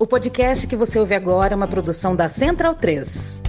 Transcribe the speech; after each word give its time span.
O 0.00 0.06
podcast 0.06 0.64
que 0.68 0.76
você 0.76 0.96
ouve 0.96 1.12
agora 1.12 1.54
é 1.54 1.56
uma 1.56 1.66
produção 1.66 2.14
da 2.14 2.28
Central 2.28 2.76
3. 2.76 3.40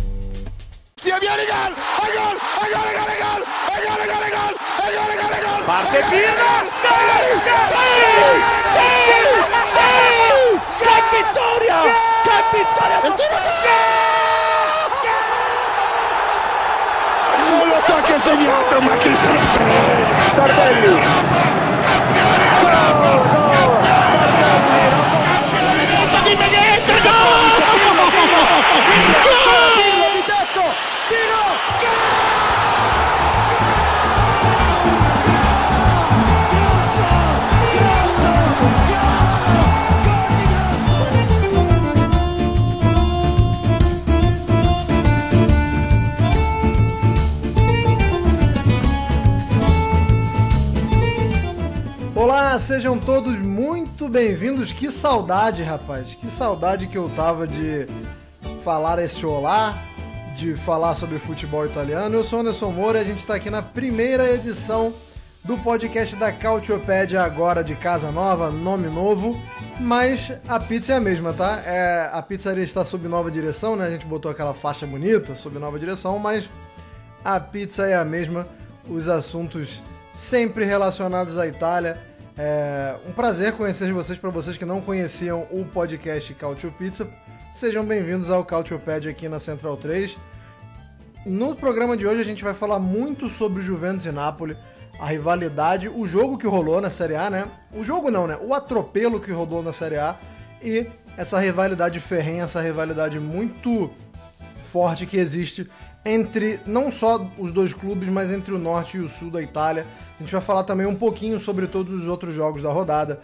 Parte. 5.68 5.98
¡Sí! 6.10 6.16
¡Sí! 9.68 9.80
¡Qué 10.80 11.18
victoria! 11.18 11.80
¡Qué 12.24 12.58
victoria! 12.58 13.00
Non 17.52 17.68
lo 17.70 17.80
so 17.86 17.96
che 18.02 18.14
ha 18.14 18.20
segnato, 18.20 18.82
ma 18.82 18.98
chi 18.98 19.16
se 19.16 19.34
lo 19.34 19.40
frega? 19.40 20.08
Tardelli! 20.36 20.98
Tiro 23.00 23.39
sejam 52.70 53.00
todos 53.00 53.36
muito 53.40 54.08
bem-vindos. 54.08 54.72
Que 54.72 54.92
saudade, 54.92 55.64
rapaz. 55.64 56.14
Que 56.14 56.30
saudade 56.30 56.86
que 56.86 57.00
eu 57.00 57.10
tava 57.16 57.48
de 57.48 57.88
falar 58.64 59.00
esse 59.00 59.26
olá, 59.26 59.76
de 60.36 60.54
falar 60.54 60.94
sobre 60.94 61.18
futebol 61.18 61.66
italiano. 61.66 62.16
Eu 62.16 62.24
sou 62.24 62.42
Anderson 62.42 62.70
Moura 62.70 63.00
e 63.00 63.02
a 63.02 63.04
gente 63.04 63.22
está 63.22 63.34
aqui 63.34 63.50
na 63.50 63.64
primeira 63.64 64.32
edição 64.32 64.94
do 65.44 65.58
podcast 65.58 66.16
da 66.16 66.32
Cautiopédia, 66.32 67.24
agora 67.24 67.64
de 67.64 67.74
casa 67.74 68.12
nova, 68.12 68.52
nome 68.52 68.88
novo. 68.88 69.36
Mas 69.80 70.32
a 70.48 70.60
pizza 70.60 70.94
é 70.94 70.98
a 70.98 71.02
mesma, 71.02 71.34
tá? 71.34 71.64
É, 71.66 72.12
a 72.14 72.22
pizzaria 72.22 72.64
está 72.64 72.86
sob 72.86 73.08
nova 73.08 73.32
direção, 73.32 73.76
né? 73.76 73.88
A 73.88 73.90
gente 73.90 74.06
botou 74.06 74.30
aquela 74.30 74.54
faixa 74.54 74.86
bonita 74.86 75.34
sob 75.36 75.58
nova 75.58 75.80
direção, 75.80 76.20
mas 76.20 76.48
a 77.26 77.40
pizza 77.40 77.88
é 77.88 77.96
a 77.96 78.06
mesma. 78.06 78.46
Os 78.88 79.10
assuntos 79.10 79.82
sempre 80.14 80.66
relacionados 80.66 81.36
à 81.36 81.48
Itália. 81.48 82.09
É 82.42 82.96
um 83.06 83.12
prazer 83.12 83.52
conhecer 83.52 83.92
vocês, 83.92 84.18
para 84.18 84.30
vocês 84.30 84.58
que 84.58 84.64
não 84.64 84.80
conheciam 84.80 85.46
o 85.52 85.66
podcast 85.66 86.34
Cautio 86.36 86.72
Pizza. 86.72 87.06
Sejam 87.52 87.84
bem-vindos 87.84 88.30
ao 88.30 88.46
Cautiopédia 88.46 89.12
aqui 89.12 89.28
na 89.28 89.40
Central 89.40 89.76
3. 89.76 90.16
No 91.26 91.54
programa 91.54 91.98
de 91.98 92.08
hoje 92.08 92.22
a 92.22 92.24
gente 92.24 92.42
vai 92.42 92.54
falar 92.54 92.80
muito 92.80 93.28
sobre 93.28 93.62
Juventus 93.62 94.06
e 94.06 94.12
Napoli, 94.14 94.56
a 94.98 95.08
rivalidade, 95.08 95.90
o 95.90 96.08
jogo 96.08 96.38
que 96.38 96.48
rolou 96.48 96.80
na 96.80 96.90
Série 96.90 97.18
A, 97.18 97.30
né? 97.30 97.46
O 97.74 97.84
jogo 97.84 98.10
não, 98.10 98.26
né? 98.26 98.40
O 98.42 98.54
atropelo 98.54 99.20
que 99.20 99.34
rolou 99.34 99.62
na 99.62 99.74
Série 99.74 99.98
A 99.98 100.16
e 100.64 100.88
essa 101.18 101.38
rivalidade 101.42 102.00
ferrenha, 102.00 102.44
essa 102.44 102.62
rivalidade 102.62 103.20
muito 103.20 103.92
forte 104.64 105.06
que 105.06 105.18
existe 105.18 105.70
entre 106.06 106.62
não 106.66 106.90
só 106.90 107.30
os 107.38 107.52
dois 107.52 107.74
clubes, 107.74 108.08
mas 108.08 108.32
entre 108.32 108.54
o 108.54 108.60
norte 108.60 108.96
e 108.96 109.02
o 109.02 109.10
sul 109.10 109.30
da 109.30 109.42
Itália. 109.42 109.86
A 110.20 110.24
gente 110.24 110.34
vai 110.34 110.42
falar 110.42 110.66
também 110.66 110.86
um 110.86 110.96
pouquinho 110.96 111.40
sobre 111.40 111.66
todos 111.66 111.94
os 111.94 112.08
outros 112.08 112.36
jogos 112.36 112.62
da 112.62 112.70
rodada. 112.70 113.22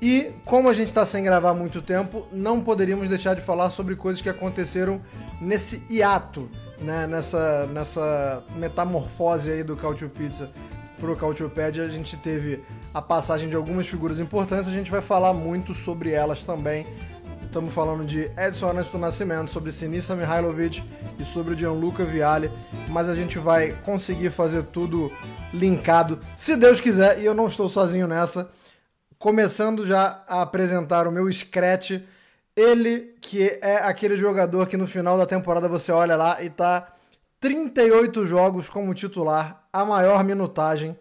E 0.00 0.32
como 0.44 0.68
a 0.68 0.72
gente 0.72 0.88
está 0.88 1.06
sem 1.06 1.22
gravar 1.22 1.54
muito 1.54 1.80
tempo, 1.80 2.26
não 2.32 2.60
poderíamos 2.60 3.08
deixar 3.08 3.36
de 3.36 3.40
falar 3.40 3.70
sobre 3.70 3.94
coisas 3.94 4.20
que 4.20 4.28
aconteceram 4.28 5.00
nesse 5.40 5.80
hiato, 5.88 6.48
né? 6.80 7.06
nessa, 7.06 7.66
nessa 7.68 8.42
metamorfose 8.56 9.52
aí 9.52 9.62
do 9.62 9.76
Cautio 9.76 10.10
Pizza 10.10 10.50
pro 10.98 11.14
Cautiopédia. 11.14 11.84
A 11.84 11.88
gente 11.88 12.16
teve 12.16 12.64
a 12.92 13.00
passagem 13.00 13.48
de 13.48 13.54
algumas 13.54 13.86
figuras 13.86 14.18
importantes, 14.18 14.66
a 14.66 14.72
gente 14.72 14.90
vai 14.90 15.00
falar 15.00 15.32
muito 15.32 15.72
sobre 15.72 16.10
elas 16.10 16.42
também. 16.42 16.84
Estamos 17.52 17.74
falando 17.74 18.02
de 18.06 18.30
Edson 18.34 18.70
Arantes 18.70 18.90
do 18.90 18.96
Nascimento, 18.96 19.50
sobre 19.50 19.72
Sinisa 19.72 20.16
Mihailovic 20.16 20.82
e 21.20 21.22
sobre 21.22 21.54
Gianluca 21.54 22.02
Vialli, 22.02 22.50
mas 22.88 23.10
a 23.10 23.14
gente 23.14 23.38
vai 23.38 23.72
conseguir 23.84 24.30
fazer 24.30 24.62
tudo 24.62 25.12
linkado, 25.52 26.18
se 26.34 26.56
Deus 26.56 26.80
quiser, 26.80 27.20
e 27.20 27.26
eu 27.26 27.34
não 27.34 27.46
estou 27.48 27.68
sozinho 27.68 28.08
nessa. 28.08 28.50
Começando 29.18 29.86
já 29.86 30.24
a 30.26 30.40
apresentar 30.40 31.06
o 31.06 31.12
meu 31.12 31.30
scratch, 31.30 32.00
ele 32.56 33.16
que 33.20 33.58
é 33.60 33.76
aquele 33.82 34.16
jogador 34.16 34.66
que 34.66 34.78
no 34.78 34.86
final 34.86 35.18
da 35.18 35.26
temporada 35.26 35.68
você 35.68 35.92
olha 35.92 36.16
lá 36.16 36.42
e 36.42 36.48
tá 36.48 36.94
38 37.38 38.26
jogos 38.26 38.70
como 38.70 38.94
titular, 38.94 39.62
a 39.70 39.84
maior 39.84 40.24
minutagem. 40.24 40.96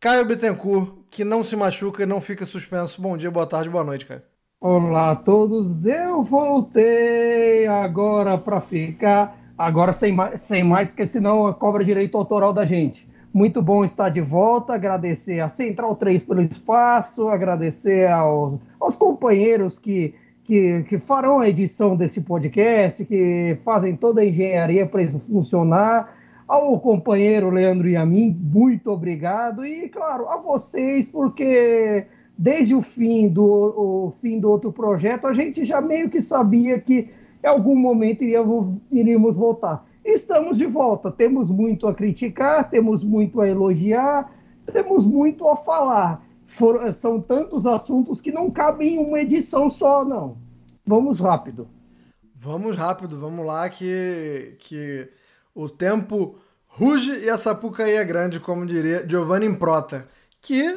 Caio 0.00 0.24
Bittencourt, 0.24 1.04
que 1.08 1.24
não 1.24 1.44
se 1.44 1.54
machuca 1.54 2.02
e 2.02 2.06
não 2.06 2.20
fica 2.20 2.44
suspenso. 2.44 3.00
Bom 3.00 3.16
dia, 3.16 3.30
boa 3.30 3.46
tarde, 3.46 3.70
boa 3.70 3.84
noite, 3.84 4.04
Caio. 4.04 4.31
Olá 4.64 5.10
a 5.10 5.16
todos, 5.16 5.84
eu 5.86 6.22
voltei 6.22 7.66
agora 7.66 8.38
para 8.38 8.60
ficar, 8.60 9.36
agora 9.58 9.92
sem 9.92 10.12
mais, 10.12 10.40
sem 10.40 10.62
mais, 10.62 10.86
porque 10.86 11.04
senão 11.04 11.52
cobra 11.54 11.82
direito 11.82 12.16
autoral 12.16 12.52
da 12.52 12.64
gente. 12.64 13.08
Muito 13.34 13.60
bom 13.60 13.84
estar 13.84 14.08
de 14.08 14.20
volta, 14.20 14.74
agradecer 14.74 15.40
a 15.40 15.48
Central 15.48 15.96
3 15.96 16.22
pelo 16.22 16.42
espaço, 16.42 17.26
agradecer 17.26 18.08
aos, 18.08 18.60
aos 18.78 18.94
companheiros 18.94 19.80
que, 19.80 20.14
que, 20.44 20.84
que 20.84 20.96
farão 20.96 21.40
a 21.40 21.48
edição 21.48 21.96
desse 21.96 22.20
podcast, 22.20 23.04
que 23.04 23.56
fazem 23.64 23.96
toda 23.96 24.20
a 24.20 24.24
engenharia 24.24 24.86
para 24.86 25.02
isso 25.02 25.18
funcionar. 25.18 26.14
Ao 26.46 26.78
companheiro 26.78 27.50
Leandro 27.50 27.88
e 27.88 27.96
a 27.96 28.06
mim, 28.06 28.38
muito 28.40 28.92
obrigado. 28.92 29.66
E, 29.66 29.88
claro, 29.88 30.28
a 30.28 30.36
vocês, 30.36 31.08
porque 31.08 32.06
desde 32.36 32.74
o 32.74 32.82
fim 32.82 33.28
do, 33.28 33.44
o 33.44 34.10
fim 34.10 34.40
do 34.40 34.50
outro 34.50 34.72
projeto, 34.72 35.26
a 35.26 35.32
gente 35.32 35.64
já 35.64 35.80
meio 35.80 36.10
que 36.10 36.20
sabia 36.20 36.78
que 36.78 37.10
em 37.42 37.46
algum 37.46 37.76
momento 37.76 38.22
iríamos, 38.22 39.36
voltar. 39.36 39.86
Estamos 40.04 40.58
de 40.58 40.66
volta, 40.66 41.10
temos 41.10 41.50
muito 41.50 41.86
a 41.86 41.94
criticar, 41.94 42.68
temos 42.70 43.04
muito 43.04 43.40
a 43.40 43.48
elogiar, 43.48 44.32
temos 44.72 45.06
muito 45.06 45.48
a 45.48 45.56
falar. 45.56 46.24
For, 46.46 46.92
são 46.92 47.20
tantos 47.20 47.66
assuntos 47.66 48.20
que 48.20 48.30
não 48.30 48.50
cabem 48.50 48.96
em 48.96 48.98
uma 48.98 49.20
edição 49.20 49.70
só, 49.70 50.04
não. 50.04 50.36
Vamos 50.84 51.18
rápido. 51.20 51.68
Vamos 52.36 52.76
rápido, 52.76 53.18
vamos 53.18 53.46
lá 53.46 53.68
que, 53.70 54.56
que 54.58 55.08
o 55.54 55.68
tempo 55.68 56.36
ruge 56.66 57.24
e 57.24 57.30
a 57.30 57.38
sapucaí 57.38 57.94
é 57.94 58.04
grande, 58.04 58.40
como 58.40 58.66
diria 58.66 59.06
Giovanni 59.08 59.46
Improta, 59.46 60.08
que 60.40 60.74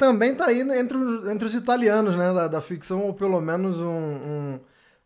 também 0.00 0.34
tá 0.34 0.46
aí 0.46 0.62
entre 0.62 0.96
os, 0.96 1.28
entre 1.28 1.46
os 1.46 1.54
italianos, 1.54 2.16
né, 2.16 2.32
da, 2.32 2.48
da 2.48 2.62
ficção, 2.62 3.02
ou 3.02 3.12
pelo 3.12 3.38
menos 3.38 3.78
um, 3.78 4.58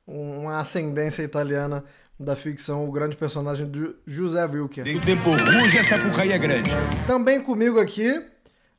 um, 0.07 0.39
uma 0.39 0.61
ascendência 0.61 1.25
italiana 1.25 1.83
da 2.19 2.37
ficção, 2.37 2.89
o 2.89 2.93
grande 2.93 3.17
personagem 3.17 3.69
de 3.69 3.93
José 4.07 4.47
Wilker. 4.47 4.85
O 4.97 5.01
tempo 5.01 5.31
ruge, 5.31 5.79
essa 5.79 5.99
Sapucaí 5.99 6.31
é 6.31 6.39
grande. 6.39 6.71
Também 7.09 7.43
comigo 7.43 7.81
aqui, 7.81 8.25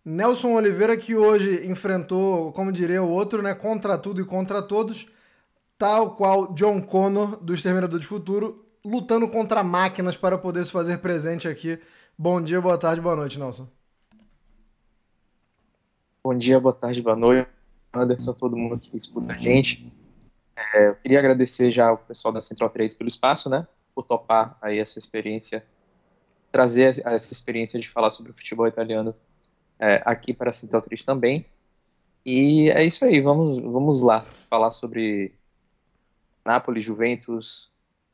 Nelson 0.06 0.54
Oliveira, 0.54 0.96
que 0.96 1.18
hoje 1.18 1.68
enfrentou, 1.68 2.54
como 2.54 2.72
diria 2.72 3.04
o 3.04 3.10
outro, 3.10 3.42
né, 3.42 3.54
contra 3.54 3.98
tudo 3.98 4.22
e 4.22 4.26
contra 4.26 4.62
todos, 4.62 5.06
tal 5.78 6.16
qual 6.16 6.54
John 6.54 6.82
Connor, 6.82 7.44
do 7.44 7.54
Exterminador 7.54 8.00
de 8.00 8.08
Futuro, 8.08 8.66
lutando 8.86 9.28
contra 9.28 9.62
máquinas 9.64 10.16
para 10.16 10.38
poder 10.38 10.64
se 10.64 10.72
fazer 10.72 11.00
presente 11.00 11.46
aqui. 11.46 11.78
Bom 12.18 12.42
dia, 12.42 12.62
boa 12.62 12.78
tarde, 12.78 13.02
boa 13.02 13.18
noite, 13.18 13.38
Nelson. 13.38 13.75
Bom 16.26 16.36
dia, 16.36 16.60
boa 16.60 16.74
tarde, 16.74 17.04
boa 17.04 17.16
noite. 17.16 17.48
Anderson, 17.94 18.34
todo 18.34 18.58
mundo 18.58 18.80
que 18.80 18.98
escuta 18.98 19.34
a 19.34 19.38
gente. 19.38 19.94
É, 20.56 20.88
eu 20.88 20.96
queria 20.96 21.20
agradecer 21.20 21.72
já 21.72 21.94
o 21.94 22.00
pessoal 22.00 22.34
da 22.34 22.42
Central 22.42 22.72
3 22.72 22.96
pelo 22.96 23.08
espaço, 23.08 23.48
né? 23.48 23.68
Por 23.94 24.08
topar 24.08 24.58
aí 24.60 24.80
essa 24.80 24.98
experiência, 24.98 25.64
trazer 26.52 27.00
essa 27.06 27.32
experiência 27.32 27.80
de 27.80 27.88
falar 27.88 28.10
sobre 28.10 28.32
o 28.32 28.36
futebol 28.36 28.68
italiano 28.68 29.14
é, 29.78 30.02
aqui 30.04 30.34
para 30.34 30.50
a 30.50 30.52
Central 30.52 30.82
3 30.82 31.04
também. 31.04 31.46
E 32.26 32.72
é 32.72 32.84
isso 32.84 33.06
aí, 33.06 33.22
vamos, 33.22 33.60
vamos 33.60 34.02
lá 34.02 34.22
falar 34.50 34.72
sobre 34.72 35.36
Napoli, 36.44 36.82
Juventus, 36.82 37.72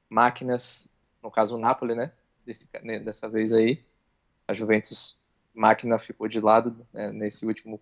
máquinas, 0.09 0.89
no 1.23 1.31
caso 1.31 1.55
o 1.55 1.57
Napoli, 1.57 1.95
né? 1.95 2.11
Desse, 2.45 2.67
né, 2.83 2.99
dessa 2.99 3.29
vez 3.29 3.53
aí. 3.53 3.81
A 4.49 4.51
Juventus 4.51 5.23
máquina 5.53 5.97
ficou 5.97 6.27
de 6.27 6.41
lado 6.41 6.85
né, 6.91 7.09
nesse 7.13 7.45
último 7.45 7.79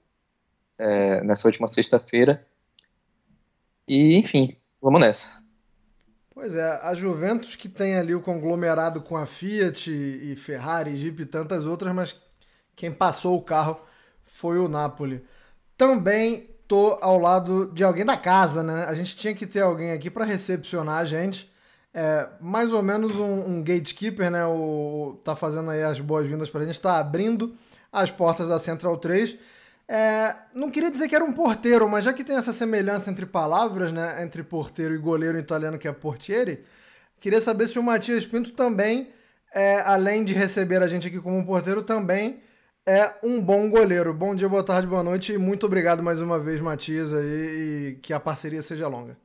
é, 0.79 1.21
nessa 1.21 1.47
última 1.47 1.67
sexta-feira. 1.67 2.43
E, 3.87 4.15
enfim, 4.15 4.55
vamos 4.81 5.01
nessa. 5.01 5.39
Pois 6.33 6.55
é, 6.55 6.79
a 6.81 6.93
Juventus 6.95 7.55
que 7.55 7.67
tem 7.67 7.95
ali 7.95 8.15
o 8.15 8.21
conglomerado 8.21 9.01
com 9.01 9.17
a 9.17 9.25
Fiat 9.25 9.91
e 9.91 10.35
Ferrari, 10.37 10.95
Jeep 10.95 11.21
e 11.21 11.25
tantas 11.25 11.65
outras, 11.65 11.93
mas 11.93 12.15
quem 12.75 12.91
passou 12.91 13.37
o 13.37 13.41
carro 13.41 13.77
foi 14.23 14.57
o 14.57 14.69
Napoli. 14.69 15.21
Também 15.77 16.49
tô 16.65 16.97
ao 17.01 17.17
lado 17.17 17.71
de 17.73 17.83
alguém 17.83 18.05
da 18.05 18.15
casa, 18.15 18.63
né? 18.63 18.85
A 18.85 18.93
gente 18.93 19.17
tinha 19.17 19.35
que 19.35 19.45
ter 19.45 19.59
alguém 19.59 19.91
aqui 19.91 20.09
para 20.09 20.23
recepcionar 20.23 20.99
a 20.99 21.03
gente. 21.03 21.51
É, 21.93 22.27
mais 22.39 22.71
ou 22.71 22.83
menos 22.83 23.15
um, 23.15 23.57
um, 23.57 23.63
gatekeeper, 23.63 24.29
né? 24.29 24.45
O, 24.45 25.19
tá 25.23 25.35
fazendo 25.35 25.71
aí 25.71 25.83
as 25.83 25.99
boas-vindas 25.99 26.49
pra 26.49 26.63
gente, 26.63 26.79
tá 26.79 26.99
abrindo 26.99 27.53
as 27.91 28.11
portas 28.11 28.47
da 28.47 28.59
Central 28.59 28.97
3. 28.97 29.35
É, 29.91 30.35
não 30.53 30.69
queria 30.69 30.91
dizer 30.91 31.09
que 31.09 31.15
era 31.15 31.25
um 31.25 31.33
porteiro, 31.33 31.89
mas 31.89 32.05
já 32.05 32.13
que 32.13 32.23
tem 32.23 32.35
essa 32.35 32.53
semelhança 32.53 33.09
entre 33.09 33.25
palavras, 33.25 33.91
né? 33.91 34.23
Entre 34.23 34.43
porteiro 34.43 34.93
e 34.93 34.99
goleiro 34.99 35.39
italiano 35.39 35.79
que 35.79 35.87
é 35.87 35.91
portiere, 35.91 36.63
queria 37.19 37.41
saber 37.41 37.67
se 37.67 37.79
o 37.79 37.83
Matias 37.83 38.23
Pinto 38.27 38.51
também, 38.51 39.09
é, 39.51 39.81
além 39.81 40.23
de 40.23 40.31
receber 40.33 40.83
a 40.83 40.87
gente 40.87 41.07
aqui 41.07 41.19
como 41.19 41.37
um 41.37 41.43
porteiro, 41.43 41.81
também 41.81 42.39
é 42.85 43.13
um 43.23 43.41
bom 43.41 43.67
goleiro. 43.67 44.13
Bom 44.13 44.35
dia, 44.35 44.47
boa 44.47 44.63
tarde, 44.63 44.87
boa 44.87 45.01
noite 45.03 45.33
e 45.33 45.37
muito 45.39 45.65
obrigado 45.65 46.03
mais 46.03 46.21
uma 46.21 46.37
vez, 46.39 46.61
Matias, 46.61 47.11
aí, 47.11 47.95
e 47.95 47.99
que 48.01 48.13
a 48.13 48.19
parceria 48.19 48.61
seja 48.61 48.87
longa. 48.87 49.17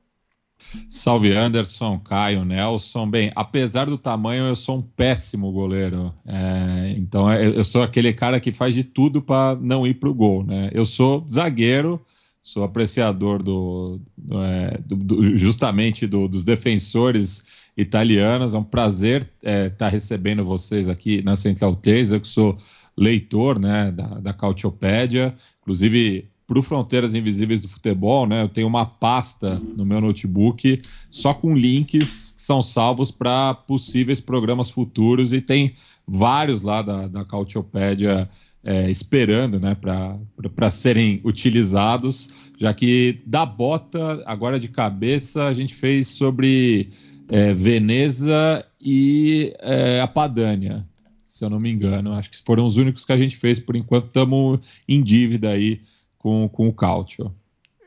Salve 0.89 1.33
Anderson, 1.33 1.99
Caio, 1.99 2.45
Nelson. 2.45 3.09
Bem, 3.09 3.33
apesar 3.35 3.87
do 3.87 3.99
tamanho, 3.99 4.45
eu 4.45 4.57
sou 4.57 4.79
um 4.79 4.83
péssimo 4.83 5.53
goleiro. 5.53 6.13
É, 6.27 6.95
então, 6.97 7.31
é, 7.31 7.47
eu 7.47 7.65
sou 7.65 7.83
aquele 7.83 8.13
cara 8.13 8.41
que 8.41 8.53
faz 8.53 8.75
de 8.75 8.85
tudo 8.85 9.23
para 9.23 9.59
não 9.61 9.87
ir 9.87 9.95
para 9.95 10.09
o 10.09 10.15
gol. 10.15 10.45
Né? 10.45 10.71
Eu 10.73 10.85
sou 10.85 11.25
zagueiro, 11.31 12.01
sou 12.43 12.63
apreciador 12.63 13.43
do, 13.43 14.01
do, 14.17 14.43
é, 14.43 14.79
do, 14.85 14.97
do 14.97 15.37
justamente 15.37 16.07
dos 16.07 16.45
defensores 16.45 17.45
italianos. 17.77 18.55
É 18.55 18.59
um 18.59 18.65
prazer 18.65 19.23
estar 19.23 19.51
é, 19.51 19.69
tá 19.69 19.89
recebendo 19.89 20.45
vocês 20.45 20.89
aqui 20.89 21.23
na 21.23 21.37
Central 21.37 21.77
3. 21.77 22.13
Eu 22.13 22.21
que 22.21 22.29
sou 22.29 22.57
leitor 22.97 23.59
né, 23.59 23.91
da, 23.91 24.07
da 24.21 24.33
Cautiopédia. 24.33 25.35
Inclusive, 25.63 26.29
para 26.47 26.59
o 26.59 26.63
Fronteiras 26.63 27.15
Invisíveis 27.15 27.63
do 27.63 27.69
Futebol, 27.69 28.27
né, 28.27 28.43
eu 28.43 28.49
tenho 28.49 28.67
uma 28.67 28.85
pasta 28.85 29.61
no 29.77 29.85
meu 29.85 30.01
notebook 30.01 30.81
só 31.11 31.33
com 31.33 31.57
links 31.57 32.33
que 32.33 32.43
são 32.43 32.63
salvos 32.63 33.11
para 33.11 33.55
possíveis 33.55 34.21
programas 34.21 34.71
futuros 34.71 35.33
e 35.33 35.41
tem 35.41 35.75
vários 36.07 36.63
lá 36.63 36.83
da, 36.83 37.09
da 37.09 37.25
Cautiopédia 37.25 38.29
é, 38.63 38.91
esperando 38.91 39.61
né, 39.61 39.75
para 39.75 40.71
serem 40.71 41.21
utilizados, 41.25 42.29
já 42.59 42.73
que 42.73 43.23
da 43.27 43.45
bota, 43.45 44.23
agora 44.27 44.59
de 44.59 44.69
cabeça, 44.69 45.47
a 45.47 45.53
gente 45.53 45.75
fez 45.75 46.09
sobre 46.09 46.91
é, 47.29 47.53
Veneza 47.53 48.65
e 48.81 49.55
é, 49.61 50.01
a 50.01 50.07
Padânia, 50.07 50.87
se 51.25 51.45
eu 51.45 51.51
não 51.51 51.61
me 51.61 51.71
engano. 51.71 52.13
Acho 52.13 52.31
que 52.31 52.43
foram 52.45 52.65
os 52.65 52.77
únicos 52.77 53.05
que 53.05 53.13
a 53.13 53.19
gente 53.19 53.37
fez, 53.37 53.59
por 53.59 53.77
enquanto 53.77 54.05
estamos 54.05 54.61
em 54.89 55.03
dívida 55.03 55.51
aí 55.51 55.81
com, 56.25 56.49
com 56.49 56.69
o 56.69 56.73
Cautio. 56.73 57.31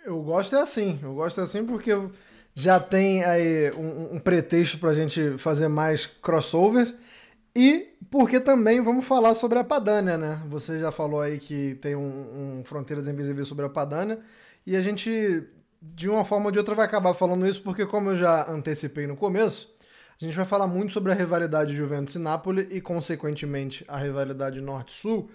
Eu 0.06 0.22
gosto 0.22 0.56
é 0.56 0.62
assim, 0.62 1.00
eu 1.02 1.16
gosto 1.16 1.42
é 1.42 1.44
assim 1.44 1.66
porque 1.66 1.92
já 2.54 2.80
tem 2.80 3.24
aí 3.24 3.72
um, 3.72 4.16
um 4.16 4.20
pretexto 4.20 4.78
para 4.78 4.92
a 4.92 4.94
gente 4.94 5.40
fazer 5.40 5.68
mais 5.68 6.06
crossovers 6.06 6.94
e 7.56 7.96
porque 8.12 8.40
também 8.40 8.80
vamos 8.80 9.06
falar 9.06 9.34
sobre 9.34 9.58
a 9.58 9.64
Padânia, 9.64 10.20
né? 10.20 10.40
Você 10.50 10.80
já 10.80 10.92
falou 10.92 11.20
aí 11.20 11.40
que 11.40 11.80
tem 11.82 11.96
um, 11.96 12.60
um 12.60 12.64
Fronteiras 12.64 13.08
Invisíveis 13.08 13.48
sobre 13.48 13.66
a 13.66 13.70
Padânia 13.70 14.20
e 14.68 14.76
a 14.76 14.82
gente, 14.82 15.44
de 15.82 16.08
uma 16.08 16.24
forma 16.24 16.46
ou 16.46 16.52
de 16.52 16.60
outra, 16.60 16.76
vai 16.76 16.86
acabar 16.86 17.16
falando 17.16 17.48
isso 17.48 17.64
porque, 17.64 17.88
como 17.88 18.12
eu 18.12 18.18
já 18.18 18.48
antecipei 18.52 19.08
no 19.08 19.18
começo, 19.18 19.74
a 20.22 20.24
gente 20.24 20.38
vai 20.38 20.46
falar 20.46 20.68
muito 20.68 20.94
sobre 20.94 21.12
a 21.12 21.16
rivalidade 21.16 21.74
Juventus 21.74 22.14
e 22.14 22.20
Napoli 22.20 22.68
e, 22.70 22.80
consequentemente, 22.82 23.84
a 23.88 23.98
rivalidade 23.98 24.62
Norte-Sul. 24.62 25.28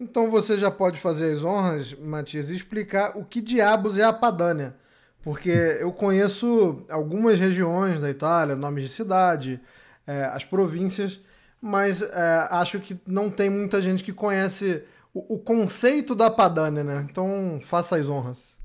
Então 0.00 0.30
você 0.30 0.56
já 0.56 0.70
pode 0.70 0.98
fazer 0.98 1.30
as 1.30 1.44
honras, 1.44 1.92
Matias, 1.92 2.48
e 2.48 2.56
explicar 2.56 3.18
o 3.18 3.24
que 3.24 3.42
diabos 3.42 3.98
é 3.98 4.02
a 4.02 4.12
Padânia. 4.12 4.74
Porque 5.22 5.50
eu 5.78 5.92
conheço 5.92 6.82
algumas 6.88 7.38
regiões 7.38 8.00
da 8.00 8.08
Itália, 8.08 8.56
nomes 8.56 8.84
de 8.84 8.88
cidade, 8.88 9.60
é, 10.06 10.24
as 10.24 10.42
províncias, 10.42 11.20
mas 11.60 12.00
é, 12.00 12.48
acho 12.50 12.80
que 12.80 12.98
não 13.06 13.28
tem 13.28 13.50
muita 13.50 13.82
gente 13.82 14.02
que 14.02 14.12
conhece 14.12 14.82
o, 15.12 15.34
o 15.34 15.38
conceito 15.38 16.14
da 16.14 16.30
Padânia, 16.30 16.82
né? 16.82 17.06
Então 17.10 17.60
faça 17.62 17.96
as 17.96 18.08
honras. 18.08 18.56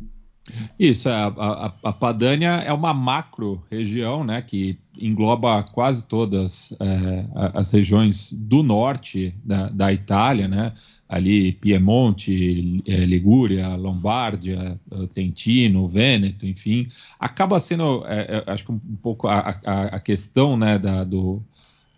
Isso, 0.80 1.10
a, 1.10 1.28
a, 1.28 1.74
a 1.84 1.94
Padânia 1.94 2.52
é 2.66 2.72
uma 2.72 2.94
macro 2.94 3.64
região, 3.70 4.24
né, 4.24 4.42
que 4.42 4.78
engloba 5.00 5.64
quase 5.64 6.06
todas 6.06 6.72
é, 6.80 7.26
as 7.54 7.72
regiões 7.72 8.32
do 8.32 8.62
norte 8.62 9.34
da, 9.44 9.70
da 9.70 9.92
Itália, 9.92 10.48
né, 10.48 10.72
ali 11.10 11.54
Piemonte, 11.54 12.84
é, 12.86 12.98
Ligúria, 13.06 13.76
Lombardia, 13.76 14.80
Trentino, 15.12 15.88
Vêneto, 15.88 16.46
enfim, 16.46 16.88
acaba 17.20 17.60
sendo, 17.60 18.06
é, 18.06 18.44
é, 18.46 18.52
acho 18.52 18.66
que 18.66 18.72
um, 18.72 18.80
pouco 19.02 19.28
a, 19.28 19.60
a, 19.66 19.82
a 19.84 20.00
questão, 20.00 20.56
né, 20.56 20.78
da, 20.78 21.04
do, 21.04 21.42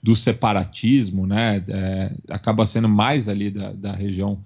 do 0.01 0.15
separatismo, 0.15 1.27
né, 1.27 1.61
é, 1.67 2.13
acaba 2.29 2.65
sendo 2.65 2.88
mais 2.88 3.27
ali 3.27 3.51
da, 3.51 3.73
da 3.73 3.91
região 3.91 4.39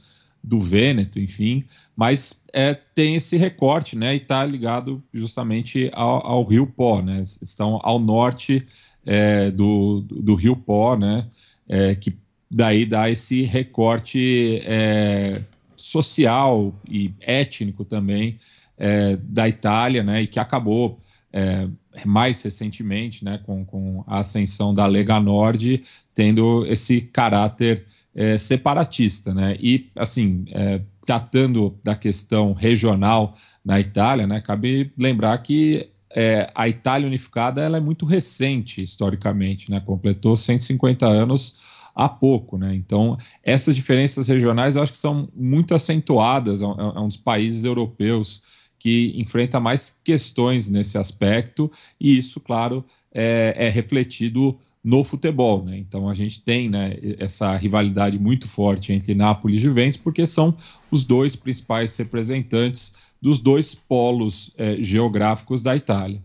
do 0.44 0.60
Vêneto, 0.60 1.20
enfim, 1.20 1.64
mas 1.96 2.44
é, 2.52 2.74
tem 2.74 3.16
esse 3.16 3.38
recorte, 3.38 3.96
né, 3.96 4.14
e 4.14 4.18
está 4.18 4.44
ligado 4.44 5.02
justamente 5.14 5.90
ao, 5.94 6.26
ao, 6.26 6.44
Rio 6.44 6.66
Pó, 6.66 7.02
né, 7.02 7.22
estão 7.42 7.80
ao 7.84 8.00
norte 8.00 8.66
é, 9.06 9.52
do, 9.52 10.02
do 10.02 10.34
Rio 10.36 10.56
Pó, 10.56 10.98
né, 10.98 11.28
é, 11.70 11.96
que 11.96 12.18
daí 12.50 12.86
dá 12.86 13.10
esse 13.10 13.44
recorte 13.44 14.62
é, 14.66 15.42
social 15.76 16.74
e 16.90 17.14
étnico 17.22 17.86
também 17.86 18.38
é, 18.78 19.16
da 19.18 19.48
Itália, 19.48 20.04
né, 20.04 20.24
e 20.24 20.28
que 20.28 20.40
acabou 20.40 21.00
é, 21.32 21.68
mais 22.06 22.42
recentemente, 22.42 23.24
né, 23.24 23.40
com, 23.46 23.64
com 23.64 24.04
a 24.08 24.20
ascensão 24.20 24.74
da 24.74 24.86
Lega 24.86 25.20
Nord, 25.20 25.84
tendo 26.14 26.66
esse 26.66 27.02
caráter 27.02 27.86
é, 28.14 28.38
separatista, 28.38 29.34
né? 29.34 29.58
E 29.60 29.90
assim, 29.96 30.46
é, 30.52 30.82
tratando 31.06 31.78
da 31.84 31.96
questão 31.96 32.54
regional 32.54 33.34
na 33.64 33.80
Itália, 33.80 34.28
né? 34.28 34.42
Cabe 34.42 34.92
lembrar 34.98 35.38
que 35.40 35.90
é, 36.14 36.52
a 36.54 36.68
Itália 36.68 37.08
unificada 37.08 37.62
ela 37.62 37.78
é 37.78 37.80
muito 37.82 38.06
recente 38.06 38.82
historicamente, 38.84 39.72
né? 39.72 39.80
Completou 39.80 40.36
150 40.36 41.06
anos 41.06 41.56
há 41.96 42.10
pouco, 42.10 42.58
né? 42.58 42.76
Então 42.76 43.18
essas 43.44 43.76
diferenças 43.76 44.28
regionais 44.28 44.76
eu 44.76 44.84
acho 44.84 44.92
que 44.92 44.98
são 44.98 45.30
muito 45.34 45.74
acentuadas. 45.74 46.62
É 46.62 46.66
um, 46.66 46.80
é 46.80 47.00
um 47.00 47.08
dos 47.08 47.18
países 47.18 47.64
europeus 47.64 48.42
que 48.78 49.14
enfrenta 49.16 49.60
mais 49.60 49.96
questões 50.04 50.68
nesse 50.68 50.98
aspecto 50.98 51.72
e 52.00 52.18
isso, 52.18 52.40
claro, 52.40 52.84
é, 53.14 53.54
é 53.56 53.70
refletido 53.70 54.58
no 54.84 55.04
futebol. 55.04 55.64
Né? 55.64 55.78
Então 55.78 56.10
a 56.10 56.14
gente 56.14 56.44
tem 56.44 56.70
né, 56.70 56.98
essa 57.20 57.56
rivalidade 57.56 58.18
muito 58.18 58.48
forte 58.48 58.94
entre 58.94 59.14
Nápoles 59.14 59.60
e 59.60 59.64
Juventus, 59.64 59.98
porque 59.98 60.26
são 60.26 60.56
os 60.90 61.04
dois 61.04 61.36
principais 61.36 61.96
representantes 61.96 62.94
dos 63.22 63.38
dois 63.38 63.76
polos 63.76 64.52
é, 64.58 64.78
geográficos 64.82 65.62
da 65.62 65.76
Itália. 65.76 66.22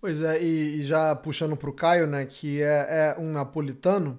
Pois 0.00 0.20
é, 0.20 0.42
e, 0.42 0.80
e 0.80 0.82
já 0.82 1.14
puxando 1.14 1.56
para 1.56 1.70
o 1.70 1.72
Caio, 1.72 2.06
né, 2.06 2.26
que 2.26 2.60
é, 2.60 3.14
é 3.16 3.16
um 3.18 3.32
napolitano, 3.32 4.18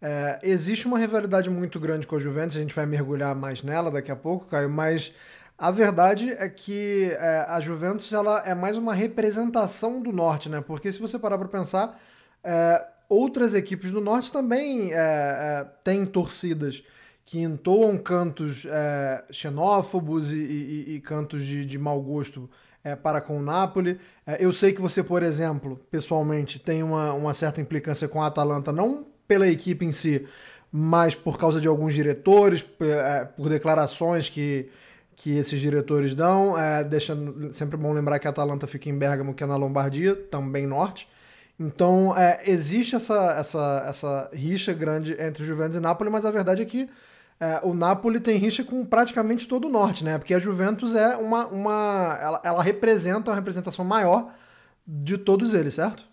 é, 0.00 0.38
existe 0.42 0.86
uma 0.86 0.98
rivalidade 0.98 1.50
muito 1.50 1.78
grande 1.78 2.06
com 2.06 2.16
a 2.16 2.18
Juventus, 2.18 2.56
a 2.56 2.60
gente 2.60 2.74
vai 2.74 2.86
mergulhar 2.86 3.34
mais 3.34 3.62
nela 3.62 3.90
daqui 3.90 4.10
a 4.10 4.16
pouco, 4.16 4.46
Caio, 4.46 4.70
mas 4.70 5.12
a 5.58 5.70
verdade 5.70 6.30
é 6.30 6.48
que 6.48 7.10
é, 7.12 7.44
a 7.46 7.60
Juventus 7.60 8.10
ela 8.14 8.42
é 8.46 8.54
mais 8.54 8.78
uma 8.78 8.94
representação 8.94 10.00
do 10.00 10.10
norte, 10.10 10.48
né? 10.48 10.62
Porque 10.62 10.90
se 10.90 10.98
você 10.98 11.18
parar 11.18 11.36
para 11.36 11.48
pensar, 11.48 12.00
é, 12.42 12.86
outras 13.08 13.54
equipes 13.54 13.90
do 13.90 14.00
norte 14.00 14.32
também 14.32 14.92
é, 14.92 14.96
é, 14.96 15.66
têm 15.82 16.06
torcidas 16.06 16.82
que 17.24 17.40
entoam 17.40 17.98
cantos 17.98 18.64
é, 18.66 19.24
xenófobos 19.30 20.32
e, 20.32 20.36
e, 20.36 20.94
e, 20.94 21.00
cantos 21.00 21.44
de, 21.44 21.64
de 21.64 21.78
mau 21.78 22.00
gosto 22.00 22.48
é, 22.82 22.96
para 22.96 23.20
com 23.20 23.38
o 23.38 23.42
Napoli. 23.42 24.00
Eu 24.38 24.52
sei 24.52 24.72
que 24.72 24.80
você, 24.80 25.02
por 25.02 25.22
exemplo, 25.22 25.80
pessoalmente, 25.90 26.58
tem 26.58 26.82
uma, 26.82 27.12
uma 27.12 27.34
certa 27.34 27.60
implicância 27.60 28.08
com 28.08 28.22
a 28.22 28.26
Atalanta, 28.26 28.72
não 28.72 29.06
pela 29.28 29.46
equipe 29.46 29.84
em 29.84 29.92
si, 29.92 30.26
mas 30.72 31.14
por 31.14 31.38
causa 31.38 31.60
de 31.60 31.68
alguns 31.68 31.94
diretores, 31.94 32.62
por 33.36 33.48
declarações 33.48 34.28
que, 34.28 34.68
que 35.14 35.36
esses 35.36 35.60
diretores 35.60 36.14
dão. 36.14 36.58
É, 36.58 36.84
sempre 37.52 37.76
bom 37.76 37.92
lembrar 37.92 38.18
que 38.18 38.26
a 38.26 38.30
Atalanta 38.30 38.66
fica 38.66 38.88
em 38.88 38.98
Bergamo, 38.98 39.34
que 39.34 39.44
é 39.44 39.46
na 39.46 39.56
Lombardia, 39.56 40.16
também 40.16 40.66
norte. 40.66 41.06
Então, 41.60 42.16
é, 42.16 42.40
existe 42.46 42.96
essa, 42.96 43.34
essa, 43.38 43.84
essa 43.86 44.30
rixa 44.32 44.72
grande 44.72 45.14
entre 45.20 45.44
Juventus 45.44 45.76
e 45.76 45.80
Napoli, 45.80 46.08
mas 46.08 46.24
a 46.24 46.30
verdade 46.30 46.62
é 46.62 46.64
que 46.64 46.88
é, 47.38 47.60
o 47.62 47.74
Napoli 47.74 48.18
tem 48.18 48.38
rixa 48.38 48.64
com 48.64 48.82
praticamente 48.82 49.46
todo 49.46 49.66
o 49.66 49.70
norte, 49.70 50.02
né? 50.02 50.16
Porque 50.16 50.32
a 50.32 50.38
Juventus 50.38 50.94
é 50.94 51.16
uma. 51.16 51.46
uma 51.48 52.18
ela, 52.20 52.40
ela 52.44 52.62
representa 52.62 53.30
uma 53.30 53.36
representação 53.36 53.84
maior 53.84 54.32
de 54.86 55.18
todos 55.18 55.52
eles, 55.52 55.74
certo? 55.74 56.08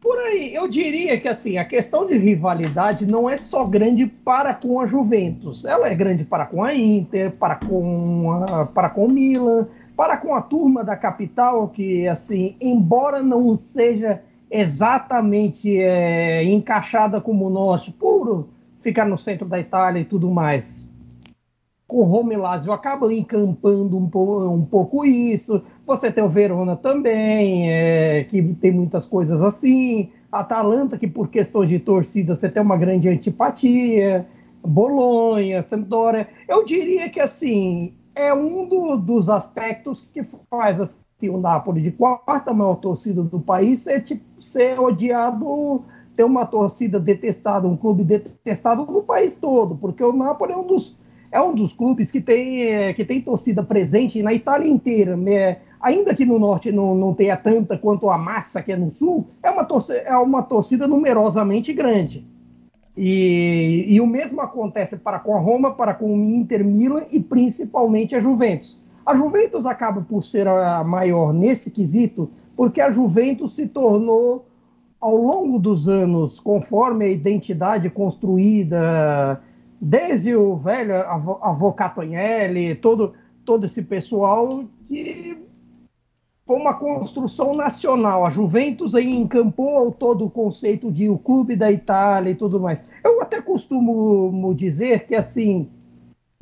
Por 0.00 0.16
aí, 0.18 0.54
eu 0.54 0.68
diria 0.68 1.20
que 1.20 1.28
assim, 1.28 1.58
a 1.58 1.64
questão 1.64 2.06
de 2.06 2.16
rivalidade 2.16 3.04
não 3.04 3.28
é 3.28 3.36
só 3.36 3.64
grande 3.64 4.06
para 4.06 4.54
com 4.54 4.80
a 4.80 4.86
Juventus. 4.86 5.64
Ela 5.64 5.88
é 5.88 5.94
grande 5.94 6.24
para 6.24 6.46
com 6.46 6.62
a 6.62 6.74
Inter, 6.74 7.32
para 7.32 7.56
com 7.56 8.32
a, 8.32 8.64
para 8.66 8.88
com 8.88 9.06
o 9.06 9.10
Milan, 9.10 9.66
para 9.98 10.16
com 10.16 10.32
a 10.32 10.40
turma 10.40 10.84
da 10.84 10.94
capital, 10.94 11.66
que 11.70 12.06
assim, 12.06 12.54
embora 12.60 13.20
não 13.20 13.56
seja 13.56 14.22
exatamente 14.48 15.76
é, 15.76 16.44
encaixada 16.44 17.20
como 17.20 17.48
o 17.48 17.50
nosso, 17.50 17.90
por 17.92 18.46
ficar 18.80 19.04
no 19.06 19.18
centro 19.18 19.48
da 19.48 19.58
Itália 19.58 19.98
e 19.98 20.04
tudo 20.04 20.30
mais. 20.30 20.88
Com 21.88 22.02
o 22.02 22.04
Roma 22.04 22.32
e 22.32 22.36
Lazio 22.36 22.72
acaba 22.72 23.12
encampando 23.12 23.98
um, 23.98 24.08
po 24.08 24.48
um 24.48 24.64
pouco 24.64 25.04
isso. 25.04 25.64
Você 25.84 26.12
tem 26.12 26.22
o 26.22 26.28
Verona 26.28 26.76
também, 26.76 27.68
é, 27.68 28.22
que 28.22 28.40
tem 28.54 28.70
muitas 28.70 29.04
coisas 29.04 29.42
assim. 29.42 30.12
Atalanta, 30.30 30.96
que 30.96 31.08
por 31.08 31.26
questões 31.26 31.70
de 31.70 31.80
torcida 31.80 32.36
você 32.36 32.48
tem 32.48 32.62
uma 32.62 32.76
grande 32.76 33.08
antipatia. 33.08 34.24
Bolonha, 34.64 35.60
Sampdoria. 35.60 36.28
Eu 36.46 36.64
diria 36.64 37.08
que 37.08 37.18
assim 37.18 37.94
é 38.18 38.34
um 38.34 38.68
do, 38.68 38.96
dos 38.96 39.30
aspectos 39.30 40.02
que 40.02 40.20
faz 40.50 40.80
assim, 40.80 41.28
o 41.30 41.38
Napoli 41.38 41.80
de 41.80 41.92
quarta 41.92 42.52
maior 42.52 42.74
torcida 42.74 43.22
do 43.22 43.38
país 43.38 43.78
ser, 43.78 44.02
tipo, 44.02 44.24
ser 44.42 44.78
odiado 44.80 45.84
ter 46.16 46.24
uma 46.24 46.44
torcida 46.44 46.98
detestada, 46.98 47.68
um 47.68 47.76
clube 47.76 48.02
detestado 48.02 48.84
no 48.84 49.04
país 49.04 49.36
todo, 49.36 49.76
porque 49.76 50.02
o 50.02 50.12
Napoli 50.12 50.52
é 50.52 50.56
um 50.56 50.66
dos, 50.66 50.98
é 51.30 51.40
um 51.40 51.54
dos 51.54 51.72
clubes 51.72 52.10
que 52.10 52.20
tem, 52.20 52.92
que 52.94 53.04
tem 53.04 53.20
torcida 53.20 53.62
presente 53.62 54.20
na 54.20 54.34
Itália 54.34 54.68
inteira. 54.68 55.16
Né? 55.16 55.58
Ainda 55.80 56.12
que 56.12 56.26
no 56.26 56.40
norte 56.40 56.72
não, 56.72 56.96
não 56.96 57.14
tenha 57.14 57.36
tanta 57.36 57.78
quanto 57.78 58.10
a 58.10 58.18
massa 58.18 58.60
que 58.60 58.72
é 58.72 58.76
no 58.76 58.90
sul, 58.90 59.28
é 59.44 59.48
uma 59.48 59.64
torcida, 59.64 60.00
é 60.00 60.16
uma 60.16 60.42
torcida 60.42 60.88
numerosamente 60.88 61.72
grande. 61.72 62.26
E, 63.00 63.84
e 63.86 64.00
o 64.00 64.06
mesmo 64.08 64.40
acontece 64.40 64.96
para 64.96 65.20
com 65.20 65.36
a 65.36 65.40
Roma, 65.40 65.72
para 65.72 65.94
com 65.94 66.12
o 66.12 66.24
Inter 66.24 66.64
Milan 66.64 67.04
e 67.12 67.20
principalmente 67.20 68.16
a 68.16 68.20
Juventus. 68.20 68.82
A 69.06 69.14
Juventus 69.14 69.66
acaba 69.66 70.00
por 70.00 70.24
ser 70.24 70.48
a 70.48 70.82
maior 70.82 71.32
nesse 71.32 71.70
quesito, 71.70 72.28
porque 72.56 72.80
a 72.80 72.90
Juventus 72.90 73.54
se 73.54 73.68
tornou 73.68 74.46
ao 75.00 75.16
longo 75.16 75.60
dos 75.60 75.88
anos, 75.88 76.40
conforme 76.40 77.04
a 77.04 77.08
identidade 77.08 77.88
construída, 77.88 79.40
desde 79.80 80.34
o 80.34 80.56
velho 80.56 80.96
avô 81.40 81.72
Catonelli, 81.72 82.74
todo, 82.74 83.12
todo 83.44 83.64
esse 83.64 83.80
pessoal, 83.80 84.64
que 84.84 85.38
foi 86.48 86.56
uma 86.56 86.72
construção 86.72 87.52
nacional. 87.52 88.24
A 88.24 88.30
Juventus 88.30 88.94
encampou 88.94 89.92
todo 89.92 90.24
o 90.24 90.30
conceito 90.30 90.90
de 90.90 91.10
o 91.10 91.18
clube 91.18 91.54
da 91.54 91.70
Itália 91.70 92.30
e 92.30 92.34
tudo 92.34 92.58
mais. 92.58 92.88
Eu 93.04 93.20
até 93.20 93.42
costumo 93.42 94.54
dizer 94.54 95.06
que, 95.06 95.14
assim, 95.14 95.68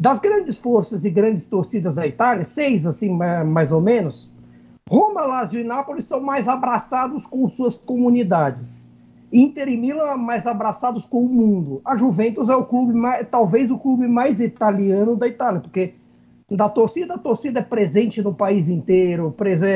das 0.01 0.21
grandes 0.21 0.57
forças 0.57 1.05
e 1.05 1.11
grandes 1.11 1.49
torcidas 1.49 1.93
da 1.97 2.07
Itália, 2.07 2.45
seis, 2.45 2.87
assim, 2.87 3.19
mais 3.45 3.73
ou 3.73 3.81
menos, 3.81 4.33
Roma, 4.89 5.23
Lazio 5.23 5.61
e 5.61 5.65
Nápoles 5.65 6.05
são 6.05 6.21
mais 6.21 6.47
abraçados 6.47 7.27
com 7.27 7.49
suas 7.49 7.77
comunidades. 7.77 8.89
Inter 9.33 9.67
e 9.67 9.77
Milan 9.77 10.17
mais 10.17 10.47
abraçados 10.47 11.05
com 11.05 11.23
o 11.23 11.29
mundo. 11.29 11.81
A 11.85 11.97
Juventus 11.97 12.49
é 12.49 12.55
o 12.55 12.65
clube 12.65 12.95
mais, 12.95 13.27
talvez 13.29 13.73
o 13.73 13.79
clube 13.79 14.07
mais 14.07 14.41
italiano 14.41 15.17
da 15.17 15.27
Itália, 15.27 15.59
porque 15.59 15.95
da 16.50 16.69
torcida, 16.69 17.15
a 17.15 17.19
torcida 17.19 17.61
é 17.61 17.62
presente 17.62 18.23
no 18.23 18.35
país 18.35 18.69
inteiro. 18.69 19.33
Prese... 19.37 19.67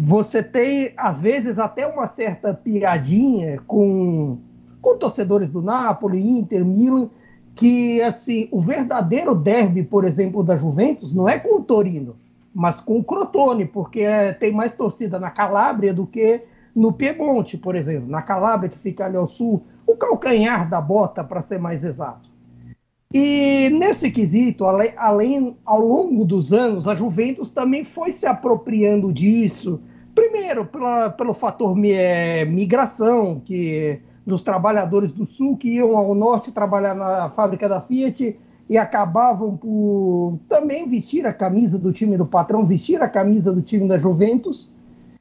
Você 0.00 0.42
tem, 0.42 0.92
às 0.96 1.20
vezes, 1.20 1.58
até 1.58 1.86
uma 1.86 2.06
certa 2.06 2.54
piadinha 2.54 3.60
com, 3.66 4.38
com 4.80 4.96
torcedores 4.96 5.50
do 5.50 5.60
Napoli, 5.60 6.38
Inter, 6.38 6.64
Milan, 6.64 7.10
que 7.54 8.00
assim, 8.00 8.48
o 8.50 8.60
verdadeiro 8.60 9.34
derby, 9.34 9.82
por 9.82 10.04
exemplo, 10.04 10.42
da 10.42 10.56
Juventus 10.56 11.14
não 11.14 11.28
é 11.28 11.38
com 11.38 11.58
o 11.58 11.62
Torino 11.62 12.16
mas 12.54 12.80
com 12.80 12.98
o 12.98 13.04
Crotone, 13.04 13.64
porque 13.64 14.00
é, 14.00 14.32
tem 14.32 14.52
mais 14.52 14.72
torcida 14.72 15.18
na 15.18 15.30
Calábria 15.30 15.94
do 15.94 16.06
que 16.06 16.42
no 16.74 16.92
Piemonte, 16.92 17.56
por 17.56 17.74
exemplo. 17.76 18.08
Na 18.08 18.22
Calábria, 18.22 18.68
que 18.68 18.78
fica 18.78 19.04
ali 19.04 19.16
ao 19.16 19.26
sul, 19.26 19.64
o 19.86 19.96
calcanhar 19.96 20.68
da 20.68 20.80
bota, 20.80 21.22
para 21.22 21.42
ser 21.42 21.58
mais 21.58 21.84
exato. 21.84 22.30
E 23.12 23.68
nesse 23.70 24.08
quesito, 24.08 24.64
além, 24.64 25.56
ao 25.64 25.80
longo 25.80 26.24
dos 26.24 26.52
anos, 26.52 26.86
a 26.86 26.94
Juventus 26.94 27.50
também 27.50 27.82
foi 27.82 28.12
se 28.12 28.24
apropriando 28.24 29.12
disso. 29.12 29.80
Primeiro, 30.14 30.64
pela, 30.64 31.10
pelo 31.10 31.34
fator 31.34 31.76
é, 31.84 32.44
migração, 32.44 33.42
que 33.44 33.98
dos 34.24 34.42
trabalhadores 34.42 35.12
do 35.12 35.26
sul 35.26 35.56
que 35.56 35.70
iam 35.70 35.96
ao 35.96 36.14
norte 36.14 36.52
trabalhar 36.52 36.94
na 36.94 37.28
fábrica 37.30 37.68
da 37.68 37.80
Fiat 37.80 38.38
e 38.68 38.78
acabavam 38.78 39.56
por 39.56 40.38
também 40.48 40.86
vestir 40.86 41.26
a 41.26 41.32
camisa 41.32 41.76
do 41.80 41.92
time 41.92 42.16
do 42.16 42.24
patrão, 42.24 42.64
vestir 42.64 43.02
a 43.02 43.08
camisa 43.08 43.52
do 43.52 43.60
time 43.60 43.88
da 43.88 43.98
Juventus. 43.98 44.72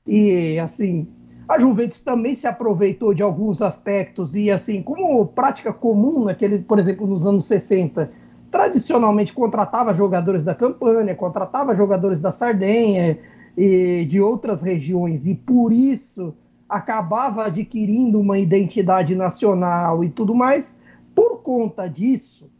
E 0.05 0.59
assim, 0.59 1.07
a 1.49 1.57
Juventus 1.57 1.99
também 1.99 2.35
se 2.35 2.45
aproveitou 2.45 3.11
de 3.11 3.23
alguns 3.23 3.59
aspectos 3.59 4.35
e 4.35 4.51
assim, 4.51 4.83
como 4.83 5.25
prática 5.25 5.73
comum 5.73 6.25
naquele, 6.25 6.59
por 6.59 6.77
exemplo, 6.77 7.07
nos 7.07 7.25
anos 7.25 7.45
60, 7.47 8.11
tradicionalmente 8.51 9.33
contratava 9.33 9.91
jogadores 9.91 10.43
da 10.43 10.53
Campânia, 10.53 11.15
contratava 11.15 11.73
jogadores 11.73 12.19
da 12.19 12.29
Sardenha 12.29 13.17
e 13.57 14.05
de 14.05 14.21
outras 14.21 14.61
regiões 14.61 15.25
e 15.25 15.33
por 15.33 15.73
isso 15.73 16.35
acabava 16.69 17.45
adquirindo 17.45 18.19
uma 18.19 18.37
identidade 18.37 19.15
nacional 19.15 20.03
e 20.03 20.09
tudo 20.11 20.35
mais. 20.35 20.79
Por 21.15 21.37
conta 21.37 21.87
disso, 21.87 22.51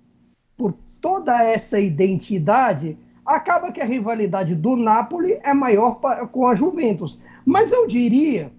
por 0.58 0.74
toda 1.00 1.43
essa 1.43 1.79
identidade, 1.79 2.98
acaba 3.24 3.72
que 3.72 3.81
a 3.81 3.86
rivalidade 3.86 4.55
do 4.55 4.75
Napoli 4.75 5.39
é 5.43 5.53
maior 5.53 6.00
com 6.31 6.48
a 6.48 6.55
Juventus. 6.55 7.22
Mas 7.46 7.72
eu 7.72 7.88
diria 7.88 8.51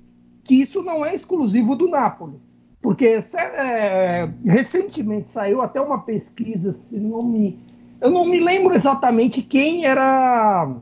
que 0.44 0.60
isso 0.60 0.82
não 0.82 1.04
é 1.04 1.14
exclusivo 1.14 1.76
do 1.76 1.88
Napoli. 1.88 2.40
Porque 2.82 3.18
é, 3.34 4.30
recentemente 4.44 5.28
saiu 5.28 5.60
até 5.60 5.80
uma 5.80 5.98
pesquisa, 5.98 6.72
se 6.72 6.98
não 6.98 7.22
me, 7.22 7.58
eu 8.00 8.10
não 8.10 8.24
me 8.24 8.40
lembro 8.40 8.74
exatamente 8.74 9.42
quem 9.42 9.84
era 9.84 10.74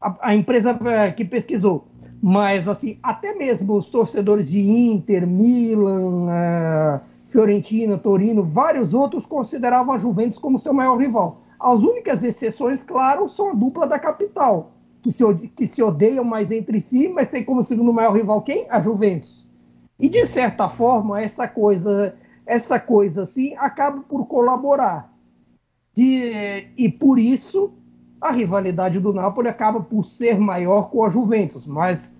a, 0.00 0.28
a 0.28 0.34
empresa 0.34 0.78
é, 0.84 1.10
que 1.10 1.24
pesquisou, 1.24 1.88
mas 2.22 2.68
assim, 2.68 2.98
até 3.02 3.34
mesmo 3.34 3.76
os 3.76 3.88
torcedores 3.88 4.50
de 4.50 4.60
Inter, 4.60 5.26
Milan, 5.26 6.28
é, 6.30 7.00
Fiorentina, 7.26 7.98
Torino, 7.98 8.44
vários 8.44 8.94
outros 8.94 9.26
consideravam 9.26 9.94
a 9.94 9.98
Juventus 9.98 10.38
como 10.38 10.58
seu 10.58 10.72
maior 10.72 10.96
rival. 10.96 11.42
As 11.58 11.82
únicas 11.82 12.22
exceções, 12.22 12.84
claro, 12.84 13.28
são 13.28 13.50
a 13.50 13.54
dupla 13.54 13.88
da 13.88 13.98
capital, 13.98 14.70
que 15.02 15.10
se, 15.10 15.48
que 15.48 15.66
se 15.66 15.82
odeiam 15.82 16.24
mais 16.24 16.50
entre 16.50 16.80
si, 16.80 17.08
mas 17.08 17.28
tem 17.28 17.44
como 17.44 17.62
segundo 17.62 17.92
maior 17.92 18.14
rival 18.14 18.42
quem? 18.42 18.66
A 18.68 18.80
Juventus. 18.80 19.46
E 19.98 20.08
de 20.08 20.24
certa 20.26 20.68
forma, 20.68 21.20
essa 21.20 21.48
coisa, 21.48 22.14
essa 22.46 22.78
coisa 22.78 23.22
assim, 23.22 23.54
acaba 23.56 24.00
por 24.00 24.26
colaborar. 24.26 25.12
De, 25.94 26.68
e 26.76 26.88
por 26.88 27.18
isso 27.18 27.72
a 28.20 28.30
rivalidade 28.30 28.98
do 29.00 29.12
Napoli 29.12 29.48
acaba 29.48 29.80
por 29.80 30.04
ser 30.04 30.38
maior 30.38 30.90
com 30.90 31.04
a 31.04 31.08
Juventus, 31.08 31.66
mas 31.66 32.16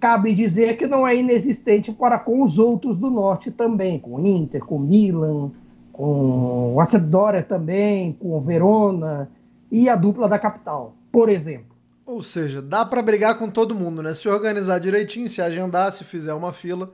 cabe 0.00 0.34
dizer 0.34 0.76
que 0.76 0.86
não 0.86 1.06
é 1.06 1.16
inexistente 1.16 1.92
para 1.92 2.18
com 2.18 2.42
os 2.42 2.58
outros 2.58 2.98
do 2.98 3.10
norte 3.10 3.50
também, 3.50 3.98
com 3.98 4.16
o 4.16 4.26
Inter, 4.26 4.64
com 4.64 4.76
o 4.76 4.80
Milan, 4.80 5.50
com 5.92 6.76
a 6.80 6.84
Sampdoria 6.84 7.42
também, 7.42 8.12
com 8.12 8.36
o 8.36 8.40
Verona 8.40 9.30
e 9.70 9.88
a 9.88 9.96
dupla 9.96 10.28
da 10.28 10.38
capital, 10.38 10.94
por 11.10 11.28
exemplo. 11.28 11.71
Ou 12.04 12.22
seja, 12.22 12.60
dá 12.60 12.84
para 12.84 13.02
brigar 13.02 13.38
com 13.38 13.48
todo 13.48 13.74
mundo, 13.74 14.02
né? 14.02 14.12
Se 14.14 14.28
organizar 14.28 14.78
direitinho, 14.78 15.28
se 15.28 15.40
agendar, 15.40 15.92
se 15.92 16.04
fizer 16.04 16.34
uma 16.34 16.52
fila, 16.52 16.92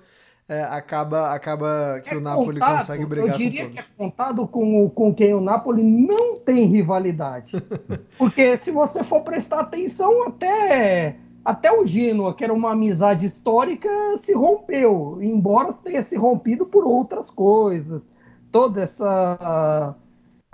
é, 0.49 0.62
acaba, 0.62 1.35
acaba 1.35 2.00
que 2.05 2.15
é 2.15 2.17
o 2.17 2.21
Napoli 2.21 2.59
contado, 2.59 2.79
consegue 2.79 3.07
brigar 3.07 3.33
com 3.33 3.33
todos. 3.33 3.47
Eu 3.47 3.50
diria 3.50 3.71
que 3.71 3.79
é 3.79 3.85
contado 3.97 4.47
com, 4.47 4.88
com 4.91 5.15
quem 5.15 5.35
o 5.35 5.41
Napoli 5.41 5.85
não 5.85 6.37
tem 6.37 6.67
rivalidade. 6.67 7.53
Porque 8.19 8.57
se 8.57 8.71
você 8.71 9.03
for 9.03 9.23
prestar 9.23 9.61
atenção, 9.61 10.27
até 10.27 11.17
até 11.45 11.73
o 11.73 11.87
Genoa, 11.87 12.35
que 12.35 12.45
era 12.45 12.53
uma 12.53 12.73
amizade 12.73 13.25
histórica, 13.25 13.88
se 14.19 14.35
rompeu, 14.35 15.19
embora 15.23 15.73
tenha 15.73 16.03
se 16.03 16.15
rompido 16.17 16.67
por 16.67 16.85
outras 16.85 17.31
coisas. 17.31 18.07
Toda 18.53 18.83
essa 18.83 19.95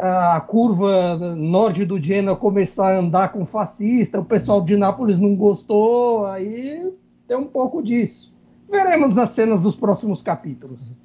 a, 0.01 0.41
curva 0.41 1.17
norte 1.37 1.85
do 1.85 2.01
Genoa 2.01 2.37
começar 2.37 2.95
a 2.95 2.99
andar 2.99 3.33
com 3.33 3.45
fascista, 3.45 4.21
o 4.21 4.25
pessoal 4.25 4.65
de 4.65 4.77
Nápoles 4.77 5.19
não 5.19 5.35
gostou, 5.35 6.27
aí 6.27 6.93
tem 7.27 7.37
um 7.37 7.47
pouco 7.47 7.83
disso. 7.83 8.35
Veremos 8.69 9.15
nas 9.15 9.31
cenas 9.31 9.61
dos 9.61 9.77
próximos 9.77 10.23
capítulos. 10.23 10.99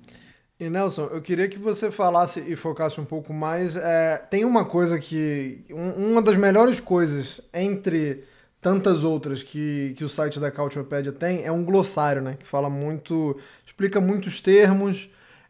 E 0.60 0.70
Nelson, 0.70 1.04
eu 1.04 1.22
queria 1.22 1.48
que 1.48 1.58
você 1.58 1.90
falasse 1.90 2.42
e 2.42 2.56
focasse 2.56 3.00
um 3.00 3.06
pouco 3.06 3.34
mais. 3.34 3.78
É, 3.78 4.18
tem 4.30 4.44
uma 4.44 4.66
coisa 4.66 5.00
que. 5.00 5.64
Um, 5.70 6.12
uma 6.12 6.22
das 6.22 6.36
melhores 6.36 6.82
coisas 6.82 7.40
entre 7.54 8.26
tantas 8.60 9.06
outras 9.06 9.42
que, 9.42 9.94
que 9.96 10.04
o 10.04 10.10
site 10.10 10.38
da 10.38 10.52
Cautiopedia 10.52 11.14
tem, 11.14 11.46
é 11.46 11.52
um 11.52 11.64
glossário, 11.64 12.22
né? 12.22 12.36
Que 12.38 12.46
fala 12.46 12.70
muito, 12.70 13.40
explica 13.66 14.02
muitos 14.02 14.42
termos. 14.42 15.10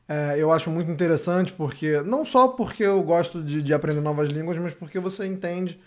É, 0.10 0.36
eu 0.40 0.52
acho 0.52 0.72
muito 0.72 0.90
interessante 0.90 1.54
porque, 1.54 2.02
não 2.02 2.26
só 2.26 2.48
porque 2.48 2.84
eu 2.84 3.04
gosto 3.04 3.44
de, 3.44 3.62
de 3.62 3.74
aprender 3.76 4.02
novas 4.02 4.30
línguas, 4.30 4.58
mas 4.58 4.74
porque 4.74 5.00
você 5.00 5.28
entende 5.28 5.80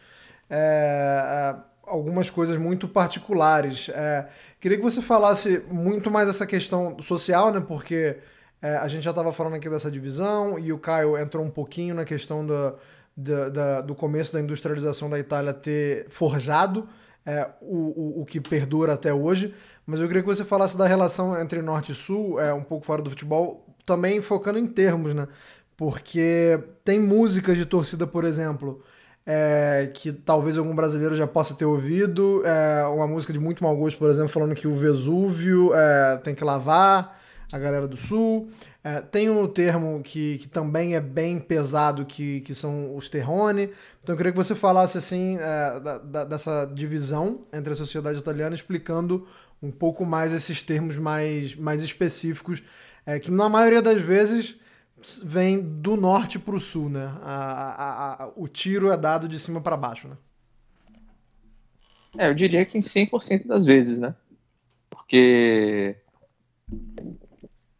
é, 0.48 1.56
é 1.58 1.72
algumas 1.84 2.30
coisas 2.30 2.56
muito 2.56 2.86
particulares. 2.86 3.88
É, 3.88 4.28
queria 4.60 4.78
que 4.78 4.84
você 4.84 5.02
falasse 5.02 5.62
muito 5.68 6.10
mais 6.10 6.28
essa 6.28 6.46
questão 6.46 6.96
social, 7.02 7.52
né? 7.52 7.60
Porque 7.60 8.18
é, 8.62 8.76
a 8.76 8.86
gente 8.86 9.02
já 9.02 9.10
estava 9.10 9.32
falando 9.32 9.56
aqui 9.56 9.68
dessa 9.68 9.90
divisão 9.90 10.58
e 10.58 10.72
o 10.72 10.78
Caio 10.78 11.18
entrou 11.18 11.44
um 11.44 11.50
pouquinho 11.50 11.94
na 11.94 12.04
questão 12.04 12.46
do, 12.46 12.76
do, 13.16 13.82
do 13.86 13.94
começo 13.94 14.32
da 14.32 14.40
industrialização 14.40 15.10
da 15.10 15.18
Itália 15.18 15.52
ter 15.52 16.06
forjado 16.10 16.88
é, 17.26 17.48
o, 17.60 17.76
o, 17.76 18.22
o, 18.22 18.24
que 18.24 18.40
perdura 18.40 18.94
até 18.94 19.12
hoje. 19.12 19.54
Mas 19.84 20.00
eu 20.00 20.06
queria 20.06 20.22
que 20.22 20.28
você 20.28 20.44
falasse 20.44 20.76
da 20.76 20.86
relação 20.86 21.38
entre 21.40 21.60
Norte 21.60 21.92
e 21.92 21.94
Sul, 21.94 22.40
é, 22.40 22.52
um 22.52 22.62
pouco 22.62 22.86
fora 22.86 23.02
do 23.02 23.10
futebol, 23.10 23.66
também 23.84 24.20
focando 24.22 24.58
em 24.58 24.66
termos, 24.66 25.14
né? 25.14 25.28
Porque 25.76 26.60
tem 26.84 27.00
músicas 27.00 27.56
de 27.56 27.66
torcida, 27.66 28.06
por 28.06 28.24
exemplo, 28.24 28.82
é, 29.26 29.90
que 29.94 30.12
talvez 30.12 30.58
algum 30.58 30.74
brasileiro 30.74 31.14
já 31.14 31.26
possa 31.26 31.54
ter 31.54 31.64
ouvido. 31.64 32.42
É, 32.44 32.84
uma 32.86 33.06
música 33.06 33.32
de 33.32 33.38
muito 33.38 33.62
mau 33.62 33.76
gosto, 33.76 33.98
por 33.98 34.10
exemplo, 34.10 34.28
falando 34.28 34.54
que 34.54 34.68
o 34.68 34.74
Vesúvio 34.74 35.74
é, 35.74 36.18
tem 36.18 36.34
que 36.34 36.44
lavar 36.44 37.20
a 37.52 37.58
galera 37.58 37.86
do 37.86 37.96
Sul. 37.96 38.48
É, 38.82 39.00
tem 39.00 39.30
um 39.30 39.46
termo 39.46 40.00
que, 40.02 40.38
que 40.38 40.48
também 40.48 40.96
é 40.96 41.00
bem 41.00 41.38
pesado, 41.38 42.04
que, 42.04 42.40
que 42.40 42.54
são 42.54 42.96
os 42.96 43.08
terrone. 43.08 43.70
Então 44.02 44.14
eu 44.14 44.16
queria 44.16 44.32
que 44.32 44.38
você 44.38 44.54
falasse 44.54 44.98
assim 44.98 45.36
é, 45.38 45.80
da, 45.80 45.98
da, 45.98 46.24
dessa 46.24 46.64
divisão 46.64 47.42
entre 47.52 47.72
a 47.72 47.76
sociedade 47.76 48.18
italiana, 48.18 48.54
explicando 48.54 49.26
um 49.62 49.70
pouco 49.70 50.04
mais 50.04 50.32
esses 50.32 50.62
termos 50.62 50.96
mais, 50.96 51.54
mais 51.54 51.84
específicos, 51.84 52.62
é, 53.04 53.18
que 53.18 53.30
na 53.30 53.48
maioria 53.48 53.82
das 53.82 54.02
vezes 54.02 54.56
vem 55.24 55.60
do 55.60 55.96
norte 55.96 56.38
para 56.38 56.54
o 56.54 56.60
sul, 56.60 56.88
né? 56.88 57.06
A, 57.22 57.34
a, 57.34 58.24
a, 58.24 58.32
o 58.36 58.46
tiro 58.46 58.90
é 58.90 58.96
dado 58.96 59.28
de 59.28 59.38
cima 59.38 59.60
para 59.60 59.76
baixo, 59.76 60.08
né? 60.08 60.16
É, 62.18 62.28
eu 62.28 62.34
diria 62.34 62.64
que 62.64 62.76
em 62.76 62.80
100% 62.80 63.46
das 63.46 63.64
vezes, 63.64 63.98
né? 63.98 64.14
Porque 64.90 65.96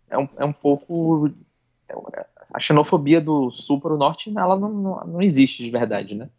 é 0.09 0.19
um, 0.19 0.29
é 0.37 0.45
um 0.45 0.53
pouco. 0.53 1.31
A 2.53 2.59
xenofobia 2.59 3.21
do 3.21 3.51
sul 3.51 3.81
para 3.81 3.95
o 3.95 3.99
norte 3.99 4.33
ela 4.37 4.59
não, 4.59 4.71
não, 4.71 5.01
não, 5.07 5.23
existe 5.23 5.63
de 5.63 5.71
verdade, 5.71 6.15
né? 6.15 6.31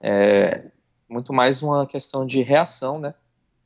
É 0.00 0.70
muito 1.08 1.32
mais 1.32 1.62
uma 1.62 1.86
questão 1.86 2.26
de 2.26 2.42
reação, 2.42 2.98
né? 2.98 3.14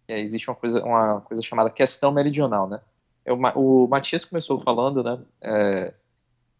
É, 0.06 0.18
existe 0.20 0.48
uma 0.48 0.56
coisa, 0.56 0.82
uma 0.84 1.20
coisa 1.20 1.42
chamada 1.42 1.70
questão 1.70 2.12
meridional, 2.12 2.68
né? 2.68 2.80
É 3.28 3.32
o, 3.32 3.86
Matias 3.88 4.24
começou 4.24 4.60
falando, 4.60 5.02
né? 5.02 5.18
É, 5.40 5.94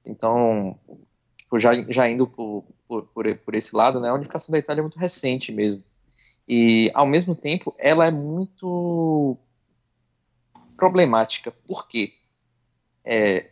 então, 0.04 0.78
tipo, 1.36 1.58
já, 1.58 1.74
já 1.90 2.08
indo 2.08 2.26
por, 2.26 2.64
por, 2.86 3.06
por, 3.38 3.54
esse 3.54 3.74
lado, 3.74 4.00
né? 4.00 4.08
A 4.08 4.14
unificação 4.14 4.52
da 4.52 4.58
Itália 4.58 4.80
é 4.80 4.82
muito 4.82 4.98
recente 4.98 5.52
mesmo. 5.52 5.82
E, 6.46 6.90
ao 6.94 7.06
mesmo 7.06 7.34
tempo, 7.34 7.74
ela 7.78 8.06
é 8.06 8.10
muito 8.10 9.36
problemática. 10.76 11.50
Por 11.66 11.88
quê? 11.88 12.12
é, 13.10 13.50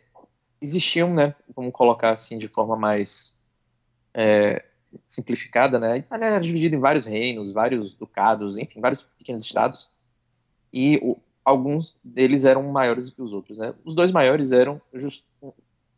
existiam, 0.61 1.11
né, 1.11 1.33
vamos 1.55 1.73
colocar 1.73 2.11
assim 2.11 2.37
de 2.37 2.47
forma 2.47 2.75
mais 2.75 3.35
é, 4.13 4.63
simplificada, 5.07 5.79
né, 5.79 5.93
a 5.93 5.97
Itália 5.97 6.25
era 6.25 6.39
dividida 6.39 6.75
em 6.75 6.79
vários 6.79 7.05
reinos, 7.05 7.51
vários 7.51 7.95
ducados, 7.95 8.55
enfim, 8.55 8.79
vários 8.79 9.01
pequenos 9.01 9.43
estados, 9.43 9.89
e 10.71 10.99
o, 11.01 11.17
alguns 11.47 11.95
deles 12.03 12.43
eram 12.43 12.61
maiores 12.63 13.09
que 13.09 13.21
os 13.21 13.31
outros. 13.31 13.59
Né? 13.59 13.73
Os 13.85 13.95
dois 13.95 14.11
maiores 14.11 14.51
eram, 14.51 14.81
just, 14.93 15.23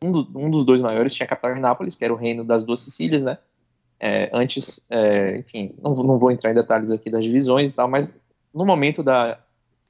um, 0.00 0.12
do, 0.12 0.20
um, 0.38 0.48
dos 0.48 0.64
dois 0.64 0.80
maiores 0.80 1.12
tinha 1.12 1.26
a 1.26 1.28
capital 1.28 1.56
em 1.56 1.60
Nápoles, 1.60 1.96
que 1.96 2.04
era 2.04 2.14
o 2.14 2.16
reino 2.16 2.44
das 2.44 2.62
duas 2.62 2.78
Sicílias, 2.78 3.24
né, 3.24 3.36
é, 3.98 4.30
antes, 4.32 4.86
é, 4.88 5.38
enfim, 5.38 5.74
não, 5.82 5.92
não 5.96 6.18
vou 6.20 6.30
entrar 6.30 6.52
em 6.52 6.54
detalhes 6.54 6.92
aqui 6.92 7.10
das 7.10 7.24
divisões 7.24 7.70
e 7.70 7.74
tal, 7.74 7.88
mas 7.88 8.22
no 8.54 8.64
momento 8.64 9.02
da 9.02 9.40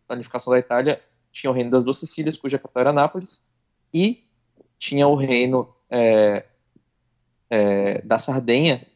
planificação 0.08 0.50
da 0.50 0.58
Itália, 0.58 0.98
tinha 1.30 1.50
o 1.50 1.54
reino 1.54 1.70
das 1.70 1.84
duas 1.84 1.98
Sicílias, 1.98 2.38
cuja 2.38 2.58
capital 2.58 2.80
era 2.80 2.92
Nápoles, 2.94 3.46
e 3.92 4.24
tinha 4.78 5.06
o 5.06 5.14
reino 5.14 5.68
é, 5.90 6.46
é, 7.50 8.00
da 8.00 8.16
Sardenha, 8.18 8.86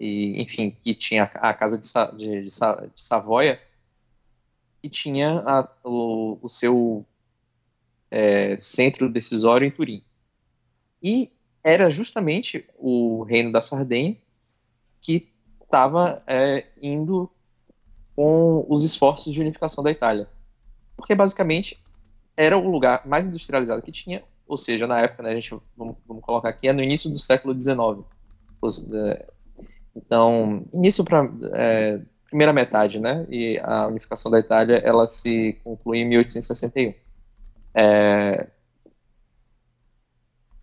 e, 0.00 0.42
enfim, 0.42 0.76
que 0.82 0.92
tinha 0.92 1.22
a 1.22 1.54
casa 1.54 1.78
de, 1.78 1.86
de, 2.18 2.42
de, 2.42 2.44
de 2.44 3.00
Savoia, 3.00 3.60
que 4.82 4.88
tinha 4.88 5.40
a, 5.40 5.68
o, 5.84 6.38
o, 6.42 6.48
seu 6.48 7.04
é, 8.10 8.56
centro 8.56 9.08
decisório 9.08 9.66
em 9.66 9.70
Turim. 9.70 10.02
E 11.02 11.32
era 11.62 11.90
justamente 11.90 12.68
o 12.76 13.22
reino 13.24 13.52
da 13.52 13.60
Sardenha 13.60 14.16
que 15.00 15.28
estava 15.62 16.22
é, 16.26 16.66
indo 16.80 17.30
com 18.16 18.66
os 18.68 18.84
esforços 18.84 19.32
de 19.32 19.40
unificação 19.40 19.84
da 19.84 19.90
Itália. 19.90 20.28
Porque 20.96 21.14
basicamente 21.14 21.78
era 22.36 22.56
o 22.56 22.68
lugar 22.68 23.06
mais 23.06 23.26
industrializado 23.26 23.82
que 23.82 23.92
tinha, 23.92 24.22
ou 24.46 24.56
seja, 24.56 24.86
na 24.86 25.00
época, 25.00 25.22
né, 25.22 25.30
a 25.30 25.34
gente, 25.34 25.54
vamos, 25.76 25.96
vamos 26.06 26.24
colocar 26.24 26.48
aqui, 26.48 26.68
é 26.68 26.72
no 26.72 26.82
início 26.82 27.10
do 27.10 27.18
século 27.18 27.54
XIX. 27.54 28.04
Então, 29.94 30.64
início 30.72 31.04
para 31.04 31.30
é, 31.52 32.00
primeira 32.28 32.52
metade, 32.52 33.00
né, 33.00 33.26
e 33.28 33.58
a 33.62 33.86
unificação 33.86 34.30
da 34.30 34.38
Itália, 34.38 34.76
ela 34.76 35.06
se 35.06 35.58
conclui 35.64 35.98
em 35.98 36.08
1861. 36.08 36.94
É, 37.74 38.46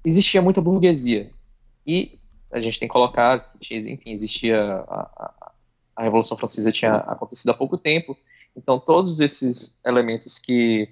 existia 0.03 0.41
muita 0.41 0.61
burguesia, 0.61 1.31
e 1.85 2.19
a 2.51 2.59
gente 2.59 2.79
tem 2.79 2.87
que 2.87 2.93
colocar, 2.93 3.51
enfim, 3.59 4.11
existia 4.11 4.59
a, 4.87 5.51
a, 5.95 6.03
Revolução 6.03 6.37
Francesa 6.37 6.71
tinha 6.71 6.95
acontecido 6.95 7.49
há 7.49 7.53
pouco 7.53 7.77
tempo, 7.77 8.17
então 8.55 8.79
todos 8.79 9.19
esses 9.19 9.79
elementos 9.85 10.39
que 10.39 10.89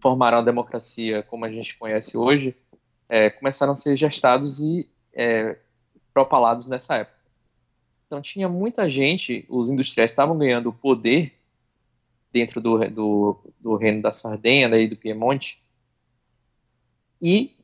formaram 0.00 0.38
a 0.38 0.42
democracia 0.42 1.22
como 1.22 1.44
a 1.44 1.50
gente 1.50 1.76
conhece 1.76 2.16
hoje, 2.16 2.54
é, 3.08 3.30
começaram 3.30 3.72
a 3.72 3.76
ser 3.76 3.96
gestados 3.96 4.60
e 4.60 4.88
é, 5.12 5.58
propalados 6.12 6.66
nessa 6.68 6.96
época. 6.96 7.15
Então 8.06 8.20
tinha 8.20 8.48
muita 8.48 8.88
gente, 8.88 9.44
os 9.48 9.68
industriais 9.68 10.10
estavam 10.10 10.38
ganhando 10.38 10.72
poder 10.72 11.38
dentro 12.32 12.60
do, 12.60 12.78
do, 12.90 13.52
do 13.60 13.76
reino 13.76 14.02
da 14.02 14.12
Sardenha 14.12 14.68
daí 14.68 14.86
do 14.86 14.96
Piemonte 14.96 15.62
e 17.20 17.56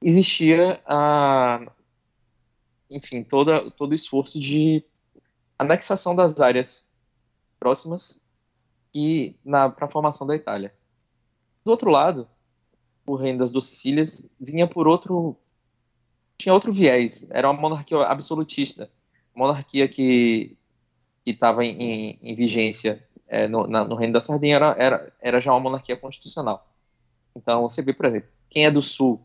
existia 0.00 0.80
a 0.86 1.72
enfim 2.88 3.24
toda 3.24 3.70
todo 3.72 3.90
o 3.90 3.94
esforço 3.94 4.38
de 4.38 4.84
anexação 5.58 6.14
das 6.14 6.40
áreas 6.40 6.88
próximas 7.58 8.24
e 8.94 9.36
para 9.44 9.86
a 9.86 9.90
formação 9.90 10.26
da 10.26 10.36
Itália 10.36 10.72
do 11.66 11.72
outro 11.72 11.90
lado, 11.90 12.28
o 13.04 13.16
reino 13.16 13.40
das 13.40 13.50
duas 13.50 13.64
Sicílias 13.64 14.30
vinha 14.38 14.68
por 14.68 14.86
outro. 14.86 15.36
tinha 16.38 16.54
outro 16.54 16.72
viés. 16.72 17.26
Era 17.28 17.50
uma 17.50 17.60
monarquia 17.60 18.04
absolutista. 18.04 18.88
Monarquia 19.36 19.86
que 19.86 20.56
estava 21.24 21.64
em, 21.64 21.76
em, 21.80 22.18
em, 22.22 22.34
vigência 22.34 23.04
é, 23.28 23.46
no, 23.46 23.66
na, 23.66 23.84
no, 23.84 23.94
reino 23.94 24.14
da 24.14 24.20
Sardinha 24.20 24.56
era, 24.56 24.76
era, 24.78 25.12
era 25.20 25.40
já 25.40 25.52
uma 25.52 25.60
monarquia 25.60 25.96
constitucional. 25.96 26.66
Então, 27.34 27.62
você 27.62 27.82
vê, 27.82 27.92
por 27.92 28.06
exemplo, 28.06 28.30
quem 28.48 28.64
é 28.64 28.70
do 28.70 28.80
Sul, 28.80 29.20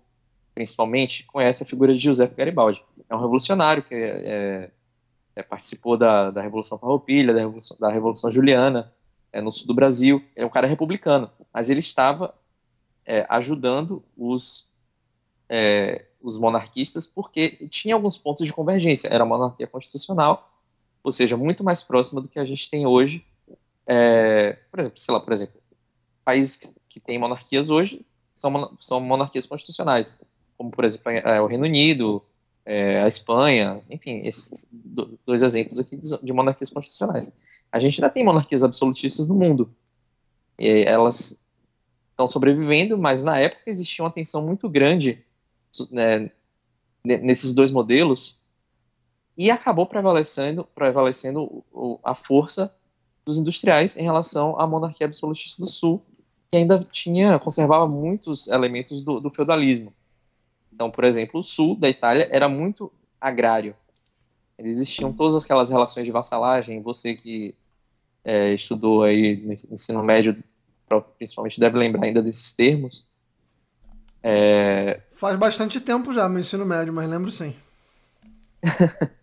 principalmente, 0.53 1.23
conhece 1.23 1.63
a 1.63 1.65
figura 1.65 1.93
de 1.93 1.99
Giuseppe 1.99 2.35
Garibaldi. 2.35 2.83
É 3.07 3.15
um 3.15 3.19
revolucionário 3.21 3.83
que 3.83 3.95
é, 3.95 4.71
é, 5.35 5.43
participou 5.43 5.95
da, 5.95 6.29
da 6.29 6.41
Revolução 6.41 6.77
Farroupilha, 6.77 7.33
da 7.33 7.39
Revolução, 7.39 7.77
da 7.79 7.89
Revolução 7.89 8.29
Juliana, 8.29 8.91
é, 9.31 9.39
no 9.39 9.51
sul 9.51 9.67
do 9.67 9.73
Brasil. 9.73 10.21
É 10.35 10.45
um 10.45 10.49
cara 10.49 10.67
republicano, 10.67 11.31
mas 11.53 11.69
ele 11.69 11.79
estava 11.79 12.35
é, 13.05 13.25
ajudando 13.29 14.03
os, 14.17 14.69
é, 15.47 16.05
os 16.21 16.37
monarquistas 16.37 17.07
porque 17.07 17.67
tinha 17.69 17.95
alguns 17.95 18.17
pontos 18.17 18.45
de 18.45 18.53
convergência. 18.53 19.07
Era 19.07 19.23
uma 19.23 19.37
monarquia 19.37 19.67
constitucional, 19.67 20.51
ou 21.03 21.11
seja, 21.11 21.35
muito 21.35 21.63
mais 21.63 21.83
próxima 21.83 22.21
do 22.21 22.27
que 22.27 22.39
a 22.39 22.45
gente 22.45 22.69
tem 22.69 22.85
hoje. 22.85 23.25
É, 23.87 24.53
por 24.69 24.79
exemplo, 24.79 24.99
sei 24.99 25.13
lá, 25.13 25.19
por 25.19 25.33
exemplo, 25.33 25.59
países 26.23 26.55
que, 26.55 26.67
que 26.87 26.99
têm 26.99 27.17
monarquias 27.17 27.69
hoje 27.69 28.05
são, 28.31 28.75
são 28.79 28.99
monarquias 28.99 29.45
constitucionais, 29.45 30.21
como 30.57 30.71
por 30.71 30.85
exemplo 30.85 31.11
é, 31.11 31.41
o 31.41 31.47
Reino 31.47 31.65
Unido, 31.65 32.23
é, 32.65 33.01
a 33.01 33.07
Espanha, 33.07 33.81
enfim, 33.89 34.21
esses 34.25 34.69
dois 35.25 35.41
exemplos 35.41 35.79
aqui 35.79 35.97
de 35.97 36.33
monarquias 36.33 36.69
constitucionais. 36.69 37.31
A 37.71 37.79
gente 37.79 38.01
ainda 38.01 38.13
tem 38.13 38.23
monarquias 38.23 38.63
absolutistas 38.63 39.27
no 39.27 39.35
mundo. 39.35 39.73
Elas 40.57 41.41
estão 42.11 42.27
sobrevivendo, 42.27 42.97
mas 42.97 43.23
na 43.23 43.39
época 43.39 43.63
existia 43.65 44.03
uma 44.03 44.11
tensão 44.11 44.45
muito 44.45 44.69
grande 44.69 45.23
né, 45.91 46.31
nesses 47.03 47.53
dois 47.53 47.71
modelos, 47.71 48.39
e 49.37 49.49
acabou 49.49 49.85
prevalecendo, 49.85 50.67
prevalecendo 50.75 51.63
a 52.03 52.13
força 52.13 52.73
dos 53.25 53.37
industriais 53.37 53.95
em 53.95 54.03
relação 54.03 54.59
à 54.59 54.67
monarquia 54.67 55.07
absolutista 55.07 55.63
do 55.63 55.69
Sul, 55.69 56.01
que 56.49 56.57
ainda 56.57 56.85
tinha 56.91 57.39
conservava 57.39 57.87
muitos 57.87 58.47
elementos 58.47 59.03
do, 59.03 59.19
do 59.19 59.29
feudalismo. 59.29 59.93
Então, 60.73 60.91
por 60.91 61.03
exemplo, 61.03 61.39
o 61.39 61.43
sul 61.43 61.75
da 61.75 61.87
Itália 61.87 62.27
era 62.31 62.49
muito 62.49 62.91
agrário. 63.19 63.75
Existiam 64.57 65.13
todas 65.13 65.43
aquelas 65.43 65.69
relações 65.69 66.05
de 66.05 66.11
vassalagem. 66.11 66.81
Você 66.81 67.15
que 67.15 67.55
é, 68.23 68.53
estudou 68.53 69.03
aí 69.03 69.37
no 69.37 69.53
ensino 69.53 70.03
médio, 70.03 70.43
principalmente 71.17 71.59
deve 71.59 71.77
lembrar 71.77 72.05
ainda 72.05 72.21
desses 72.21 72.53
termos. 72.53 73.07
É... 74.23 75.01
Faz 75.13 75.37
bastante 75.37 75.79
tempo 75.79 76.13
já, 76.13 76.27
meu 76.29 76.39
ensino 76.39 76.65
médio, 76.65 76.93
mas 76.93 77.09
lembro 77.09 77.31
sim. 77.31 77.55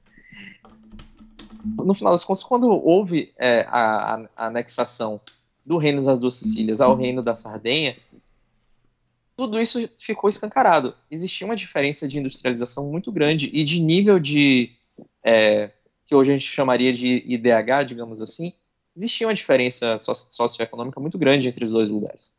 no 1.76 1.94
final 1.94 2.12
das 2.12 2.24
contas, 2.24 2.42
quando 2.42 2.68
houve 2.68 3.32
é, 3.36 3.66
a, 3.68 4.14
a, 4.36 4.46
anexação 4.46 5.20
do 5.64 5.76
reino 5.76 6.02
das 6.02 6.18
duas 6.18 6.34
Sicílias 6.34 6.80
ao 6.80 6.94
reino 6.94 7.22
da 7.22 7.34
Sardenha, 7.34 7.96
tudo 9.36 9.60
isso 9.60 9.78
ficou 9.98 10.28
escancarado. 10.28 10.94
Existia 11.10 11.46
uma 11.46 11.54
diferença 11.54 12.08
de 12.08 12.18
industrialização 12.18 12.90
muito 12.90 13.12
grande 13.12 13.50
e 13.52 13.62
de 13.62 13.80
nível 13.80 14.18
de 14.18 14.72
é, 15.22 15.70
que 16.06 16.14
hoje 16.14 16.32
a 16.32 16.36
gente 16.36 16.48
chamaria 16.48 16.92
de 16.92 17.22
IDH, 17.26 17.84
digamos 17.86 18.20
assim, 18.20 18.52
existia 18.96 19.26
uma 19.26 19.34
diferença 19.34 19.98
socioeconômica 20.00 20.98
muito 20.98 21.18
grande 21.18 21.48
entre 21.48 21.64
os 21.64 21.70
dois 21.70 21.90
lugares. 21.90 22.34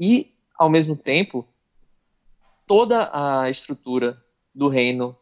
E, 0.00 0.32
ao 0.58 0.70
mesmo 0.70 0.96
tempo, 0.96 1.46
toda 2.66 3.10
a 3.12 3.48
estrutura 3.50 4.22
do 4.54 4.68
reino 4.68 5.16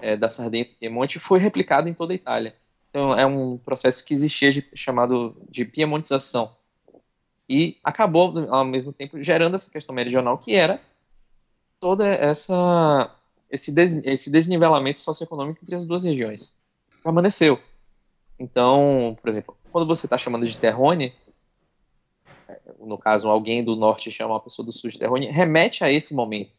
é, 0.00 0.16
da 0.16 0.28
Sardenha 0.28 0.64
e 0.64 0.66
Piemonte 0.66 1.18
foi 1.18 1.38
replicada 1.38 1.88
em 1.88 1.94
toda 1.94 2.12
a 2.12 2.16
Itália. 2.16 2.54
Então, 2.90 3.14
é 3.14 3.26
um 3.26 3.58
processo 3.58 4.04
que 4.04 4.14
existia 4.14 4.50
de, 4.50 4.66
chamado 4.74 5.36
de 5.50 5.64
piemontização. 5.64 6.56
E 7.48 7.78
acabou, 7.84 8.32
ao 8.48 8.64
mesmo 8.64 8.92
tempo, 8.92 9.22
gerando 9.22 9.54
essa 9.54 9.70
questão 9.70 9.94
meridional, 9.94 10.38
que 10.38 10.54
era 10.54 10.80
toda 11.78 12.06
essa 12.06 13.14
esse, 13.50 13.70
des, 13.70 13.96
esse 14.04 14.30
desnivelamento 14.30 14.98
socioeconômico 14.98 15.60
entre 15.62 15.74
as 15.74 15.86
duas 15.86 16.04
regiões. 16.04 16.56
Permaneceu. 17.02 17.60
Então, 18.38 19.16
por 19.20 19.28
exemplo, 19.28 19.56
quando 19.70 19.86
você 19.86 20.06
está 20.06 20.18
chamando 20.18 20.46
de 20.46 20.56
terrone, 20.56 21.14
é, 22.48 22.60
no 22.80 22.98
caso, 22.98 23.28
alguém 23.28 23.62
do 23.62 23.76
norte 23.76 24.10
chama 24.10 24.34
uma 24.34 24.40
pessoa 24.40 24.66
do 24.66 24.72
sul 24.72 24.90
de 24.90 24.98
terrone, 24.98 25.30
remete 25.30 25.84
a 25.84 25.90
esse 25.90 26.14
momento. 26.14 26.58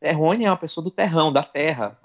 Terrone 0.00 0.46
é 0.46 0.50
uma 0.50 0.56
pessoa 0.56 0.82
do 0.82 0.90
terrão, 0.90 1.32
da 1.32 1.42
terra, 1.42 1.98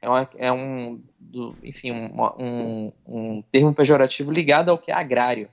é, 0.00 0.08
uma, 0.08 0.30
é 0.36 0.52
um, 0.52 1.02
do, 1.18 1.54
enfim, 1.62 1.92
um, 1.92 2.92
um, 3.06 3.42
termo 3.50 3.74
pejorativo 3.74 4.32
ligado 4.32 4.70
ao 4.70 4.78
que 4.78 4.90
é 4.90 4.94
agrário. 4.94 5.48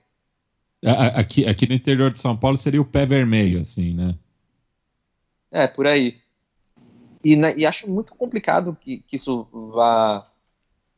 Aqui, 1.15 1.45
aqui 1.45 1.67
no 1.67 1.73
interior 1.73 2.11
de 2.11 2.19
São 2.19 2.35
Paulo 2.35 2.57
seria 2.57 2.81
o 2.81 2.85
pé 2.85 3.05
vermelho, 3.05 3.61
assim, 3.61 3.93
né? 3.93 4.17
É, 5.51 5.67
por 5.67 5.87
aí. 5.87 6.21
E, 7.23 7.35
né, 7.35 7.53
e 7.55 7.65
acho 7.65 7.89
muito 7.89 8.13
complicado 8.15 8.77
que, 8.79 8.97
que 8.99 9.15
isso 9.15 9.47
vá 9.73 10.29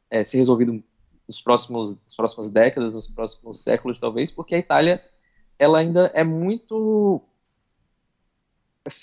é, 0.09 0.23
ser 0.23 0.37
resolvido 0.37 0.83
nos 1.27 1.41
próximos, 1.41 2.01
nas 2.03 2.15
próximas 2.15 2.49
décadas, 2.49 2.93
nos 2.93 3.07
próximos 3.07 3.61
séculos, 3.61 3.99
talvez, 3.99 4.31
porque 4.31 4.55
a 4.55 4.59
Itália 4.59 5.03
ela 5.57 5.79
ainda 5.79 6.11
é 6.13 6.23
muito 6.23 7.21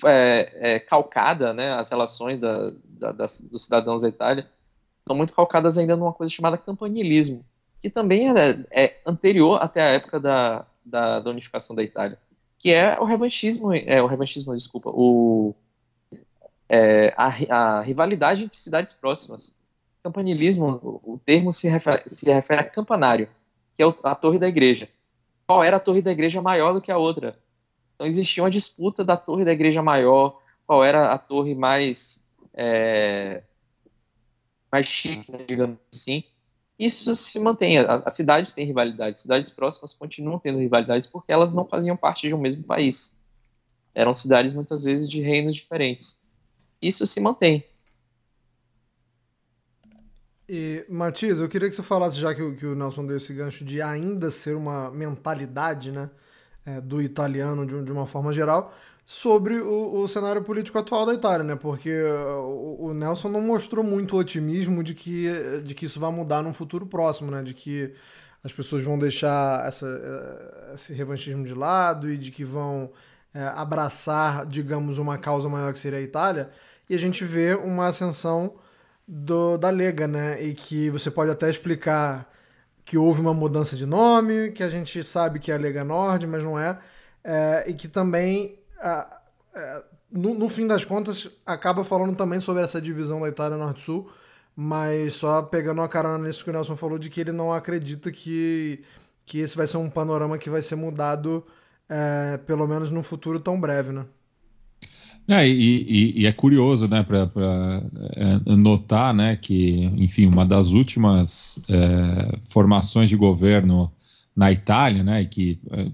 é, 0.05 0.75
é, 0.75 0.79
calcada, 0.79 1.53
né, 1.53 1.73
as 1.73 1.89
relações 1.89 2.41
da, 2.41 2.73
da, 2.85 3.13
das, 3.13 3.41
dos 3.41 3.65
cidadãos 3.65 4.03
da 4.03 4.09
Itália 4.09 4.49
são 5.07 5.17
muito 5.17 5.35
calcadas 5.35 5.77
ainda 5.77 5.97
numa 5.97 6.13
coisa 6.13 6.33
chamada 6.33 6.57
campanilismo, 6.57 7.45
que 7.81 7.91
também 7.91 8.31
é, 8.31 8.65
é 8.71 9.01
anterior 9.05 9.61
até 9.61 9.83
a 9.83 9.89
época 9.89 10.21
da, 10.21 10.65
da, 10.85 11.21
da, 11.21 11.31
unificação 11.31 11.75
da 11.75 11.83
Itália, 11.83 12.19
que 12.59 12.73
é 12.73 12.99
o 13.01 13.05
revanchismo, 13.05 13.73
é 13.75 14.01
o 14.01 14.07
revanchismo, 14.07 14.55
desculpa, 14.55 14.91
o, 14.91 15.55
é, 16.69 17.13
a, 17.17 17.27
a, 17.51 17.81
rivalidade 17.81 18.45
entre 18.45 18.57
cidades 18.57 18.93
próximas. 18.93 19.55
Campanilismo, 20.03 20.81
o, 20.83 21.15
o 21.15 21.19
termo 21.19 21.53
se 21.53 21.69
refere, 21.69 22.03
se 22.07 22.31
refere 22.31 22.61
a 22.61 22.65
campanário, 22.65 23.29
que 23.75 23.83
é 23.83 23.87
a 24.05 24.15
torre 24.15 24.39
da 24.39 24.49
igreja. 24.49 24.89
Qual 25.47 25.65
era 25.65 25.77
a 25.77 25.81
torre 25.81 26.01
da 26.01 26.13
igreja 26.13 26.41
maior 26.41 26.73
do 26.73 26.81
que 26.81 26.93
a 26.93 26.99
outra? 26.99 27.37
Então 28.03 28.09
existia 28.09 28.43
uma 28.43 28.51
disputa 28.51 29.05
da 29.05 29.17
torre 29.17 29.45
da 29.45 29.53
igreja 29.53 29.81
maior, 29.81 30.43
qual 30.67 30.83
era 30.83 31.13
a 31.13 31.19
torre 31.19 31.55
mais 31.55 32.27
é, 32.53 33.45
mais 34.73 34.87
chique, 34.87 35.31
né, 35.31 35.45
digamos 35.47 35.79
assim. 35.95 36.25
Isso 36.77 37.15
se 37.15 37.39
mantém. 37.39 37.79
As, 37.79 38.05
as 38.05 38.13
cidades 38.13 38.53
têm 38.53 38.67
rivalidades, 38.67 39.21
cidades 39.21 39.51
próximas 39.51 39.95
continuam 39.95 40.37
tendo 40.41 40.59
rivalidades 40.59 41.07
porque 41.07 41.31
elas 41.31 41.53
não 41.53 41.65
faziam 41.65 41.97
parte 41.97 42.27
de 42.27 42.35
um 42.35 42.41
mesmo 42.41 42.65
país. 42.65 43.17
Eram 43.95 44.13
cidades 44.13 44.53
muitas 44.53 44.83
vezes 44.83 45.09
de 45.09 45.21
reinos 45.21 45.55
diferentes. 45.55 46.19
Isso 46.81 47.07
se 47.07 47.21
mantém. 47.21 47.65
E, 50.49 50.85
Matias, 50.89 51.39
eu 51.39 51.49
queria 51.49 51.69
que 51.69 51.77
você 51.77 51.85
falasse, 51.85 52.19
já 52.19 52.35
que, 52.35 52.57
que 52.57 52.67
o 52.67 52.75
Nelson 52.75 53.07
deu 53.07 53.19
esse 53.19 53.33
gancho 53.33 53.65
de 53.65 53.81
ainda 53.81 54.29
ser 54.29 54.57
uma 54.57 54.91
mentalidade, 54.91 55.93
né? 55.93 56.11
É, 56.65 56.81
do 56.81 57.01
italiano 57.03 57.67
de, 57.67 57.83
de, 57.83 57.93
uma 57.93 58.07
forma 58.07 58.33
geral, 58.33 58.75
sobre 59.05 59.61
o, 59.61 60.01
o, 60.01 60.09
cenário 60.09 60.43
político 60.43 60.79
atual 60.79 61.05
da 61.05 61.15
Itália, 61.15 61.45
né? 61.45 61.57
Porque 61.57 62.03
o, 62.03 62.87
o, 62.87 62.95
Nelson 62.95 63.29
não 63.29 63.41
mostrou 63.41 63.85
muito 63.85 64.17
otimismo 64.17 64.83
de 64.83 64.95
que, 64.95 65.61
de 65.65 65.75
que 65.75 65.87
isso 65.87 65.99
vai 65.99 66.11
mudar 66.11 66.43
num 66.43 66.53
futuro 66.53 66.87
próximo, 66.87 67.31
né? 67.31 67.43
De 67.43 67.53
que 67.53 67.93
as 68.45 68.53
pessoas 68.53 68.83
vão 68.83 68.99
deixar 68.99 69.67
essa, 69.67 69.87
é, 69.87 70.75
esse 70.75 70.93
revanchismo 70.93 71.45
de 71.45 71.55
lado 71.55 72.11
e 72.11 72.17
de 72.17 72.31
que 72.31 72.45
vão 72.45 72.91
é, 73.35 73.45
abraçar, 73.45 74.47
digamos, 74.47 74.99
uma 74.99 75.19
causa 75.19 75.49
maior 75.49 75.73
que 75.73 75.79
seria 75.79 75.99
a 75.99 76.03
Itália. 76.03 76.51
E 76.89 76.95
a 76.95 76.99
gente 76.99 77.25
vê 77.25 77.55
uma 77.55 77.87
ascensão 77.87 78.55
do, 79.07 79.59
da 79.59 79.71
Lega, 79.71 80.07
né? 80.07 80.43
E 80.43 80.55
que 80.55 80.91
você 80.91 81.11
pode 81.11 81.31
até 81.31 81.51
explicar 81.51 82.31
que 82.85 82.99
houve 82.99 83.21
uma 83.21 83.35
mudança 83.35 83.77
de 83.77 83.87
nome, 83.87 84.51
que 84.53 84.63
a 84.63 84.69
gente 84.69 85.03
sabe 85.03 85.39
que 85.39 85.51
é 85.51 85.55
a 85.55 85.59
Lega 85.59 85.85
Nord, 85.85 86.27
mas 86.27 86.45
não 86.45 86.59
é, 86.59 86.79
é 87.25 87.65
e 87.69 87.75
que 87.75 87.89
também, 87.89 88.59
é, 88.81 89.83
no, 90.11 90.35
no, 90.35 90.49
fim 90.49 90.67
das 90.67 90.85
contas, 90.85 91.29
acaba 91.47 91.85
falando 91.85 92.17
também 92.17 92.41
sobre 92.41 92.63
essa 92.63 92.81
divisão 92.81 93.21
da 93.21 93.29
Itália 93.29 93.57
Norte-Sul, 93.57 94.11
mas 94.55 95.15
só 95.15 95.43
pegando 95.43 95.81
a 95.83 95.89
carona 95.89 96.27
nisso 96.27 96.45
que 96.45 96.51
o 96.51 96.53
Nelson 96.53 96.77
falou, 96.77 96.99
de 96.99 97.09
que 97.09 97.21
ele 97.21 97.33
não 97.33 97.53
acredita 97.53 98.11
que, 98.11 98.85
que 99.25 99.39
esse 99.39 99.57
vai 99.57 99.67
ser 99.67 99.79
um 99.79 99.89
panorama 99.89 100.37
que 100.39 100.51
vai 100.51 100.63
ser 100.63 100.77
mudado, 100.77 101.47
é, 101.89 102.39
pelo 102.39 102.67
menos 102.67 102.91
no 102.91 103.03
futuro 103.03 103.41
tão 103.41 103.61
breve, 103.61 103.93
né? 103.93 104.05
É, 105.29 105.47
e, 105.47 105.53
e, 105.53 106.23
e, 106.23 106.27
é 106.27 106.33
curioso, 106.33 106.89
né, 106.89 107.03
para 107.03 107.31
é, 108.17 108.57
notar, 108.57 109.15
né, 109.15 109.37
que, 109.37 109.85
enfim, 109.97 110.27
uma 110.27 110.45
das 110.45 110.69
últimas 110.69 111.61
é, 111.69 112.39
formações 112.49 113.09
de 113.09 113.17
governo 113.17 113.91
na 114.35 114.51
Itália, 114.51 115.05
né, 115.05 115.25
que 115.25 115.61
é, 115.71 115.87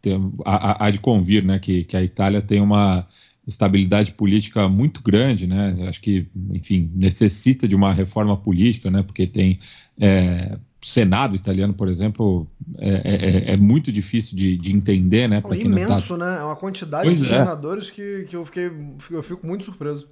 tem, 0.00 0.32
há, 0.44 0.86
há, 0.86 0.90
de 0.90 1.00
convir, 1.00 1.44
né, 1.44 1.58
que, 1.58 1.82
que 1.84 1.96
a 1.96 2.02
Itália 2.02 2.40
tem 2.40 2.60
uma 2.60 3.06
estabilidade 3.46 4.12
política 4.12 4.68
muito 4.68 5.02
grande, 5.02 5.46
né, 5.46 5.76
acho 5.88 6.00
que, 6.00 6.26
enfim, 6.52 6.90
necessita 6.94 7.66
de 7.66 7.74
uma 7.74 7.92
reforma 7.92 8.36
política, 8.36 8.90
né, 8.90 9.02
porque 9.02 9.26
tem 9.26 9.58
é, 9.98 10.56
Senado 10.86 11.34
italiano, 11.34 11.74
por 11.74 11.88
exemplo, 11.88 12.46
é, 12.78 12.90
é, 12.90 13.50
é, 13.50 13.54
é 13.54 13.56
muito 13.56 13.90
difícil 13.90 14.36
de, 14.36 14.56
de 14.56 14.70
entender, 14.72 15.28
né? 15.28 15.42
É 15.50 15.56
imenso, 15.56 16.16
tá... 16.16 16.24
né? 16.24 16.38
É 16.40 16.44
uma 16.44 16.54
quantidade 16.54 17.02
pois 17.02 17.18
de 17.18 17.26
é. 17.26 17.30
senadores 17.30 17.90
que, 17.90 18.24
que 18.28 18.36
eu 18.36 18.46
fiquei, 18.46 18.70
eu 19.10 19.20
fico 19.20 19.44
muito 19.44 19.64
surpreso. 19.64 20.06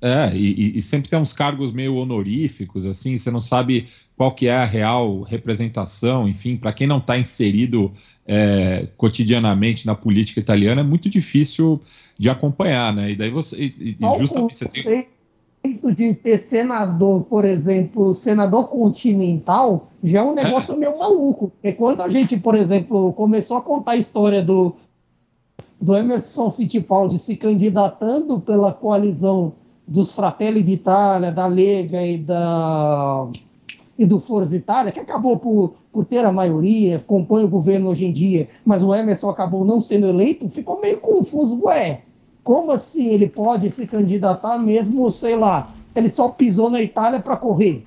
É, 0.00 0.32
e, 0.36 0.78
e, 0.78 0.80
sempre 0.80 1.10
tem 1.10 1.18
uns 1.18 1.32
cargos 1.32 1.72
meio 1.72 1.96
honoríficos, 1.96 2.86
assim, 2.86 3.18
você 3.18 3.28
não 3.28 3.40
sabe 3.40 3.88
qual 4.16 4.32
que 4.32 4.46
é 4.46 4.54
a 4.54 4.64
real 4.64 5.22
representação, 5.22 6.28
enfim, 6.28 6.56
para 6.56 6.72
quem 6.72 6.86
não 6.86 6.98
está 6.98 7.18
inserido 7.18 7.92
é, 8.24 8.86
cotidianamente 8.96 9.84
na 9.84 9.96
política 9.96 10.38
italiana, 10.38 10.82
é 10.82 10.84
muito 10.84 11.10
difícil 11.10 11.80
de 12.16 12.30
acompanhar, 12.30 12.94
né? 12.94 13.10
E 13.10 13.16
daí 13.16 13.30
você. 13.30 13.56
E, 13.56 13.96
e 13.98 14.18
justamente 14.18 14.58
você 14.58 14.68
tem 14.68 15.08
de 15.74 16.14
ter 16.14 16.38
senador, 16.38 17.24
por 17.24 17.44
exemplo, 17.44 18.14
senador 18.14 18.68
continental, 18.68 19.88
já 20.02 20.20
é 20.20 20.22
um 20.22 20.34
negócio 20.34 20.76
meio 20.76 20.98
maluco. 20.98 21.48
Porque 21.50 21.72
quando 21.72 22.02
a 22.02 22.08
gente, 22.08 22.36
por 22.38 22.54
exemplo, 22.54 23.12
começou 23.12 23.56
a 23.56 23.62
contar 23.62 23.92
a 23.92 23.96
história 23.96 24.42
do, 24.42 24.74
do 25.80 25.94
Emerson 25.96 26.50
Fittipaldi 26.50 27.18
se 27.18 27.36
candidatando 27.36 28.40
pela 28.40 28.72
coalizão 28.72 29.52
dos 29.86 30.12
Fratelli 30.12 30.62
d'Italia, 30.62 31.32
da 31.32 31.46
Lega 31.46 32.02
e, 32.02 32.18
da, 32.18 33.28
e 33.98 34.04
do 34.04 34.20
Forza 34.20 34.56
Itália, 34.56 34.92
que 34.92 35.00
acabou 35.00 35.38
por, 35.38 35.74
por 35.90 36.04
ter 36.04 36.24
a 36.24 36.32
maioria, 36.32 37.02
compõe 37.06 37.44
o 37.44 37.48
governo 37.48 37.90
hoje 37.90 38.04
em 38.04 38.12
dia, 38.12 38.48
mas 38.64 38.82
o 38.82 38.94
Emerson 38.94 39.30
acabou 39.30 39.64
não 39.64 39.80
sendo 39.80 40.06
eleito, 40.06 40.48
ficou 40.50 40.80
meio 40.80 40.98
confuso. 40.98 41.58
Ué, 41.64 42.02
como 42.48 42.72
assim 42.72 43.10
ele 43.10 43.28
pode 43.28 43.68
se 43.68 43.86
candidatar 43.86 44.56
mesmo, 44.56 45.10
sei 45.10 45.36
lá, 45.36 45.70
ele 45.94 46.08
só 46.08 46.30
pisou 46.30 46.70
na 46.70 46.80
Itália 46.80 47.20
para 47.20 47.36
correr? 47.36 47.84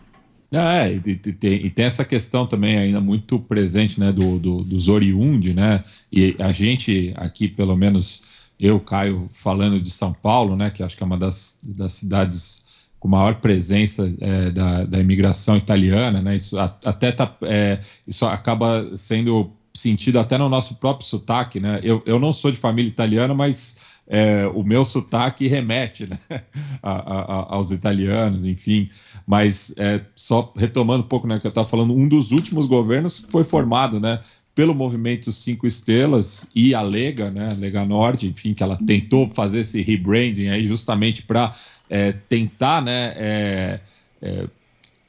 É, 0.52 0.94
e, 0.94 1.00
tem, 1.16 1.66
e, 1.66 1.70
tem, 1.72 1.86
essa 1.86 2.06
questão 2.06 2.46
também 2.46 2.78
ainda 2.78 3.02
muito 3.02 3.40
presente, 3.40 4.00
né, 4.00 4.12
do, 4.12 4.38
do, 4.38 4.58
dos 4.58 4.88
oriundi, 4.88 5.56
né, 5.56 5.84
e 6.12 6.36
a 6.38 6.52
gente 6.52 7.12
aqui, 7.18 7.48
pelo 7.48 7.76
menos 7.76 8.22
eu, 8.60 8.80
Caio, 8.80 9.28
falando 9.34 9.82
de 9.82 9.90
São 9.90 10.14
Paulo, 10.14 10.56
né, 10.56 10.70
que 10.70 10.84
acho 10.84 10.96
que 10.96 11.02
é 11.02 11.08
uma 11.08 11.18
das, 11.18 11.60
das 11.66 11.94
cidades 11.94 12.64
com 13.00 13.08
maior 13.08 13.42
presença 13.42 14.14
é, 14.22 14.52
da, 14.52 14.84
da 14.84 15.00
imigração 15.00 15.58
italiana, 15.58 16.22
né, 16.22 16.36
isso 16.36 16.60
até 16.60 17.12
tá, 17.12 17.36
é, 17.42 17.80
isso 18.06 18.28
acaba 18.28 18.96
sendo 18.96 19.50
sentido 19.74 20.20
até 20.20 20.38
no 20.38 20.50
nosso 20.50 20.76
próprio 20.76 21.08
sotaque, 21.08 21.60
né, 21.60 21.80
eu, 21.82 22.04
eu 22.06 22.20
não 22.20 22.32
sou 22.32 22.52
de 22.52 22.58
família 22.58 22.90
italiana, 22.90 23.34
mas 23.34 23.90
é, 24.14 24.46
o 24.54 24.62
meu 24.62 24.84
sotaque 24.84 25.48
remete 25.48 26.06
né, 26.06 26.20
a, 26.84 26.92
a, 26.92 27.56
aos 27.56 27.72
italianos, 27.72 28.46
enfim. 28.46 28.90
Mas 29.26 29.74
é, 29.78 30.02
só 30.14 30.52
retomando 30.58 31.06
um 31.06 31.08
pouco 31.08 31.26
né, 31.26 31.40
que 31.40 31.48
eu 31.48 31.50
estava 31.50 31.68
falando, 31.68 31.96
um 31.96 32.10
dos 32.10 32.34
últimos 32.34 32.66
governos 32.66 33.26
foi 33.30 33.46
formado 33.46 34.02
né, 34.02 34.20
pelo 34.54 34.76
movimento 34.76 35.32
Cinco 35.32 35.66
Estrelas 35.66 36.52
e 36.54 36.76
a 36.76 36.82
Lega, 36.82 37.32
né, 37.32 37.52
a 37.52 37.54
Lega 37.54 37.86
Norte, 37.86 38.28
enfim, 38.28 38.54
que 38.54 38.62
ela 38.62 38.78
tentou 38.86 39.30
fazer 39.30 39.62
esse 39.62 39.82
rebranding 39.82 40.50
aí 40.50 40.68
justamente 40.68 41.24
para 41.24 41.56
é, 41.90 42.12
tentar 42.12 42.82
né, 42.82 43.14
é, 43.16 43.80
é, 44.22 44.46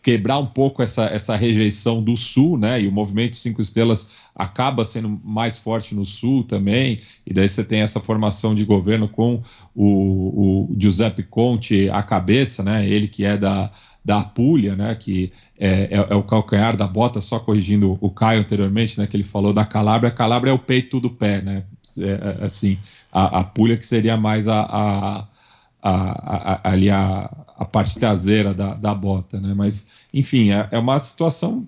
quebrar 0.03 0.39
um 0.39 0.47
pouco 0.47 0.83
essa, 0.83 1.05
essa 1.05 1.37
rejeição 1.37 2.03
do 2.03 2.17
Sul, 2.17 2.59
né? 2.59 2.83
E 2.83 2.89
o 2.89 2.93
movimento 2.93 3.37
Cinco 3.37 3.61
Estrelas 3.61 4.23
acaba 4.35 4.85
sendo 4.85 5.21
mais 5.23 5.59
forte 5.59 5.95
no 5.95 6.05
Sul 6.05 6.43
também, 6.43 6.99
e 7.25 7.33
daí 7.33 7.49
você 7.49 7.63
tem 7.63 7.81
essa 7.81 8.01
formação 8.01 8.55
de 8.55 8.65
governo 8.65 9.09
com 9.09 9.43
o, 9.75 10.69
o 10.73 10.77
Giuseppe 10.77 11.23
Conte 11.23 11.89
à 11.91 12.03
cabeça, 12.03 12.63
né? 12.65 12.87
Ele 12.89 13.07
que 13.07 13.25
é 13.25 13.37
da, 13.37 13.71
da 14.05 14.21
Apulia, 14.21 14.75
né? 14.75 14.95
Que 14.97 15.31
é, 15.59 15.69
é, 15.85 16.07
é, 16.11 16.15
o 16.15 16.23
calcanhar 16.25 16.77
da 16.77 16.89
bota, 16.89 17.21
só 17.21 17.39
corrigindo 17.39 17.97
o 18.01 18.11
Caio 18.11 18.41
anteriormente, 18.41 18.99
né? 18.99 19.07
Que 19.07 19.17
ele 19.17 19.25
falou 19.25 19.53
da 19.53 19.65
Calabria. 19.65 20.09
A 20.09 20.15
Calabria 20.15 20.51
é 20.51 20.55
o 20.55 20.59
peito 20.59 20.99
do 20.99 21.11
pé, 21.11 21.41
né? 21.41 21.63
É, 21.99 22.43
é 22.43 22.45
assim, 22.45 22.77
a, 23.13 23.39
a 23.39 23.41
Apulia 23.41 23.77
que 23.77 23.87
seria 23.87 24.17
mais 24.17 24.49
a, 24.49 24.63
a 24.63 25.27
a, 25.83 26.55
a, 26.55 26.71
ali 26.71 26.89
a, 26.91 27.29
a 27.59 27.65
parte 27.65 27.97
traseira 27.97 28.55
da, 28.55 28.75
da 28.75 28.95
bota, 28.95 29.41
né? 29.41 29.53
Mas, 29.55 29.89
enfim, 30.15 30.53
é, 30.53 30.69
é 30.71 30.79
uma 30.79 30.99
situação 30.99 31.67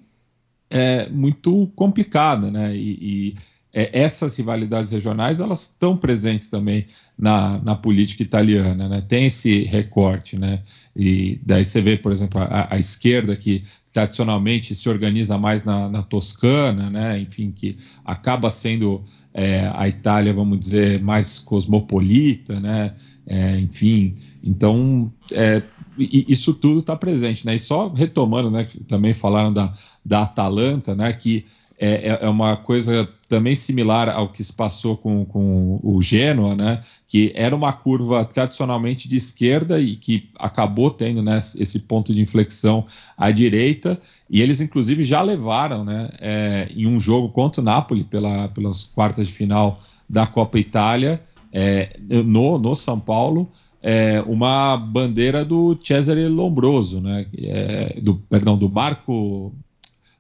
é, 0.71 1.09
muito 1.09 1.67
complicada, 1.75 2.51
né? 2.51 2.75
E, 2.75 2.99
e 3.01 3.37
é, 3.73 3.91
essas 3.93 4.37
rivalidades 4.37 4.93
regionais 4.93 5.41
elas 5.41 5.63
estão 5.63 5.97
presentes 5.97 6.47
também 6.47 6.87
na, 7.19 7.59
na 7.59 7.75
política 7.75 8.23
italiana, 8.23 8.89
né? 8.89 9.01
Tem 9.01 9.27
esse 9.27 9.65
recorte, 9.65 10.39
né? 10.39 10.63
E 10.95 11.41
daí 11.45 11.65
você 11.65 11.81
vê, 11.81 11.97
por 11.97 12.13
exemplo, 12.13 12.41
a, 12.41 12.73
a 12.73 12.79
esquerda 12.79 13.35
que 13.35 13.65
tradicionalmente 13.93 14.75
se 14.77 14.89
organiza 14.89 15.37
mais 15.37 15.65
na, 15.65 15.89
na 15.89 16.03
Toscana, 16.03 16.89
né? 16.89 17.19
Enfim, 17.19 17.51
que 17.51 17.77
acaba 18.05 18.49
sendo 18.49 19.05
é, 19.33 19.69
a 19.75 19.89
Itália, 19.89 20.33
vamos 20.33 20.61
dizer, 20.61 21.03
mais 21.03 21.41
cosmopolita, 21.41 22.61
né? 22.61 22.95
É, 23.27 23.59
enfim, 23.59 24.15
então 24.43 25.11
é, 25.33 25.63
isso 25.99 26.53
tudo 26.53 26.81
está 26.81 26.95
presente, 26.95 27.47
né? 27.47 27.55
E 27.55 27.59
só 27.59 27.89
retomando, 27.89 28.51
né? 28.51 28.67
Também 28.87 29.15
falaram 29.15 29.53
da, 29.53 29.73
da 30.05 30.23
Atalanta, 30.23 30.95
né? 30.95 31.13
Que 31.13 31.45
é, 31.79 32.11
é, 32.11 32.19
é 32.23 32.29
uma 32.29 32.57
coisa 32.57 33.09
também 33.29 33.55
similar 33.55 34.09
ao 34.09 34.29
que 34.29 34.45
se 34.45 34.53
passou 34.53 34.97
com, 34.97 35.25
com 35.25 35.81
o 35.83 36.01
Genoa, 36.03 36.55
né? 36.55 36.81
Que 37.09 37.33
era 37.35 37.55
uma 37.55 37.73
curva 37.73 38.25
tradicionalmente 38.25 39.09
de 39.09 39.17
esquerda 39.17 39.81
e 39.81 39.97
que 39.97 40.29
acabou 40.39 40.91
tendo 40.91 41.23
né, 41.23 41.39
esse 41.39 41.81
ponto 41.81 42.13
de 42.13 42.21
inflexão 42.21 42.85
à 43.17 43.31
direita. 43.31 43.99
E 44.29 44.43
eles, 44.43 44.61
inclusive, 44.61 45.03
já 45.03 45.23
levaram, 45.23 45.85
né? 45.85 46.11
É, 46.21 46.69
em 46.75 46.87
um 46.87 47.01
jogo 47.01 47.31
contra 47.31 47.63
o 47.63 47.65
Napoli 47.65 48.05
pela, 48.05 48.49
pelas 48.49 48.85
quartas 48.85 49.27
de 49.27 49.33
final 49.33 49.81
da 50.09 50.27
Copa 50.27 50.59
Itália 50.59 51.23
é, 51.55 51.97
no, 52.25 52.59
no 52.59 52.75
São 52.75 52.99
Paulo 52.99 53.49
é, 53.87 54.23
uma 54.23 54.79
bandeira 54.79 55.45
do 55.45 55.79
Cesare 55.85 56.27
Lombroso, 56.27 57.03
né? 57.03 57.27
É, 57.37 58.01
do, 58.01 58.15
perdão, 58.15 58.57
do 58.57 58.67
Marco. 58.67 59.55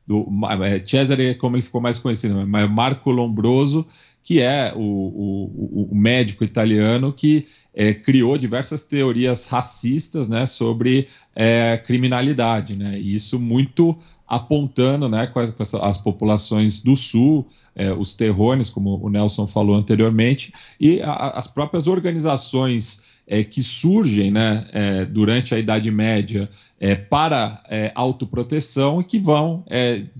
Do, 0.06 0.28
é, 0.62 0.84
Cesare, 0.84 1.34
como 1.36 1.56
ele 1.56 1.62
ficou 1.62 1.80
mais 1.80 1.98
conhecido, 1.98 2.46
mas 2.46 2.70
Marco 2.70 3.10
Lombroso, 3.10 3.86
que 4.22 4.38
é 4.38 4.70
o, 4.76 4.80
o, 4.80 5.88
o 5.90 5.94
médico 5.94 6.44
italiano 6.44 7.10
que 7.10 7.46
é, 7.72 7.94
criou 7.94 8.36
diversas 8.36 8.84
teorias 8.84 9.46
racistas 9.46 10.28
né, 10.28 10.44
sobre 10.44 11.08
é, 11.34 11.78
criminalidade. 11.78 12.76
Né, 12.76 12.98
e 13.00 13.14
isso 13.14 13.40
muito 13.40 13.96
apontando 14.26 15.08
né, 15.08 15.26
com, 15.26 15.38
as, 15.38 15.98
populações 15.98 16.80
do 16.80 16.96
sul, 16.96 17.46
é, 17.74 17.92
os 17.92 18.14
terrones, 18.14 18.70
como 18.70 18.98
o 19.02 19.10
Nelson 19.10 19.46
falou 19.46 19.76
anteriormente, 19.76 20.52
e 20.80 21.00
a, 21.02 21.12
as 21.30 21.46
próprias 21.46 21.86
organizações 21.86 23.02
é, 23.26 23.44
que 23.44 23.62
surgem 23.62 24.30
né, 24.30 24.66
é, 24.72 25.04
durante 25.04 25.54
a 25.54 25.58
Idade 25.58 25.90
Média 25.90 26.48
para 27.08 27.62
autoproteção 27.94 29.00
e 29.00 29.04
que 29.04 29.18
vão 29.18 29.64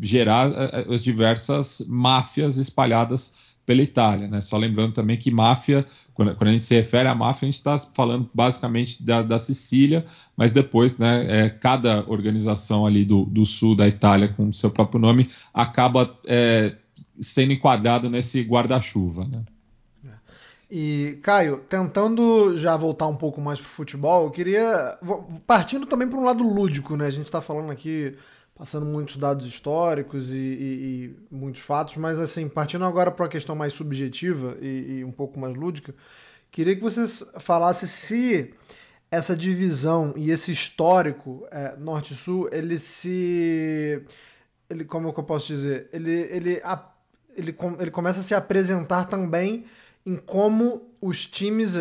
gerar 0.00 0.50
as 0.90 1.04
diversas 1.04 1.84
máfias 1.86 2.56
espalhadas 2.56 3.54
pela 3.66 3.82
Itália. 3.82 4.28
Né? 4.28 4.40
Só 4.40 4.56
lembrando 4.56 4.92
também 4.92 5.16
que 5.16 5.30
máfia, 5.30 5.84
quando, 6.14 6.34
quando 6.36 6.48
a 6.48 6.52
gente 6.52 6.64
se 6.64 6.74
refere 6.74 7.08
à 7.08 7.14
máfia, 7.14 7.46
a 7.46 7.50
gente 7.50 7.58
está 7.58 7.76
falando 7.76 8.30
basicamente 8.32 9.02
da, 9.02 9.20
da, 9.20 9.38
Sicília, 9.38 10.04
mas 10.36 10.52
depois 10.52 10.96
né, 10.96 11.26
é, 11.28 11.50
cada 11.50 12.04
organização 12.08 12.86
ali 12.86 13.04
do, 13.04 13.24
do, 13.24 13.44
sul 13.44 13.74
da 13.74 13.86
Itália, 13.86 14.28
com 14.28 14.52
seu 14.52 14.70
próprio 14.70 15.00
nome, 15.00 15.28
acaba 15.52 16.16
é, 16.24 16.76
sendo 17.20 17.52
enquadrado 17.52 18.08
nesse 18.08 18.42
guarda-chuva. 18.42 19.24
Né? 19.24 19.42
E, 20.70 21.18
Caio, 21.22 21.60
tentando 21.68 22.56
já 22.56 22.76
voltar 22.76 23.06
um 23.06 23.16
pouco 23.16 23.40
mais 23.40 23.60
para 23.60 23.68
o 23.68 23.70
futebol, 23.70 24.24
eu 24.24 24.30
queria. 24.30 24.98
Partindo 25.46 25.86
também 25.86 26.08
para 26.08 26.18
um 26.18 26.24
lado 26.24 26.42
lúdico, 26.42 26.96
né? 26.96 27.06
A 27.06 27.10
gente 27.10 27.26
está 27.26 27.40
falando 27.40 27.70
aqui 27.70 28.16
passando 28.54 28.86
muitos 28.86 29.16
dados 29.16 29.46
históricos 29.46 30.32
e, 30.32 30.38
e, 30.38 31.14
e 31.30 31.34
muitos 31.34 31.60
fatos, 31.60 31.96
mas 31.96 32.18
assim, 32.18 32.48
partindo 32.48 32.84
agora 32.84 33.10
para 33.10 33.24
uma 33.24 33.28
questão 33.28 33.56
mais 33.56 33.72
subjetiva 33.72 34.56
e, 34.60 34.98
e, 34.98 35.04
um 35.04 35.10
pouco 35.10 35.38
mais 35.38 35.54
lúdica, 35.56 35.94
queria 36.50 36.76
que 36.76 36.82
você 36.82 37.04
falasse 37.40 37.88
se 37.88 38.54
essa 39.10 39.36
divisão 39.36 40.14
e 40.16 40.30
esse 40.30 40.52
histórico 40.52 41.46
é, 41.50 41.74
norte-sul, 41.76 42.48
ele 42.52 42.78
se... 42.78 44.02
Ele, 44.70 44.84
como 44.84 45.08
é 45.08 45.10
eu 45.16 45.24
posso 45.24 45.48
dizer? 45.48 45.88
Ele, 45.92 46.12
ele, 46.12 46.60
a, 46.64 46.90
ele, 47.36 47.54
ele 47.80 47.90
começa 47.90 48.20
a 48.20 48.22
se 48.22 48.34
apresentar 48.34 49.04
também 49.04 49.66
em 50.06 50.16
como 50.16 50.90
os 51.00 51.26
times, 51.26 51.74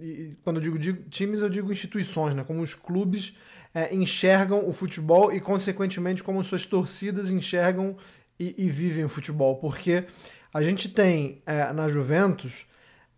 e 0.00 0.36
quando 0.42 0.56
eu 0.56 0.62
digo 0.62 1.00
times, 1.08 1.40
eu 1.40 1.48
digo 1.48 1.72
instituições, 1.72 2.34
né? 2.34 2.44
como 2.44 2.62
os 2.62 2.74
clubes 2.74 3.34
é, 3.74 3.94
enxergam 3.94 4.68
o 4.68 4.72
futebol 4.72 5.32
e, 5.32 5.40
consequentemente, 5.40 6.22
como 6.22 6.42
suas 6.44 6.64
torcidas 6.64 7.30
enxergam 7.30 7.96
e, 8.38 8.54
e 8.56 8.70
vivem 8.70 9.04
o 9.04 9.08
futebol. 9.08 9.56
Porque 9.56 10.04
a 10.52 10.62
gente 10.62 10.88
tem 10.88 11.42
é, 11.44 11.72
na 11.72 11.88
Juventus 11.88 12.66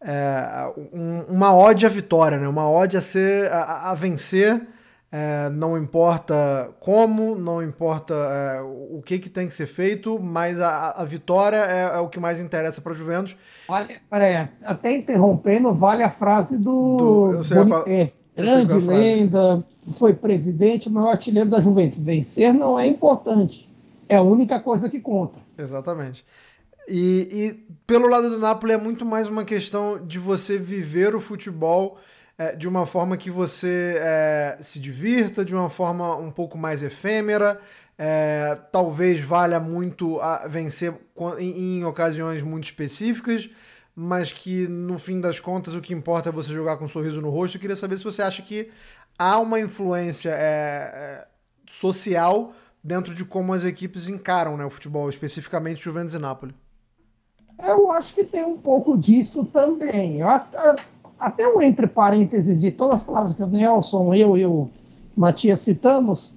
é, 0.01 0.73
um, 0.92 1.21
uma 1.29 1.55
ode 1.55 1.85
à 1.85 1.88
vitória, 1.88 2.38
né? 2.38 2.49
uma 2.49 2.69
ode 2.69 2.97
a, 2.97 3.01
ser, 3.01 3.53
a, 3.53 3.90
a 3.90 3.95
vencer. 3.95 4.66
É, 5.12 5.49
não 5.51 5.79
importa 5.79 6.75
como, 6.81 7.37
não 7.37 7.62
importa 7.62 8.12
é, 8.12 8.61
o 8.61 9.01
que, 9.07 9.21
que 9.21 9.31
tem 9.31 9.47
que 9.47 9.55
ser 9.55 9.66
feito, 9.66 10.19
mas 10.19 10.61
a, 10.61 10.90
a 10.90 11.05
vitória 11.05 11.57
é, 11.57 11.97
é, 11.97 11.99
o 12.01 12.09
que 12.09 12.19
mais 12.19 12.40
interessa 12.40 12.81
para 12.81 12.92
a 12.92 12.95
Juventus. 12.95 13.37
Vale, 13.69 14.01
peraí, 14.11 14.49
até 14.64 14.92
interrompendo, 14.97 15.73
vale 15.73 16.03
a 16.03 16.11
frase 16.11 16.59
do, 16.59 16.97
do 16.97 17.33
eu 17.35 17.42
sei. 17.45 18.12
Grande 18.37 18.75
lenda, 18.79 19.64
foi 19.94 20.12
presidente, 20.12 20.90
maior 20.90 21.12
artilheiro 21.12 21.49
da 21.49 21.61
Juventus. 21.61 21.99
Vencer 21.99 22.53
não 22.53 22.79
é 22.79 22.87
importante. 22.87 23.68
É 24.09 24.16
a 24.16 24.22
única 24.22 24.61
coisa 24.61 24.88
que 24.88 25.01
conta. 25.01 25.40
Exatamente. 25.57 26.25
E, 26.88 27.29
e 27.33 27.75
pelo 27.87 28.09
lado 28.09 28.31
do 28.31 28.38
Napoli 28.38 28.72
é 28.72 28.77
muito 28.77 29.05
mais 29.05 29.27
uma 29.27 29.44
questão 29.44 29.99
de 30.07 30.18
você 30.18 30.59
viver 30.59 31.14
o 31.14 31.20
futebol 31.20 31.99
é, 32.38 32.55
de 32.55 32.68
uma 32.68 32.87
forma 32.87 33.16
que 33.16 33.31
você 33.31 33.96
é, 33.99 34.59
se 34.61 34.79
divirta, 34.79 35.44
de 35.44 35.55
uma 35.55 35.70
forma 35.70 36.14
um 36.16 36.31
pouco 36.31 36.59
mais 36.59 36.83
efêmera. 36.83 37.61
É, 37.99 38.59
talvez 38.70 39.20
valha 39.20 39.59
muito 39.59 40.20
a 40.20 40.46
vencer 40.46 40.92
em, 41.38 41.79
em 41.79 41.85
ocasiões 41.85 42.42
muito 42.42 42.64
específicas 42.64 43.49
mas 43.99 44.31
que 44.31 44.69
no 44.69 44.99
fim 44.99 45.19
das 45.19 45.41
contas 45.41 45.75
o 45.75 45.81
que 45.81 45.95
importa 45.95 46.29
é 46.29 46.33
você 46.33 46.53
jogar 46.53 46.77
com 46.77 46.85
um 46.85 46.89
sorriso 46.89 47.23
no 47.23 47.31
rosto. 47.31 47.57
Eu 47.57 47.61
queria 47.63 47.75
saber 47.75 47.97
se 47.97 48.05
você 48.05 48.21
acha 48.21 48.43
que 48.43 48.69
há 49.19 49.41
uma 49.41 49.59
influência 49.59 50.29
é, 50.29 50.35
é, 50.35 51.27
social 51.67 52.53
dentro 52.85 53.15
de 53.15 53.25
como 53.25 53.55
as 53.55 53.65
equipes 53.65 54.07
encaram 54.07 54.55
né, 54.55 54.67
o 54.67 54.71
futebol, 54.71 55.09
especificamente 55.09 55.83
Juventus 55.83 56.13
e 56.13 56.19
Napoli. 56.19 56.55
Eu 57.59 57.91
acho 57.91 58.15
que 58.15 58.23
tem 58.23 58.45
um 58.45 58.59
pouco 58.59 58.99
disso 58.99 59.47
também. 59.47 60.21
Até, 60.21 60.77
até 61.19 61.49
um 61.49 61.63
entre 61.63 61.87
parênteses 61.87 62.61
de 62.61 62.71
todas 62.71 62.97
as 62.97 63.03
palavras 63.03 63.35
que 63.35 63.43
o 63.43 63.47
Nelson, 63.47 64.13
eu 64.13 64.37
e 64.37 64.45
o 64.45 64.69
Matias 65.17 65.61
citamos, 65.61 66.35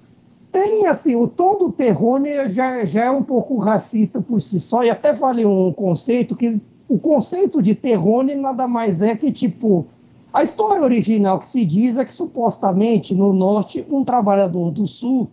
tem, 0.50 0.86
assim, 0.86 1.14
o 1.14 1.28
tom 1.28 1.58
do 1.58 1.70
Terrone 1.70 2.48
já, 2.48 2.86
já 2.86 3.04
é 3.04 3.10
um 3.10 3.22
pouco 3.22 3.58
racista 3.58 4.22
por 4.22 4.40
si 4.40 4.58
só, 4.58 4.82
e 4.82 4.88
até 4.88 5.12
vale 5.12 5.44
um 5.44 5.72
conceito 5.74 6.34
que 6.34 6.58
o 6.90 6.98
conceito 6.98 7.62
de 7.62 7.72
Terrone 7.72 8.34
nada 8.34 8.66
mais 8.66 9.00
é 9.00 9.14
que, 9.14 9.30
tipo, 9.30 9.86
a 10.32 10.42
história 10.42 10.82
original 10.82 11.38
que 11.38 11.46
se 11.46 11.64
diz 11.64 11.96
é 11.96 12.04
que 12.04 12.12
supostamente 12.12 13.14
no 13.14 13.32
norte 13.32 13.86
um 13.88 14.02
trabalhador 14.02 14.72
do 14.72 14.88
sul 14.88 15.30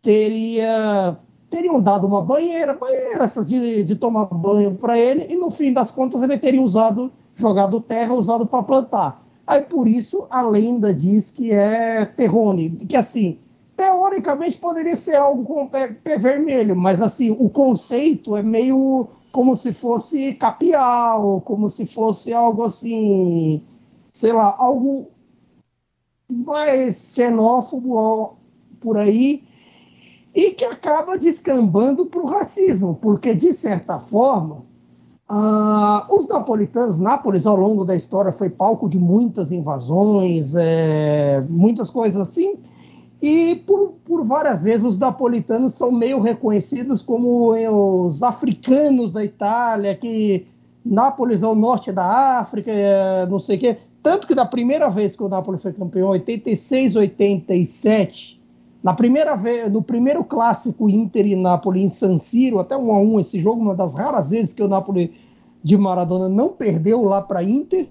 teria 0.00 1.18
teriam 1.50 1.80
dado 1.80 2.06
uma 2.06 2.22
banheira, 2.22 2.72
banheira 2.72 3.22
essas 3.22 3.50
de, 3.50 3.84
de 3.84 3.94
tomar 3.94 4.24
banho 4.24 4.74
para 4.74 4.98
ele, 4.98 5.26
e 5.30 5.36
no 5.36 5.50
fim 5.50 5.74
das 5.74 5.90
contas 5.90 6.22
ele 6.22 6.38
teria 6.38 6.60
usado, 6.60 7.12
jogado 7.34 7.80
terra, 7.82 8.14
usado 8.14 8.46
para 8.46 8.62
plantar. 8.62 9.22
Aí 9.46 9.60
por 9.60 9.86
isso 9.86 10.26
a 10.30 10.40
lenda 10.40 10.92
diz 10.92 11.30
que 11.30 11.52
é 11.52 12.06
terrone, 12.06 12.70
que 12.70 12.96
assim, 12.96 13.38
teoricamente 13.76 14.56
poderia 14.56 14.96
ser 14.96 15.16
algo 15.16 15.44
com 15.44 15.66
pé, 15.66 15.88
pé 15.88 16.16
vermelho, 16.16 16.74
mas 16.74 17.02
assim, 17.02 17.30
o 17.38 17.50
conceito 17.50 18.38
é 18.38 18.42
meio 18.42 19.06
como 19.34 19.56
se 19.56 19.72
fosse 19.72 20.32
capial, 20.34 21.40
como 21.40 21.68
se 21.68 21.84
fosse 21.84 22.32
algo 22.32 22.62
assim, 22.62 23.60
sei 24.08 24.32
lá, 24.32 24.54
algo 24.56 25.08
mais 26.30 27.12
xenófobo 27.16 28.36
por 28.80 28.96
aí, 28.96 29.42
e 30.32 30.52
que 30.52 30.64
acaba 30.64 31.18
descambando 31.18 32.06
para 32.06 32.20
o 32.20 32.26
racismo, 32.26 32.94
porque, 33.02 33.34
de 33.34 33.52
certa 33.52 33.98
forma, 33.98 34.62
uh, 35.28 36.16
os 36.16 36.28
napolitanos, 36.28 37.00
Nápoles, 37.00 37.44
ao 37.44 37.56
longo 37.56 37.84
da 37.84 37.96
história, 37.96 38.30
foi 38.30 38.48
palco 38.48 38.88
de 38.88 39.00
muitas 39.00 39.50
invasões, 39.50 40.54
é, 40.54 41.44
muitas 41.50 41.90
coisas 41.90 42.22
assim, 42.22 42.56
e 43.24 43.56
por, 43.56 43.94
por 44.04 44.22
várias 44.22 44.62
vezes 44.62 44.84
os 44.84 44.98
napolitanos 44.98 45.72
são 45.72 45.90
meio 45.90 46.20
reconhecidos 46.20 47.00
como 47.00 47.52
os 48.06 48.22
africanos 48.22 49.14
da 49.14 49.24
Itália, 49.24 49.94
que 49.94 50.46
Nápoles 50.84 51.42
é 51.42 51.46
o 51.46 51.54
norte 51.54 51.90
da 51.90 52.38
África, 52.38 52.70
é, 52.70 53.24
não 53.24 53.38
sei 53.38 53.56
o 53.56 53.60
quê. 53.60 53.78
Tanto 54.02 54.26
que 54.26 54.34
da 54.34 54.44
primeira 54.44 54.90
vez 54.90 55.16
que 55.16 55.22
o 55.22 55.28
Nápoles 55.30 55.62
foi 55.62 55.72
campeão, 55.72 56.10
86, 56.10 56.96
87, 56.96 58.42
na 58.82 58.92
primeira 58.92 59.34
vez, 59.36 59.72
no 59.72 59.82
primeiro 59.82 60.22
clássico 60.22 60.90
Inter 60.90 61.26
e 61.26 61.34
Nápoles 61.34 61.82
em 61.82 61.88
San 61.88 62.18
Siro, 62.18 62.58
até 62.58 62.76
um 62.76 62.92
a 62.92 62.98
um 62.98 63.18
esse 63.18 63.40
jogo, 63.40 63.62
uma 63.62 63.74
das 63.74 63.94
raras 63.94 64.28
vezes 64.28 64.52
que 64.52 64.62
o 64.62 64.68
Nápoles 64.68 65.08
de 65.62 65.78
Maradona 65.78 66.28
não 66.28 66.50
perdeu 66.50 67.02
lá 67.02 67.22
para 67.22 67.42
Inter. 67.42 67.88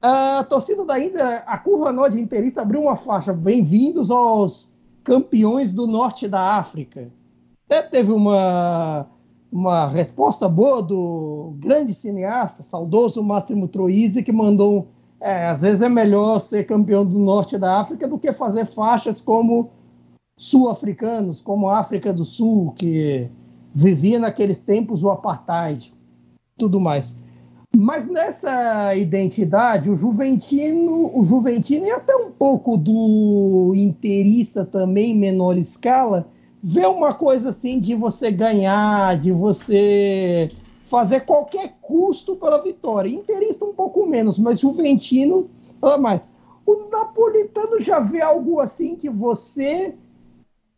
A 0.00 0.44
torcida 0.44 0.84
da 0.84 1.00
Índia, 1.00 1.38
a 1.46 1.56
curva 1.56 1.90
norte 1.90 2.20
interista 2.20 2.60
abriu 2.60 2.82
uma 2.82 2.96
faixa. 2.96 3.32
Bem-vindos 3.32 4.10
aos 4.10 4.70
campeões 5.02 5.72
do 5.72 5.86
norte 5.86 6.28
da 6.28 6.58
África. 6.58 7.10
Até 7.64 7.80
teve 7.80 8.12
uma, 8.12 9.06
uma 9.50 9.88
resposta 9.88 10.48
boa 10.48 10.82
do 10.82 11.54
grande 11.58 11.94
cineasta, 11.94 12.62
saudoso 12.62 13.22
Máximo 13.22 13.68
Troisi, 13.68 14.22
que 14.22 14.32
mandou. 14.32 14.88
É, 15.18 15.48
às 15.48 15.62
vezes 15.62 15.80
é 15.80 15.88
melhor 15.88 16.40
ser 16.40 16.66
campeão 16.66 17.04
do 17.04 17.18
norte 17.18 17.56
da 17.56 17.80
África 17.80 18.06
do 18.06 18.18
que 18.18 18.34
fazer 18.34 18.66
faixas 18.66 19.18
como 19.18 19.70
sul-africanos, 20.38 21.40
como 21.40 21.70
África 21.70 22.12
do 22.12 22.24
Sul, 22.24 22.72
que 22.72 23.30
vivia 23.72 24.18
naqueles 24.18 24.60
tempos 24.60 25.02
o 25.02 25.08
apartheid, 25.10 25.94
tudo 26.58 26.78
mais. 26.78 27.18
Mas 27.78 28.06
nessa 28.06 28.94
identidade, 28.94 29.90
o 29.90 29.96
Juventino, 29.96 31.10
o 31.14 31.22
Juventino 31.22 31.84
e 31.84 31.90
até 31.90 32.16
um 32.16 32.30
pouco 32.30 32.74
do 32.74 33.74
interista 33.74 34.64
também, 34.64 35.14
menor 35.14 35.58
escala, 35.58 36.26
vê 36.62 36.86
uma 36.86 37.12
coisa 37.12 37.50
assim 37.50 37.78
de 37.78 37.94
você 37.94 38.30
ganhar, 38.30 39.20
de 39.20 39.30
você 39.30 40.50
fazer 40.84 41.26
qualquer 41.26 41.76
custo 41.82 42.34
pela 42.36 42.62
vitória. 42.62 43.10
Interista 43.10 43.66
um 43.66 43.74
pouco 43.74 44.06
menos, 44.06 44.38
mas 44.38 44.58
Juventino, 44.58 45.50
mais. 46.00 46.30
O 46.64 46.88
napolitano 46.90 47.78
já 47.78 48.00
vê 48.00 48.22
algo 48.22 48.58
assim 48.58 48.96
que 48.96 49.10
você 49.10 49.94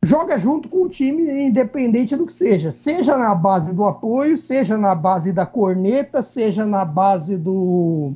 joga 0.05 0.39
junto 0.39 0.69
com 0.69 0.85
o 0.85 0.89
time, 0.89 1.47
independente 1.47 2.17
do 2.17 2.27
que 2.27 2.33
seja. 2.33 2.71
Seja 2.71 3.17
na 3.17 3.35
base 3.35 3.75
do 3.75 3.85
apoio, 3.85 4.37
seja 4.37 4.77
na 4.77 4.95
base 4.95 5.33
da 5.33 5.45
corneta, 5.45 6.23
seja 6.23 6.65
na 6.65 6.85
base 6.85 7.37
do 7.37 8.13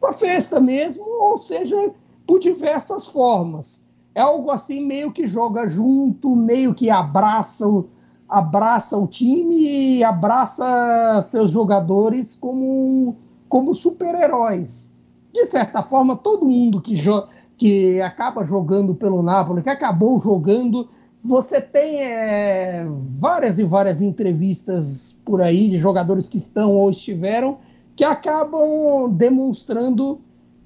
da 0.00 0.12
festa 0.12 0.58
mesmo, 0.58 1.04
ou 1.04 1.36
seja 1.36 1.92
por 2.26 2.40
diversas 2.40 3.06
formas. 3.06 3.86
É 4.14 4.20
algo 4.20 4.50
assim 4.50 4.84
meio 4.84 5.12
que 5.12 5.26
joga 5.26 5.68
junto, 5.68 6.34
meio 6.34 6.74
que 6.74 6.90
abraça 6.90 7.66
o, 7.66 7.88
abraça 8.28 8.96
o 8.96 9.06
time 9.06 9.98
e 9.98 10.04
abraça 10.04 11.20
seus 11.22 11.50
jogadores 11.50 12.34
como, 12.34 13.16
como 13.48 13.74
super-heróis. 13.74 14.92
De 15.32 15.44
certa 15.46 15.80
forma, 15.82 16.16
todo 16.16 16.44
mundo 16.44 16.80
que, 16.80 16.94
que 17.56 18.02
acaba 18.02 18.44
jogando 18.44 18.94
pelo 18.94 19.22
Napoli, 19.22 19.62
que 19.62 19.70
acabou 19.70 20.18
jogando 20.18 20.88
você 21.24 21.60
tem 21.60 22.02
é, 22.02 22.84
várias 23.20 23.58
e 23.58 23.64
várias 23.64 24.00
entrevistas 24.02 25.16
por 25.24 25.40
aí 25.40 25.70
de 25.70 25.78
jogadores 25.78 26.28
que 26.28 26.38
estão 26.38 26.74
ou 26.76 26.90
estiveram 26.90 27.58
que 27.94 28.04
acabam 28.04 29.10
demonstrando 29.12 30.20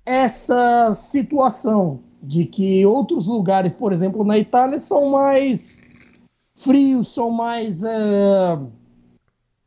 essa 0.04 0.90
situação 0.92 2.00
de 2.22 2.44
que 2.44 2.86
outros 2.86 3.26
lugares, 3.26 3.74
por 3.74 3.92
exemplo, 3.92 4.24
na 4.24 4.38
Itália, 4.38 4.78
são 4.78 5.10
mais 5.10 5.82
frios, 6.54 7.12
são 7.12 7.30
mais. 7.30 7.82
É, 7.84 8.58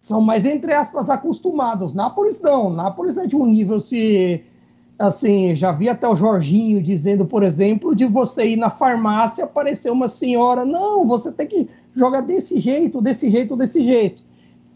são 0.02 0.22
mais, 0.22 0.46
entre 0.46 0.74
aspas, 0.74 1.10
acostumados. 1.10 1.94
Nápoles 1.94 2.42
não. 2.42 2.70
Nápoles 2.70 3.18
é 3.18 3.28
de 3.28 3.36
um 3.36 3.46
nível 3.46 3.80
se 3.80 4.44
assim, 5.00 5.56
já 5.56 5.72
vi 5.72 5.88
até 5.88 6.06
o 6.08 6.16
Jorginho 6.16 6.84
dizendo, 6.84 7.26
por 7.26 7.42
exemplo, 7.42 7.96
de 7.96 8.06
você 8.06 8.50
ir 8.50 8.58
na 8.58 8.70
farmácia, 8.70 9.46
aparecer 9.46 9.90
uma 9.90 10.10
senhora, 10.10 10.66
não, 10.66 11.08
você 11.08 11.32
tem 11.32 11.48
que 11.48 11.70
jogar 11.96 12.20
desse 12.20 12.60
jeito, 12.60 13.02
desse 13.02 13.32
jeito, 13.32 13.56
desse 13.56 13.84
jeito. 13.84 14.22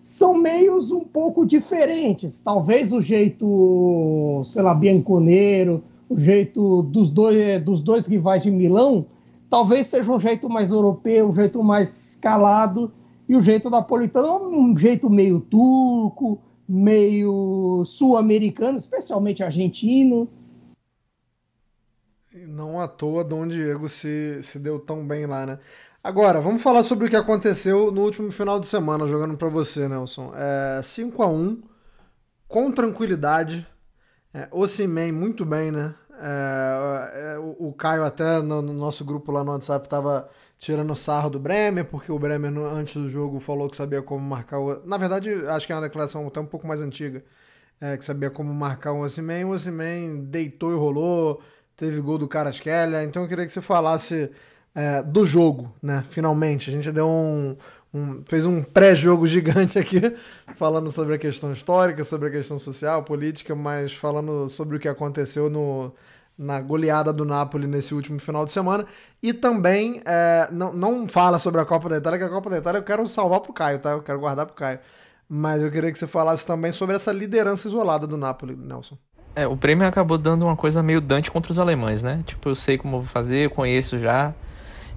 São 0.01 0.35
meios 0.35 0.91
um 0.91 1.01
pouco 1.01 1.45
diferentes. 1.45 2.39
Talvez 2.39 2.93
o 2.93 3.01
jeito, 3.01 4.41
sei 4.45 4.61
lá, 4.61 4.73
bianconeiro, 4.73 5.83
o 6.09 6.17
jeito 6.17 6.83
dos 6.83 7.09
dois, 7.09 7.63
dos 7.63 7.81
dois 7.81 8.07
rivais 8.07 8.43
de 8.43 8.51
Milão, 8.51 9.05
talvez 9.49 9.87
seja 9.87 10.11
um 10.11 10.19
jeito 10.19 10.49
mais 10.49 10.71
europeu, 10.71 11.27
um 11.27 11.33
jeito 11.33 11.61
mais 11.61 12.17
calado, 12.21 12.91
e 13.27 13.35
o 13.35 13.41
jeito 13.41 13.69
napolitano 13.69 14.27
é 14.27 14.57
um 14.57 14.77
jeito 14.77 15.09
meio 15.09 15.39
turco, 15.41 16.39
meio 16.67 17.83
sul-americano, 17.85 18.77
especialmente 18.77 19.43
argentino. 19.43 20.29
Não 22.47 22.79
à 22.79 22.87
toa 22.87 23.23
Dom 23.23 23.47
Diego 23.47 23.87
se, 23.87 24.41
se 24.41 24.57
deu 24.57 24.79
tão 24.79 25.05
bem 25.05 25.25
lá, 25.25 25.45
né? 25.45 25.59
Agora, 26.03 26.41
vamos 26.41 26.61
falar 26.61 26.83
sobre 26.83 27.07
o 27.07 27.09
que 27.09 27.15
aconteceu 27.15 27.91
no 27.91 28.01
último 28.01 28.31
final 28.31 28.59
de 28.59 28.67
semana, 28.67 29.07
jogando 29.07 29.37
para 29.37 29.47
você, 29.47 29.87
Nelson. 29.87 30.33
É, 30.35 30.81
5 30.83 31.23
a 31.23 31.27
1 31.27 31.61
com 32.47 32.71
tranquilidade. 32.71 33.65
É, 34.33 34.47
Ocimen, 34.51 35.11
muito 35.11 35.45
bem, 35.45 35.71
né? 35.71 35.95
É, 36.19 37.33
é, 37.35 37.39
o, 37.39 37.69
o, 37.69 37.73
Caio 37.73 38.03
até 38.03 38.41
no, 38.41 38.61
no, 38.61 38.73
nosso 38.73 39.03
grupo 39.05 39.31
lá 39.31 39.43
no 39.43 39.51
WhatsApp 39.51 39.87
tava 39.87 40.29
tirando 40.63 40.95
sarro 40.95 41.29
do 41.29 41.39
Bremer, 41.39 41.83
porque 41.83 42.09
o 42.09 42.17
Bremer 42.17 42.57
antes 42.57 42.93
do 42.93 43.09
jogo 43.09 43.37
falou 43.37 43.69
que 43.69 43.75
sabia 43.75 44.01
como 44.01 44.25
marcar 44.25 44.59
o... 44.59 44.81
Na 44.85 44.97
verdade, 44.97 45.29
acho 45.47 45.67
que 45.67 45.73
é 45.73 45.75
uma 45.75 45.81
declaração 45.81 46.25
até 46.25 46.39
um 46.39 46.45
pouco 46.45 46.65
mais 46.65 46.81
antiga, 46.81 47.21
é, 47.81 47.97
que 47.97 48.05
sabia 48.05 48.29
como 48.29 48.53
marcar 48.53 48.93
o 48.93 49.01
Osimhen. 49.01 49.43
O 49.43 49.49
Osimhen 49.49 50.23
deitou 50.23 50.71
e 50.71 50.75
rolou, 50.75 51.41
teve 51.75 51.99
gol 51.99 52.17
do 52.17 52.29
Carasquelha, 52.29 53.03
então 53.03 53.23
eu 53.23 53.27
queria 53.27 53.45
que 53.45 53.51
você 53.51 53.61
falasse 53.61 54.31
é, 54.73 55.03
do 55.03 55.25
jogo, 55.25 55.75
né? 55.83 56.05
Finalmente, 56.09 56.69
a 56.69 56.73
gente 56.73 56.89
deu 56.93 57.09
um, 57.09 57.57
um 57.93 58.23
fez 58.25 58.45
um 58.45 58.63
pré-jogo 58.63 59.27
gigante 59.27 59.77
aqui, 59.77 59.99
falando 60.55 60.89
sobre 60.91 61.15
a 61.15 61.17
questão 61.17 61.51
histórica, 61.51 62.05
sobre 62.05 62.29
a 62.29 62.31
questão 62.31 62.57
social, 62.57 63.03
política, 63.03 63.53
mas 63.53 63.91
falando 63.91 64.47
sobre 64.47 64.77
o 64.77 64.79
que 64.79 64.87
aconteceu 64.87 65.49
no 65.49 65.91
na 66.37 66.59
goleada 66.61 67.13
do 67.13 67.23
Napoli 67.23 67.67
nesse 67.67 67.93
último 67.93 68.19
final 68.19 68.45
de 68.45 68.51
semana. 68.51 68.85
E 69.21 69.33
também 69.33 70.01
é, 70.05 70.47
não, 70.51 70.73
não 70.73 71.07
fala 71.07 71.39
sobre 71.39 71.61
a 71.61 71.65
Copa 71.65 71.89
da 71.89 71.97
Itália, 71.97 72.19
que 72.19 72.25
a 72.25 72.29
Copa 72.29 72.49
da 72.49 72.57
Itália 72.57 72.79
eu 72.79 72.83
quero 72.83 73.07
salvar 73.07 73.41
pro 73.41 73.53
Caio, 73.53 73.79
tá? 73.79 73.91
Eu 73.91 74.01
quero 74.01 74.19
guardar 74.19 74.45
pro 74.45 74.55
Caio. 74.55 74.79
Mas 75.29 75.61
eu 75.61 75.71
queria 75.71 75.91
que 75.91 75.97
você 75.97 76.07
falasse 76.07 76.45
também 76.45 76.71
sobre 76.71 76.95
essa 76.95 77.11
liderança 77.11 77.67
isolada 77.67 78.05
do 78.05 78.17
Napoli, 78.17 78.55
Nelson. 78.55 78.97
É, 79.35 79.47
o 79.47 79.57
prêmio 79.57 79.87
acabou 79.87 80.17
dando 80.17 80.43
uma 80.45 80.55
coisa 80.55 80.83
meio 80.83 81.01
Dante 81.01 81.31
contra 81.31 81.51
os 81.51 81.57
alemães, 81.57 82.03
né? 82.03 82.21
Tipo, 82.25 82.49
eu 82.49 82.55
sei 82.55 82.77
como 82.77 83.01
fazer, 83.01 83.45
eu 83.45 83.49
conheço 83.49 83.97
já. 83.99 84.33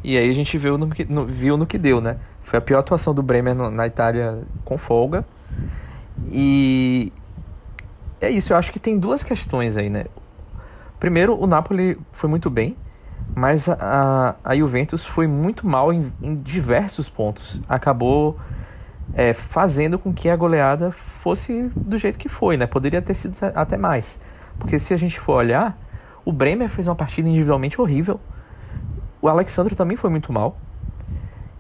E 0.04 0.16
aí 0.16 0.28
a 0.28 0.32
gente 0.32 0.58
viu 0.58 0.76
no 0.76 0.90
que, 0.90 1.04
no, 1.04 1.24
viu 1.24 1.56
no 1.56 1.66
que 1.66 1.78
deu, 1.78 2.00
né? 2.00 2.18
Foi 2.42 2.58
a 2.58 2.62
pior 2.62 2.80
atuação 2.80 3.14
do 3.14 3.22
Bremer 3.22 3.54
no, 3.54 3.70
na 3.70 3.86
Itália 3.86 4.42
com 4.64 4.76
folga. 4.76 5.24
E 6.30 7.12
é 8.20 8.30
isso, 8.30 8.52
eu 8.52 8.56
acho 8.56 8.72
que 8.72 8.78
tem 8.78 8.98
duas 8.98 9.24
questões 9.24 9.76
aí, 9.76 9.88
né? 9.88 10.06
Primeiro, 10.98 11.38
o 11.40 11.46
Napoli 11.46 11.98
foi 12.12 12.28
muito 12.28 12.48
bem, 12.50 12.76
Mas 13.34 13.68
a, 13.68 14.36
a 14.44 14.56
Juventus 14.56 15.04
foi 15.04 15.26
muito 15.26 15.66
mal 15.66 15.92
em, 15.92 16.12
em 16.22 16.34
diversos 16.36 17.08
pontos. 17.08 17.60
Acabou 17.68 18.38
é, 19.14 19.32
fazendo 19.32 19.98
com 19.98 20.12
que 20.12 20.28
a 20.28 20.36
goleada 20.36 20.90
fosse 20.90 21.70
do 21.74 21.98
jeito 21.98 22.18
que 22.18 22.28
foi, 22.28 22.56
né? 22.56 22.66
Poderia 22.66 23.02
ter 23.02 23.14
sido 23.14 23.36
até 23.54 23.76
mais. 23.76 24.18
Porque 24.58 24.78
se 24.78 24.94
a 24.94 24.96
gente 24.96 25.18
for 25.20 25.34
olhar, 25.34 25.78
o 26.24 26.32
Bremer 26.32 26.68
fez 26.68 26.86
uma 26.86 26.94
partida 26.94 27.28
individualmente 27.28 27.80
horrível. 27.80 28.20
O 29.20 29.28
Alexandre 29.28 29.74
também 29.74 29.96
foi 29.96 30.10
muito 30.10 30.32
mal. 30.32 30.58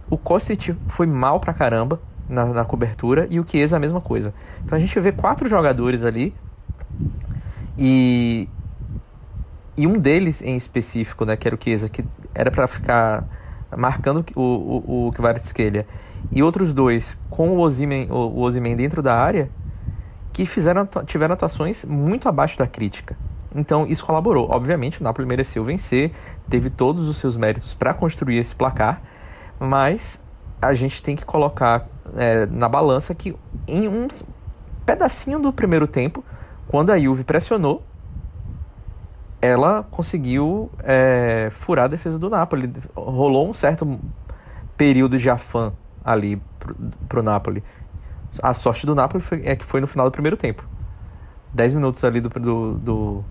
O 0.08 0.16
Kostic 0.16 0.74
foi 0.88 1.06
mal 1.06 1.40
pra 1.40 1.52
caramba 1.52 2.00
na, 2.28 2.44
na 2.46 2.64
cobertura. 2.64 3.26
E 3.30 3.38
o 3.40 3.46
Chiesa 3.46 3.76
a 3.76 3.80
mesma 3.80 4.00
coisa. 4.00 4.32
Então 4.64 4.76
a 4.76 4.80
gente 4.80 4.98
vê 5.00 5.12
quatro 5.12 5.48
jogadores 5.48 6.04
ali. 6.04 6.34
E, 7.76 8.48
e 9.76 9.86
um 9.86 9.94
deles 9.94 10.42
em 10.42 10.56
específico, 10.56 11.24
né, 11.24 11.36
que 11.36 11.46
era 11.46 11.54
o 11.54 11.58
Chiesa, 11.62 11.88
que 11.88 12.04
era 12.34 12.50
para 12.50 12.66
ficar 12.66 13.24
marcando 13.76 14.24
o, 14.34 14.40
o, 14.40 15.08
o 15.08 15.12
Kvaratskhelia, 15.12 15.86
e 16.30 16.42
outros 16.42 16.72
dois 16.72 17.18
com 17.28 17.50
o 17.50 17.58
Ozyman, 17.58 18.08
o, 18.10 18.42
o 18.42 18.50
dentro 18.76 19.02
da 19.02 19.14
área, 19.14 19.50
que 20.32 20.46
fizeram, 20.46 20.88
tiveram 21.06 21.34
atuações 21.34 21.84
muito 21.84 22.28
abaixo 22.28 22.58
da 22.58 22.66
crítica. 22.66 23.16
Então 23.54 23.86
isso 23.86 24.04
colaborou. 24.04 24.50
Obviamente 24.50 25.00
o 25.00 25.04
Napoli 25.04 25.26
mereceu 25.26 25.64
vencer, 25.64 26.12
teve 26.48 26.68
todos 26.68 27.08
os 27.08 27.16
seus 27.16 27.36
méritos 27.36 27.74
para 27.74 27.94
construir 27.94 28.36
esse 28.36 28.54
placar, 28.54 29.00
mas 29.58 30.22
a 30.60 30.74
gente 30.74 31.02
tem 31.02 31.16
que 31.16 31.24
colocar 31.24 31.86
é, 32.14 32.46
na 32.46 32.68
balança 32.68 33.14
que 33.14 33.34
em 33.66 33.88
um 33.88 34.08
pedacinho 34.84 35.38
do 35.38 35.52
primeiro 35.52 35.88
tempo, 35.88 36.24
quando 36.68 36.90
a 36.90 36.98
Juve 36.98 37.24
pressionou, 37.24 37.82
ela 39.40 39.82
conseguiu 39.90 40.70
é, 40.82 41.48
furar 41.52 41.86
a 41.86 41.88
defesa 41.88 42.18
do 42.18 42.30
Napoli. 42.30 42.72
Rolou 42.94 43.48
um 43.48 43.54
certo 43.54 43.98
período 44.76 45.18
de 45.18 45.28
afã 45.28 45.72
ali 46.04 46.40
pro, 46.58 46.76
pro 47.08 47.22
Napoli. 47.22 47.62
A 48.42 48.54
sorte 48.54 48.86
do 48.86 48.94
Napoli 48.94 49.22
foi, 49.22 49.42
é 49.44 49.56
que 49.56 49.64
foi 49.64 49.80
no 49.80 49.86
final 49.86 50.08
do 50.08 50.12
primeiro 50.12 50.36
tempo. 50.36 50.64
10 51.52 51.74
minutos 51.74 52.04
ali 52.04 52.20
do, 52.20 52.28
do, 52.28 52.74
do, 52.74 53.24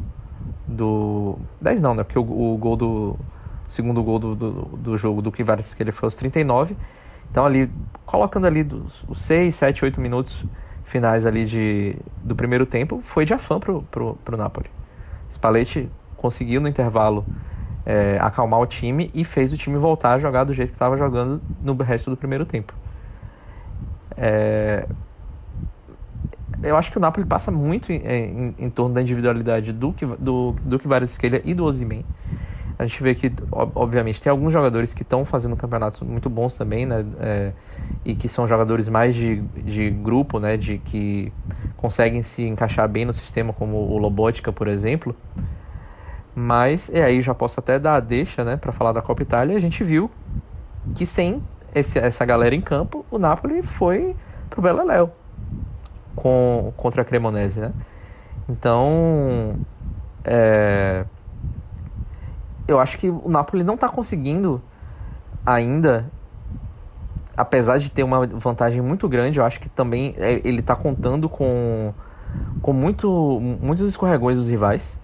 do. 0.67 1.39
10 1.61 1.81
não, 1.81 1.93
né? 1.93 2.03
Porque 2.03 2.19
o, 2.19 2.23
o 2.23 2.57
gol 2.57 2.75
do. 2.75 3.17
O 3.67 3.71
segundo 3.71 4.03
gol 4.03 4.19
do, 4.19 4.35
do, 4.35 4.51
do 4.77 4.97
jogo 4.97 5.23
do 5.23 5.31
Kvaratskhelia 5.31 5.75
que 5.75 5.83
ele 5.83 5.91
foi 5.91 6.05
aos 6.07 6.15
39. 6.15 6.77
Então 7.31 7.45
ali, 7.45 7.69
colocando 8.05 8.45
ali 8.45 8.63
dos, 8.63 9.03
os 9.07 9.21
6, 9.21 9.55
7, 9.55 9.85
8 9.85 9.99
minutos 9.99 10.45
finais 10.83 11.25
ali 11.25 11.45
de, 11.45 11.97
do 12.23 12.35
primeiro 12.35 12.65
tempo, 12.65 13.01
foi 13.01 13.25
de 13.25 13.33
afã 13.33 13.59
pro, 13.59 13.81
pro, 13.83 14.15
pro 14.23 14.37
Napoli. 14.37 14.69
Spalletti 15.35 15.89
conseguiu 16.17 16.59
no 16.59 16.67
intervalo 16.67 17.25
é, 17.85 18.17
acalmar 18.19 18.59
o 18.59 18.65
time 18.65 19.11
e 19.13 19.23
fez 19.23 19.53
o 19.53 19.57
time 19.57 19.77
voltar 19.77 20.13
a 20.13 20.19
jogar 20.19 20.43
do 20.43 20.53
jeito 20.53 20.69
que 20.69 20.75
estava 20.75 20.97
jogando 20.97 21.41
no 21.61 21.75
resto 21.75 22.09
do 22.09 22.17
primeiro 22.17 22.45
tempo. 22.45 22.73
É, 24.17 24.87
eu 26.63 26.75
acho 26.75 26.91
que 26.91 26.97
o 26.97 27.01
Napoli 27.01 27.25
passa 27.25 27.51
muito 27.51 27.91
em, 27.91 27.97
em, 27.97 28.53
em 28.57 28.69
torno 28.69 28.95
da 28.95 29.01
individualidade 29.01 29.71
do, 29.71 29.93
do, 30.17 30.55
do 30.63 30.79
Kvaratskhelia 30.79 31.41
e 31.43 31.53
do 31.53 31.63
Ozyman. 31.65 32.03
A 32.77 32.85
gente 32.85 33.01
vê 33.01 33.15
que, 33.15 33.31
obviamente, 33.51 34.21
tem 34.21 34.29
alguns 34.29 34.51
jogadores 34.51 34.93
que 34.93 35.01
estão 35.01 35.23
fazendo 35.23 35.55
campeonatos 35.55 36.01
muito 36.01 36.29
bons 36.29 36.55
também, 36.55 36.85
né? 36.85 37.05
É, 37.19 37.51
e 38.03 38.15
que 38.15 38.27
são 38.27 38.45
jogadores 38.45 38.89
mais 38.89 39.15
de, 39.15 39.41
de 39.41 39.89
grupo, 39.89 40.39
né? 40.39 40.57
De 40.57 40.77
que 40.79 41.31
conseguem 41.77 42.21
se 42.21 42.43
encaixar 42.43 42.87
bem 42.89 43.05
no 43.05 43.13
sistema, 43.13 43.53
como 43.53 43.77
o 43.77 43.97
Lobotka, 43.97 44.51
por 44.51 44.67
exemplo. 44.67 45.15
Mas, 46.35 46.89
e 46.89 47.01
aí 47.01 47.21
já 47.21 47.33
posso 47.33 47.61
até 47.61 47.79
dar 47.79 47.95
a 47.95 47.99
deixa, 48.01 48.43
né? 48.43 48.57
Para 48.57 48.73
falar 48.73 48.91
da 48.91 49.01
Copa 49.01 49.21
Itália, 49.21 49.55
a 49.55 49.59
gente 49.59 49.81
viu 49.83 50.11
que 50.93 51.05
sem 51.05 51.41
esse, 51.73 51.97
essa 51.97 52.25
galera 52.25 52.53
em 52.53 52.61
campo, 52.61 53.05
o 53.09 53.17
Napoli 53.17 53.63
foi 53.63 54.15
pro 54.49 54.61
Beleléu 54.61 55.11
com, 56.15 56.73
contra 56.75 57.01
a 57.01 57.05
Cremonese, 57.05 57.61
né? 57.61 57.73
Então, 58.49 59.55
é, 60.23 61.05
eu 62.67 62.79
acho 62.79 62.97
que 62.97 63.09
o 63.09 63.29
Napoli 63.29 63.63
não 63.63 63.75
está 63.75 63.87
conseguindo 63.87 64.61
ainda, 65.45 66.09
apesar 67.37 67.77
de 67.77 67.91
ter 67.91 68.03
uma 68.03 68.25
vantagem 68.25 68.81
muito 68.81 69.07
grande, 69.07 69.39
eu 69.39 69.45
acho 69.45 69.59
que 69.59 69.69
também 69.69 70.15
é, 70.17 70.41
ele 70.43 70.59
está 70.59 70.75
contando 70.75 71.29
com, 71.29 71.93
com 72.61 72.73
muito, 72.73 73.39
muitos 73.61 73.87
escorregões 73.87 74.37
dos 74.37 74.49
rivais. 74.49 74.99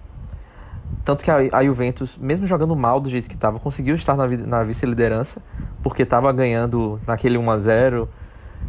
Tanto 1.04 1.24
que 1.24 1.30
a, 1.30 1.36
a 1.52 1.64
Juventus, 1.64 2.18
mesmo 2.18 2.46
jogando 2.46 2.76
mal 2.76 3.00
do 3.00 3.08
jeito 3.08 3.28
que 3.28 3.34
estava, 3.34 3.58
conseguiu 3.58 3.94
estar 3.94 4.16
na, 4.16 4.26
na 4.26 4.62
vice-liderança, 4.62 5.40
porque 5.82 6.02
estava 6.02 6.30
ganhando 6.32 7.00
naquele 7.06 7.38
1 7.38 7.50
a 7.50 7.58
0 7.58 8.08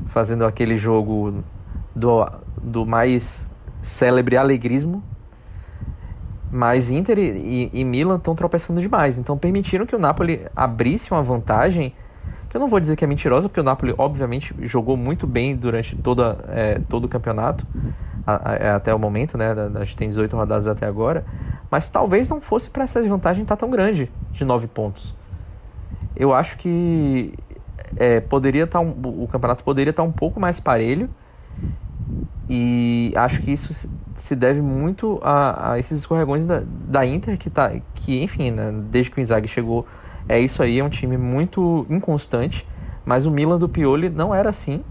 fazendo 0.08 0.46
aquele 0.46 0.78
jogo 0.78 1.44
do, 1.96 2.26
do 2.62 2.86
mais 2.86 3.48
célebre 3.82 4.38
alegrismo 4.38 5.04
mas 6.54 6.92
Inter 6.92 7.18
e, 7.18 7.72
e 7.74 7.84
Milan 7.84 8.18
estão 8.18 8.36
tropeçando 8.36 8.80
demais. 8.80 9.18
Então 9.18 9.36
permitiram 9.36 9.88
que 9.88 9.96
o 9.96 10.00
Napoli 10.00 10.46
abrisse 10.56 11.12
uma 11.12 11.24
vantagem 11.24 11.96
que 12.48 12.56
eu 12.56 12.62
não 12.62 12.68
vou 12.68 12.80
dizer 12.80 12.96
que 12.96 13.04
é 13.04 13.08
mentirosa, 13.08 13.50
porque 13.50 13.60
o 13.60 13.64
Napoli 13.64 13.96
obviamente 13.98 14.54
jogou 14.62 14.96
muito 14.96 15.26
bem 15.26 15.56
durante 15.56 15.96
toda, 15.96 16.38
é, 16.50 16.80
todo 16.88 17.06
o 17.06 17.10
campeonato, 17.10 17.66
a, 18.28 18.52
a, 18.52 18.56
é, 18.56 18.70
até 18.70 18.94
o 18.94 19.00
momento, 19.00 19.36
né? 19.36 19.56
A 19.74 19.84
gente 19.84 19.98
tem 19.98 20.08
18 20.08 20.36
rodadas 20.36 20.68
até 20.68 20.86
agora. 20.86 21.26
Mas 21.72 21.90
talvez 21.90 22.30
não 22.30 22.40
fosse 22.40 22.70
para 22.70 22.84
essa 22.84 23.02
desvantagem 23.02 23.42
estar 23.42 23.56
tá 23.56 23.60
tão 23.60 23.72
grande 23.72 24.12
de 24.32 24.46
9 24.46 24.68
pontos. 24.68 25.16
Eu 26.16 26.32
acho 26.32 26.56
que 26.58 27.34
é, 27.96 28.20
poderia 28.20 28.66
estar 28.66 28.78
tá 28.78 28.86
um, 28.86 28.92
o 29.24 29.28
campeonato 29.28 29.64
poderia 29.64 29.90
estar 29.90 30.04
tá 30.04 30.08
um 30.08 30.12
pouco 30.12 30.40
mais 30.40 30.60
parelho 30.60 31.10
e 32.50 33.14
acho 33.16 33.42
que 33.42 33.52
isso 33.52 33.90
se 34.16 34.36
deve 34.36 34.62
muito 34.62 35.20
a, 35.24 35.74
a 35.74 35.80
esses 35.80 36.00
escorregões 36.00 36.46
da, 36.46 36.64
da 36.66 37.06
Inter, 37.06 37.38
que, 37.38 37.50
tá, 37.50 37.72
que 37.96 38.22
enfim, 38.22 38.52
né, 38.52 38.72
desde 38.90 39.12
que 39.12 39.20
o 39.20 39.22
Inzaghi 39.22 39.48
chegou, 39.48 39.88
é 40.28 40.40
isso 40.40 40.62
aí, 40.62 40.80
é 40.80 40.84
um 40.84 40.90
time 40.90 41.18
muito 41.18 41.86
inconstante, 41.90 42.68
mas 43.06 43.26
o 43.26 43.32
Milan 43.32 43.58
do 43.58 43.68
Pioli 43.68 44.10
não 44.10 44.34
era 44.34 44.50
assim, 44.50 44.84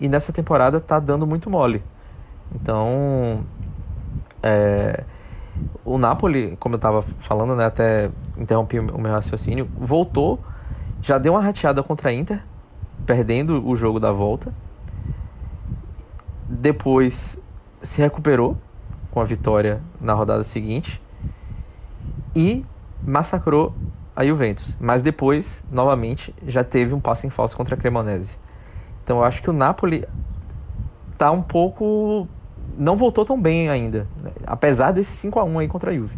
e 0.00 0.08
nessa 0.08 0.32
temporada 0.32 0.80
tá 0.80 0.98
dando 0.98 1.26
muito 1.26 1.48
mole. 1.48 1.82
Então, 2.54 3.44
é, 4.42 5.04
o 5.84 5.98
Napoli, 5.98 6.56
como 6.58 6.74
eu 6.74 6.76
estava 6.76 7.02
falando, 7.20 7.54
né, 7.54 7.66
até 7.66 8.10
interrompi 8.36 8.78
o 8.78 8.98
meu 8.98 9.12
raciocínio, 9.12 9.68
voltou, 9.76 10.40
já 11.00 11.18
deu 11.18 11.34
uma 11.34 11.40
rateada 11.40 11.82
contra 11.82 12.10
a 12.10 12.12
Inter, 12.12 12.42
perdendo 13.06 13.66
o 13.66 13.76
jogo 13.76 14.00
da 14.00 14.10
volta, 14.10 14.52
depois 16.54 17.40
se 17.82 18.00
recuperou 18.00 18.56
com 19.10 19.20
a 19.20 19.24
vitória 19.24 19.82
na 20.00 20.12
rodada 20.12 20.44
seguinte 20.44 21.00
e 22.34 22.64
massacrou 23.02 23.74
a 24.14 24.24
Juventus. 24.24 24.76
Mas 24.80 25.02
depois, 25.02 25.64
novamente, 25.70 26.34
já 26.46 26.64
teve 26.64 26.94
um 26.94 27.00
passo 27.00 27.26
em 27.26 27.30
falso 27.30 27.56
contra 27.56 27.74
a 27.74 27.78
Cremonese. 27.78 28.38
Então 29.02 29.18
eu 29.18 29.24
acho 29.24 29.42
que 29.42 29.50
o 29.50 29.52
Napoli 29.52 30.06
tá 31.18 31.30
um 31.30 31.42
pouco. 31.42 32.28
não 32.76 32.96
voltou 32.96 33.24
tão 33.24 33.40
bem 33.40 33.68
ainda, 33.68 34.06
né? 34.22 34.30
apesar 34.46 34.92
desse 34.92 35.12
5 35.12 35.38
a 35.38 35.44
1 35.44 35.58
aí 35.58 35.68
contra 35.68 35.90
a 35.90 35.94
Juve. 35.94 36.16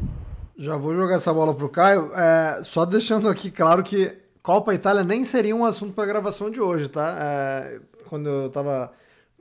Já 0.56 0.76
vou 0.76 0.94
jogar 0.94 1.16
essa 1.16 1.32
bola 1.34 1.54
pro 1.54 1.68
Caio. 1.68 2.10
É, 2.14 2.60
só 2.62 2.86
deixando 2.86 3.28
aqui 3.28 3.50
claro 3.50 3.82
que 3.82 4.16
Copa 4.42 4.72
Itália 4.72 5.02
nem 5.02 5.24
seria 5.24 5.54
um 5.54 5.64
assunto 5.64 5.92
para 5.92 6.06
gravação 6.06 6.50
de 6.50 6.60
hoje, 6.60 6.88
tá? 6.88 7.16
É, 7.18 7.80
quando 8.08 8.28
eu 8.28 8.50
tava 8.50 8.92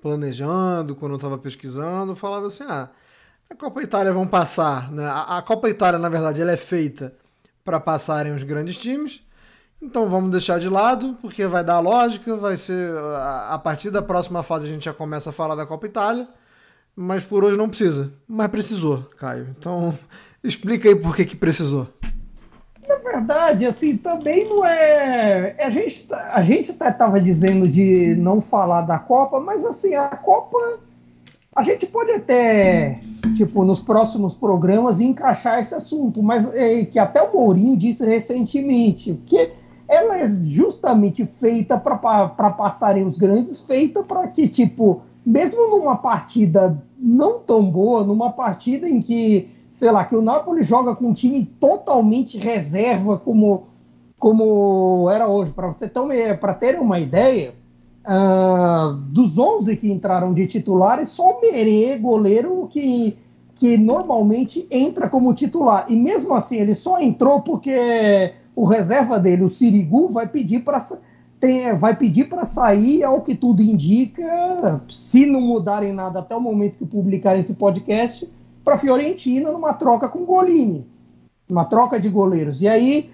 planejando, 0.05 0.95
quando 0.95 1.13
eu 1.13 1.15
estava 1.15 1.35
pesquisando, 1.35 2.15
falava 2.15 2.45
assim: 2.45 2.63
ah, 2.63 2.89
a 3.49 3.55
Copa 3.55 3.81
Itália 3.81 4.13
vão 4.13 4.27
passar. 4.27 4.91
Né? 4.91 5.03
A, 5.03 5.39
a 5.39 5.41
Copa 5.41 5.67
Itália, 5.67 5.97
na 5.97 6.09
verdade, 6.09 6.43
ela 6.43 6.51
é 6.51 6.57
feita 6.57 7.11
para 7.63 7.79
passarem 7.79 8.31
os 8.31 8.43
grandes 8.43 8.77
times. 8.77 9.21
Então 9.81 10.07
vamos 10.07 10.29
deixar 10.29 10.59
de 10.59 10.69
lado, 10.69 11.17
porque 11.23 11.47
vai 11.47 11.63
dar 11.63 11.79
lógica, 11.79 12.37
vai 12.37 12.55
ser. 12.55 12.95
A, 12.95 13.55
a 13.55 13.57
partir 13.57 13.89
da 13.89 14.03
próxima 14.03 14.43
fase 14.43 14.67
a 14.67 14.69
gente 14.69 14.85
já 14.85 14.93
começa 14.93 15.31
a 15.31 15.33
falar 15.33 15.55
da 15.55 15.65
Copa 15.65 15.87
Itália. 15.87 16.27
Mas 16.95 17.23
por 17.23 17.43
hoje 17.43 17.57
não 17.57 17.67
precisa. 17.67 18.13
Mas 18.27 18.51
precisou, 18.51 19.09
Caio. 19.17 19.55
Então 19.57 19.97
explica 20.43 20.87
aí 20.87 20.95
por 20.95 21.15
que, 21.15 21.25
que 21.25 21.35
precisou. 21.35 21.87
Verdade, 23.15 23.65
assim, 23.65 23.95
também 23.95 24.43
não 24.49 24.65
é. 24.65 25.55
A 25.63 25.69
gente, 25.69 26.03
tá, 26.03 26.31
a 26.33 26.41
gente 26.41 26.71
até 26.71 26.89
estava 26.89 27.21
dizendo 27.21 27.65
de 27.65 28.13
não 28.15 28.41
falar 28.41 28.81
da 28.81 28.99
Copa, 28.99 29.39
mas 29.39 29.63
assim, 29.63 29.95
a 29.95 30.09
Copa. 30.09 30.57
A 31.55 31.63
gente 31.63 31.85
pode 31.85 32.11
até, 32.11 32.99
tipo, 33.37 33.63
nos 33.63 33.79
próximos 33.79 34.35
programas 34.35 34.99
encaixar 34.99 35.59
esse 35.59 35.73
assunto, 35.73 36.21
mas 36.21 36.53
é, 36.53 36.83
que 36.83 36.99
até 36.99 37.21
o 37.21 37.31
Mourinho 37.31 37.77
disse 37.77 38.05
recentemente, 38.05 39.17
que 39.25 39.49
ela 39.87 40.17
é 40.17 40.29
justamente 40.29 41.25
feita 41.25 41.77
para 41.77 42.49
passarem 42.51 43.05
os 43.05 43.17
grandes, 43.17 43.61
feita 43.61 44.03
para 44.03 44.27
que, 44.27 44.49
tipo, 44.49 45.03
mesmo 45.25 45.69
numa 45.69 45.95
partida 45.95 46.77
não 46.99 47.39
tão 47.39 47.63
boa, 47.63 48.03
numa 48.03 48.33
partida 48.33 48.89
em 48.89 48.99
que 48.99 49.54
sei 49.75 49.91
lá, 49.91 50.05
que 50.05 50.15
o 50.15 50.21
Napoli 50.21 50.63
joga 50.63 50.95
com 50.95 51.07
um 51.07 51.13
time 51.13 51.43
totalmente 51.59 52.37
reserva 52.37 53.17
como, 53.17 53.63
como 54.17 55.09
era 55.11 55.27
hoje. 55.27 55.51
Para 55.51 55.67
você 55.67 55.85
ter, 55.89 56.79
uma 56.79 56.97
ideia, 56.97 57.53
uh, 58.07 58.93
dos 58.93 59.37
11 59.37 59.75
que 59.75 59.91
entraram 59.91 60.33
de 60.33 60.47
titulares, 60.47 61.09
só 61.09 61.29
o 61.29 61.41
Merê, 61.41 61.97
goleiro, 61.97 62.69
que, 62.69 63.17
que 63.53 63.75
normalmente 63.75 64.65
entra 64.71 65.09
como 65.09 65.33
titular. 65.33 65.85
E 65.89 65.97
mesmo 65.97 66.33
assim, 66.33 66.55
ele 66.55 66.73
só 66.73 67.01
entrou 67.01 67.41
porque 67.41 68.31
o 68.55 68.63
reserva 68.63 69.19
dele, 69.19 69.43
o 69.43 69.49
Sirigu, 69.49 70.07
vai 70.07 70.25
pedir 70.25 70.61
para 70.61 70.79
vai 71.77 71.93
pedir 71.93 72.29
para 72.29 72.45
sair, 72.45 73.03
ao 73.03 73.21
que 73.21 73.35
tudo 73.35 73.61
indica, 73.61 74.81
se 74.87 75.25
não 75.25 75.41
mudarem 75.41 75.91
nada 75.91 76.19
até 76.19 76.33
o 76.33 76.39
momento 76.39 76.77
que 76.77 76.85
publicar 76.85 77.37
esse 77.37 77.53
podcast, 77.55 78.27
para 78.65 78.73
a 78.73 78.77
Fiorentina 78.77 79.51
numa 79.51 79.73
troca 79.75 80.09
com 80.09 80.23
o 80.23 80.25
Golini, 80.25 80.85
uma 81.47 81.65
troca 81.65 81.99
de 81.99 82.09
goleiros. 82.09 82.61
E 82.63 82.67
aí, 82.67 83.11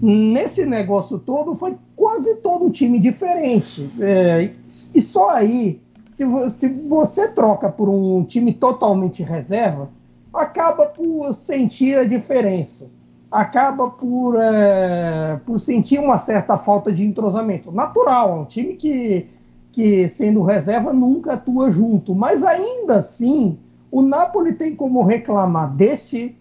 nesse 0.00 0.64
negócio 0.64 1.18
todo, 1.18 1.56
foi 1.56 1.76
quase 1.96 2.36
todo 2.36 2.70
time 2.70 3.00
diferente. 3.00 3.92
É, 4.00 4.50
e 4.94 5.00
só 5.00 5.30
aí, 5.30 5.82
se, 6.08 6.24
se 6.48 6.68
você 6.68 7.28
troca 7.28 7.68
por 7.68 7.88
um 7.88 8.24
time 8.24 8.54
totalmente 8.54 9.24
reserva, 9.24 9.90
acaba 10.32 10.86
por 10.86 11.34
sentir 11.34 11.98
a 11.98 12.04
diferença 12.04 12.88
acaba 13.32 13.88
por, 13.88 14.36
é, 14.38 15.40
por 15.46 15.58
sentir 15.58 15.98
uma 15.98 16.18
certa 16.18 16.58
falta 16.58 16.92
de 16.92 17.02
entrosamento. 17.02 17.72
Natural, 17.72 18.36
é 18.36 18.40
um 18.42 18.44
time 18.44 18.74
que, 18.74 19.26
que, 19.72 20.06
sendo 20.06 20.42
reserva, 20.42 20.92
nunca 20.92 21.32
atua 21.32 21.70
junto. 21.70 22.14
Mas 22.14 22.44
ainda 22.44 22.98
assim, 22.98 23.58
o 23.92 24.00
Napoli 24.00 24.54
tem 24.54 24.74
como 24.74 25.04
reclamar 25.04 25.70
deste 25.70 26.34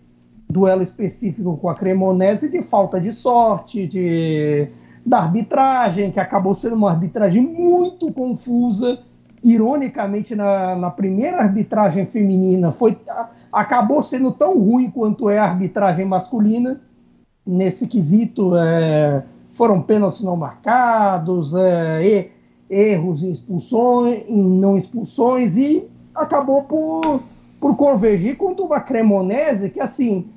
duelo 0.50 0.82
específico 0.82 1.58
com 1.58 1.68
a 1.68 1.76
Cremonese 1.76 2.50
de 2.50 2.62
falta 2.62 3.00
de 3.00 3.12
sorte, 3.12 3.86
de, 3.86 4.70
da 5.06 5.20
arbitragem, 5.20 6.12
que 6.12 6.20
acabou 6.20 6.54
sendo 6.54 6.76
uma 6.76 6.92
arbitragem 6.92 7.42
muito 7.42 8.12
confusa. 8.14 9.00
Ironicamente, 9.44 10.34
na, 10.34 10.78
na 10.78 10.90
primeira 10.90 11.40
arbitragem 11.40 12.06
feminina, 12.06 12.72
foi 12.72 12.98
acabou 13.52 14.02
sendo 14.02 14.32
tão 14.32 14.58
ruim 14.58 14.90
quanto 14.90 15.30
é 15.30 15.38
a 15.38 15.44
arbitragem 15.44 16.06
masculina. 16.06 16.80
Nesse 17.46 17.86
quesito, 17.86 18.56
é, 18.56 19.26
foram 19.52 19.82
pênaltis 19.82 20.24
não 20.24 20.38
marcados, 20.38 21.54
é, 21.54 22.30
erros 22.70 23.24
em 23.24 23.32
expulsões, 23.32 24.24
em 24.30 24.42
não 24.42 24.78
expulsões, 24.78 25.58
e 25.58 25.90
acabou 26.16 26.64
por, 26.64 27.22
por 27.62 27.76
convergir 27.76 28.36
contra 28.38 28.66
uma 28.66 28.80
Cremonese 28.80 29.70
que, 29.70 29.80
assim, 29.80 30.28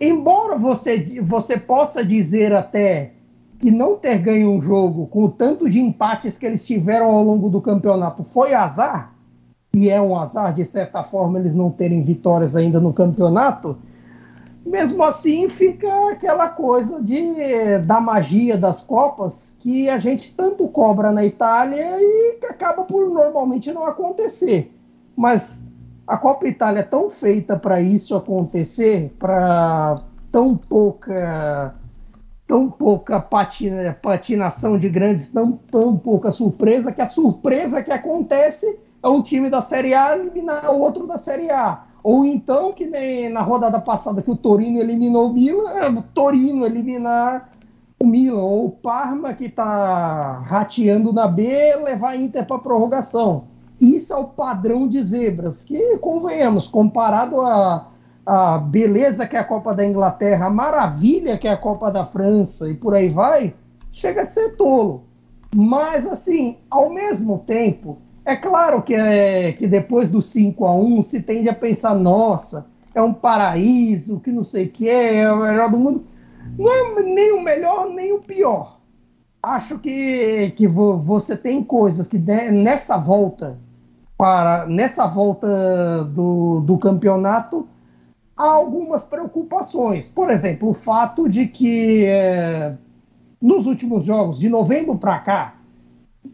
embora 0.00 0.56
você, 0.56 1.04
você 1.20 1.58
possa 1.58 2.04
dizer 2.04 2.54
até 2.54 3.12
que 3.58 3.72
não 3.72 3.96
ter 3.96 4.18
ganho 4.18 4.52
um 4.52 4.62
jogo 4.62 5.08
com 5.08 5.24
o 5.24 5.28
tanto 5.28 5.68
de 5.68 5.80
empates 5.80 6.38
que 6.38 6.46
eles 6.46 6.64
tiveram 6.64 7.10
ao 7.10 7.24
longo 7.24 7.50
do 7.50 7.60
campeonato 7.60 8.22
foi 8.22 8.54
azar, 8.54 9.12
e 9.74 9.90
é 9.90 10.00
um 10.00 10.16
azar, 10.16 10.54
de 10.54 10.64
certa 10.64 11.02
forma, 11.02 11.40
eles 11.40 11.56
não 11.56 11.70
terem 11.70 12.02
vitórias 12.02 12.54
ainda 12.54 12.80
no 12.80 12.92
campeonato, 12.92 13.76
mesmo 14.64 15.02
assim 15.02 15.48
fica 15.48 15.88
aquela 16.10 16.48
coisa 16.48 17.02
de 17.02 17.18
da 17.84 18.00
magia 18.00 18.56
das 18.56 18.80
Copas 18.80 19.56
que 19.58 19.88
a 19.88 19.98
gente 19.98 20.34
tanto 20.36 20.68
cobra 20.68 21.10
na 21.10 21.24
Itália 21.24 21.96
e 21.98 22.38
que 22.38 22.46
acaba 22.46 22.84
por 22.84 23.10
normalmente 23.10 23.72
não 23.72 23.84
acontecer. 23.84 24.72
Mas 25.16 25.62
a 26.10 26.16
Copa 26.16 26.48
Itália 26.48 26.80
é 26.80 26.82
tão 26.82 27.08
feita 27.08 27.56
para 27.56 27.80
isso 27.80 28.16
acontecer, 28.16 29.14
para 29.16 30.02
tão 30.32 30.56
pouca 30.56 31.72
tão 32.48 32.68
pouca 32.68 33.20
patina, 33.20 33.96
patinação 34.02 34.76
de 34.76 34.88
grandes, 34.88 35.28
tão, 35.28 35.52
tão 35.70 35.96
pouca 35.96 36.32
surpresa, 36.32 36.90
que 36.90 37.00
a 37.00 37.06
surpresa 37.06 37.80
que 37.80 37.92
acontece 37.92 38.76
é 39.00 39.08
um 39.08 39.22
time 39.22 39.48
da 39.48 39.60
Série 39.60 39.94
A 39.94 40.16
eliminar 40.16 40.74
o 40.74 40.80
outro 40.80 41.06
da 41.06 41.16
Série 41.16 41.48
A. 41.48 41.84
Ou 42.02 42.24
então, 42.24 42.72
que 42.72 42.86
nem 42.86 43.28
na 43.28 43.42
rodada 43.42 43.80
passada 43.80 44.20
que 44.20 44.32
o 44.32 44.36
Torino 44.36 44.80
eliminou 44.80 45.30
o 45.30 45.32
Milan, 45.32 45.70
é, 45.70 45.88
o 45.88 46.02
Torino 46.02 46.66
eliminar 46.66 47.50
o 48.02 48.04
Milan. 48.04 48.42
Ou 48.42 48.66
o 48.66 48.70
Parma, 48.72 49.32
que 49.32 49.44
está 49.44 50.40
rateando 50.40 51.12
na 51.12 51.28
B, 51.28 51.76
levar 51.84 52.10
a 52.10 52.16
Inter 52.16 52.44
para 52.44 52.58
prorrogação. 52.58 53.49
Isso 53.80 54.12
é 54.12 54.16
o 54.16 54.24
padrão 54.24 54.86
de 54.86 55.02
zebras, 55.02 55.64
que, 55.64 55.96
convenhamos, 55.98 56.68
comparado 56.68 57.40
a, 57.40 57.88
a 58.26 58.58
beleza 58.58 59.26
que 59.26 59.36
é 59.36 59.40
a 59.40 59.44
Copa 59.44 59.74
da 59.74 59.84
Inglaterra, 59.84 60.46
a 60.46 60.50
maravilha 60.50 61.38
que 61.38 61.48
é 61.48 61.52
a 61.52 61.56
Copa 61.56 61.90
da 61.90 62.04
França 62.04 62.68
e 62.68 62.74
por 62.74 62.94
aí 62.94 63.08
vai, 63.08 63.54
chega 63.90 64.22
a 64.22 64.24
ser 64.26 64.56
tolo. 64.56 65.04
Mas, 65.54 66.06
assim, 66.06 66.58
ao 66.70 66.90
mesmo 66.90 67.38
tempo, 67.38 67.98
é 68.24 68.36
claro 68.36 68.82
que, 68.82 68.94
é, 68.94 69.52
que 69.52 69.66
depois 69.66 70.08
do 70.08 70.20
5 70.20 70.64
a 70.64 70.74
1 70.74 71.02
se 71.02 71.22
tende 71.22 71.48
a 71.48 71.54
pensar, 71.54 71.94
nossa, 71.94 72.66
é 72.94 73.00
um 73.00 73.12
paraíso, 73.12 74.20
que 74.20 74.30
não 74.30 74.44
sei 74.44 74.66
o 74.66 74.70
que 74.70 74.88
é, 74.88 75.22
é 75.22 75.32
o 75.32 75.38
melhor 75.38 75.70
do 75.70 75.78
mundo. 75.78 76.04
Não 76.58 76.70
é 76.72 77.02
nem 77.02 77.32
o 77.32 77.42
melhor, 77.42 77.88
nem 77.88 78.12
o 78.12 78.20
pior. 78.20 78.78
Acho 79.42 79.78
que, 79.78 80.52
que 80.54 80.68
você 80.68 81.36
tem 81.36 81.64
coisas 81.64 82.06
que 82.06 82.18
nessa 82.18 82.98
volta, 82.98 83.58
para 84.20 84.66
nessa 84.66 85.06
volta 85.06 86.04
do, 86.12 86.60
do 86.60 86.76
campeonato, 86.76 87.66
há 88.36 88.50
algumas 88.50 89.02
preocupações. 89.02 90.08
Por 90.08 90.28
exemplo, 90.28 90.68
o 90.68 90.74
fato 90.74 91.26
de 91.26 91.46
que 91.46 92.04
é, 92.04 92.74
nos 93.40 93.66
últimos 93.66 94.04
jogos, 94.04 94.38
de 94.38 94.50
novembro 94.50 94.98
para 94.98 95.18
cá, 95.20 95.54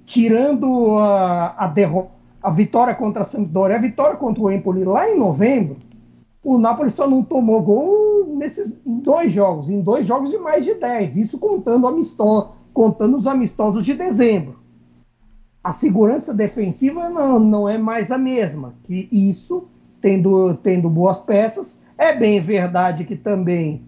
tirando 0.04 0.98
a, 0.98 1.54
a, 1.56 1.68
derrota, 1.68 2.10
a 2.42 2.50
vitória 2.50 2.92
contra 2.92 3.22
a 3.22 3.24
Sampdoria, 3.24 3.76
a 3.76 3.80
vitória 3.80 4.16
contra 4.16 4.42
o 4.42 4.50
Empoli 4.50 4.82
lá 4.82 5.08
em 5.08 5.16
novembro, 5.16 5.76
o 6.42 6.58
Napoli 6.58 6.90
só 6.90 7.08
não 7.08 7.22
tomou 7.22 7.62
gol 7.62 8.34
nesses 8.34 8.84
em 8.84 8.98
dois 8.98 9.30
jogos, 9.30 9.70
em 9.70 9.80
dois 9.80 10.04
jogos 10.04 10.30
de 10.30 10.38
mais 10.38 10.64
de 10.64 10.74
10, 10.74 11.14
isso 11.14 11.38
contando, 11.38 11.86
amistoso, 11.86 12.48
contando 12.74 13.16
os 13.16 13.28
amistosos 13.28 13.84
de 13.84 13.94
dezembro. 13.94 14.65
A 15.66 15.72
segurança 15.72 16.32
defensiva 16.32 17.10
não, 17.10 17.40
não 17.40 17.68
é 17.68 17.76
mais 17.76 18.12
a 18.12 18.16
mesma, 18.16 18.74
que 18.84 19.08
isso, 19.10 19.66
tendo, 20.00 20.54
tendo 20.62 20.88
boas 20.88 21.18
peças, 21.18 21.82
é 21.98 22.14
bem 22.16 22.40
verdade 22.40 23.04
que 23.04 23.16
também 23.16 23.82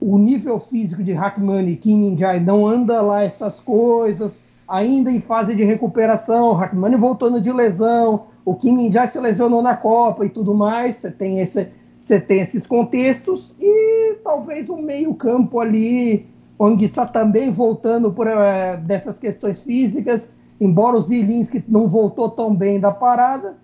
o 0.00 0.18
nível 0.18 0.58
físico 0.58 1.04
de 1.04 1.12
Hackman 1.12 1.68
e 1.68 1.76
Kim 1.76 1.98
Min-jae 1.98 2.40
não 2.40 2.66
anda 2.66 3.00
lá 3.00 3.22
essas 3.22 3.60
coisas, 3.60 4.40
ainda 4.66 5.08
em 5.08 5.20
fase 5.20 5.54
de 5.54 5.62
recuperação, 5.62 6.48
o 6.48 6.52
Hackman 6.52 6.96
voltando 6.96 7.40
de 7.40 7.52
lesão, 7.52 8.24
o 8.44 8.56
Kim 8.56 8.90
já 8.90 9.06
se 9.06 9.20
lesionou 9.20 9.62
na 9.62 9.76
Copa 9.76 10.26
e 10.26 10.28
tudo 10.28 10.52
mais, 10.52 10.96
você 10.96 11.12
tem, 11.12 11.38
esse, 11.38 11.68
você 11.96 12.20
tem 12.20 12.40
esses 12.40 12.66
contextos, 12.66 13.54
e 13.60 14.14
talvez 14.24 14.68
o 14.68 14.78
meio-campo 14.78 15.60
ali, 15.60 16.26
o 16.58 16.66
Anguissa 16.66 17.06
também 17.06 17.52
voltando 17.52 18.10
por 18.12 18.26
uh, 18.26 18.80
dessas 18.84 19.16
questões 19.16 19.62
físicas, 19.62 20.34
embora 20.60 20.96
o 20.96 21.00
Zilinski 21.00 21.64
não 21.66 21.88
voltou 21.88 22.30
tão 22.30 22.54
bem 22.54 22.78
da 22.78 22.92
parada. 22.92 23.56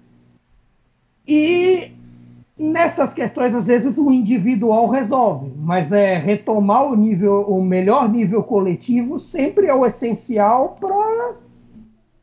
E 1.26 1.92
Nessas 2.58 3.12
questões, 3.12 3.54
às 3.54 3.66
vezes, 3.66 3.98
o 3.98 4.10
individual 4.10 4.88
resolve, 4.88 5.52
mas 5.58 5.92
é 5.92 6.16
retomar 6.16 6.90
o 6.90 6.96
nível, 6.96 7.42
o 7.42 7.62
melhor 7.62 8.08
nível 8.08 8.42
coletivo 8.42 9.18
sempre 9.18 9.66
é 9.66 9.74
o 9.74 9.84
essencial 9.84 10.74
para 10.80 11.34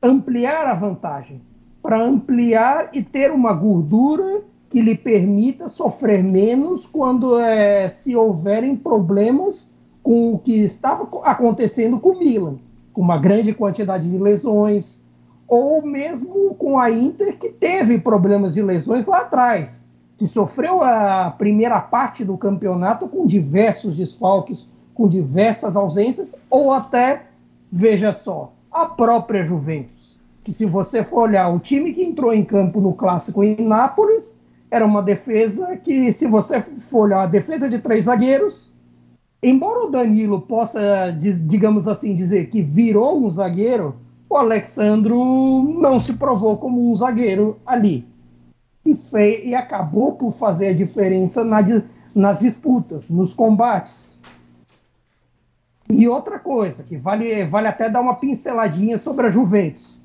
ampliar 0.02 0.66
a 0.66 0.74
vantagem, 0.74 1.40
para 1.84 2.04
ampliar 2.04 2.90
e 2.94 3.04
ter 3.04 3.32
uma 3.32 3.54
gordura 3.54 4.42
que 4.72 4.82
lhe 4.82 4.96
permita 4.96 5.70
sofrer 5.70 6.24
menos 6.24 6.88
quando 6.88 7.38
é, 7.38 7.88
se 7.88 8.16
houverem 8.16 8.76
problemas 8.76 9.72
com 10.02 10.34
o 10.34 10.40
que 10.40 10.64
estava 10.64 11.08
acontecendo 11.26 12.00
com 12.00 12.10
o 12.10 12.20
Milan, 12.20 12.58
com 12.94 13.02
uma 13.02 13.18
grande 13.18 13.54
quantidade 13.54 14.10
de 14.10 14.18
lesões, 14.18 15.02
ou 15.48 15.82
mesmo 15.86 16.56
com 16.56 16.80
a 16.80 16.89
Inter, 16.89 17.38
que 17.38 17.50
teve 17.50 17.98
problemas 17.98 18.54
de 18.54 18.62
lesões 18.62 19.06
lá 19.06 19.20
atrás 19.20 19.84
que 20.18 20.28
sofreu 20.28 20.82
a 20.82 21.32
primeira 21.32 21.80
parte 21.80 22.24
do 22.24 22.38
campeonato 22.38 23.08
com 23.08 23.26
diversos 23.26 23.98
desfalques, 23.98 24.72
com 24.94 25.08
diversas 25.08 25.76
ausências, 25.76 26.36
ou 26.50 26.72
até, 26.72 27.24
veja 27.72 28.12
só, 28.12 28.54
a 28.72 28.86
própria 28.86 29.44
Juventus. 29.44 30.20
Que 30.44 30.52
se 30.52 30.66
você 30.66 31.04
for 31.04 31.24
olhar 31.24 31.50
o 31.50 31.60
time 31.60 31.94
que 31.94 32.04
entrou 32.04 32.34
em 32.34 32.44
campo 32.44 32.80
no 32.80 32.94
clássico 32.94 33.44
em 33.44 33.56
Nápoles, 33.68 34.39
era 34.70 34.86
uma 34.86 35.02
defesa 35.02 35.78
que, 35.78 36.12
se 36.12 36.28
você 36.28 36.60
for 36.62 37.02
olhar 37.02 37.24
a 37.24 37.28
defesa 37.28 37.70
de 37.70 37.80
três 37.80 38.06
zagueiros, 38.06 38.73
embora 39.44 39.86
o 39.86 39.89
Danilo 39.89 40.41
possa, 40.41 41.12
digamos 41.46 41.88
assim, 41.88 42.14
dizer 42.16 42.48
que 42.48 42.62
virou 42.62 43.24
um 43.24 43.30
zagueiro, 43.30 43.96
o 44.30 44.38
Alexandro 44.38 45.62
não 45.80 46.00
se 46.00 46.14
provou 46.14 46.58
como 46.58 46.91
um 46.91 46.96
zagueiro 46.96 47.58
ali 47.66 48.08
e, 48.86 48.96
fez, 48.96 49.46
e 49.46 49.54
acabou 49.54 50.14
por 50.14 50.32
fazer 50.32 50.70
a 50.70 50.74
diferença 50.74 51.44
na, 51.44 51.60
nas 52.16 52.39
disputas, 52.39 53.10
nos 53.10 53.34
combates. 53.34 54.22
E 55.89 56.08
outra 56.08 56.39
coisa, 56.39 56.84
que 56.84 56.98
vale, 56.98 57.46
vale 57.46 57.68
até 57.68 57.89
dar 57.89 58.02
uma 58.02 58.16
pinceladinha 58.16 58.98
sobre 58.98 59.28
a 59.28 59.30
Juventus. 59.30 60.02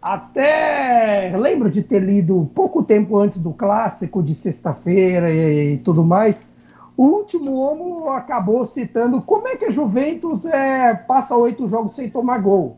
Até 0.00 1.32
lembro 1.36 1.70
de 1.70 1.80
ter 1.80 2.00
lido 2.02 2.50
pouco 2.54 2.82
tempo 2.82 3.16
antes 3.16 3.40
do 3.40 3.52
clássico 3.52 4.20
de 4.20 4.34
sexta-feira 4.34 5.30
e, 5.30 5.74
e, 5.74 5.78
tudo 5.78 6.02
mais. 6.02 6.48
O 6.96 7.04
último 7.04 7.54
homo 7.56 8.10
acabou 8.10 8.64
citando 8.66 9.20
como 9.22 9.48
é 9.48 9.56
que 9.56 9.66
a 9.66 9.70
Juventus 9.70 10.44
é, 10.44 10.94
passa 10.94 11.36
oito 11.36 11.66
jogos 11.66 11.94
sem 11.94 12.10
tomar 12.10 12.38
gol. 12.38 12.76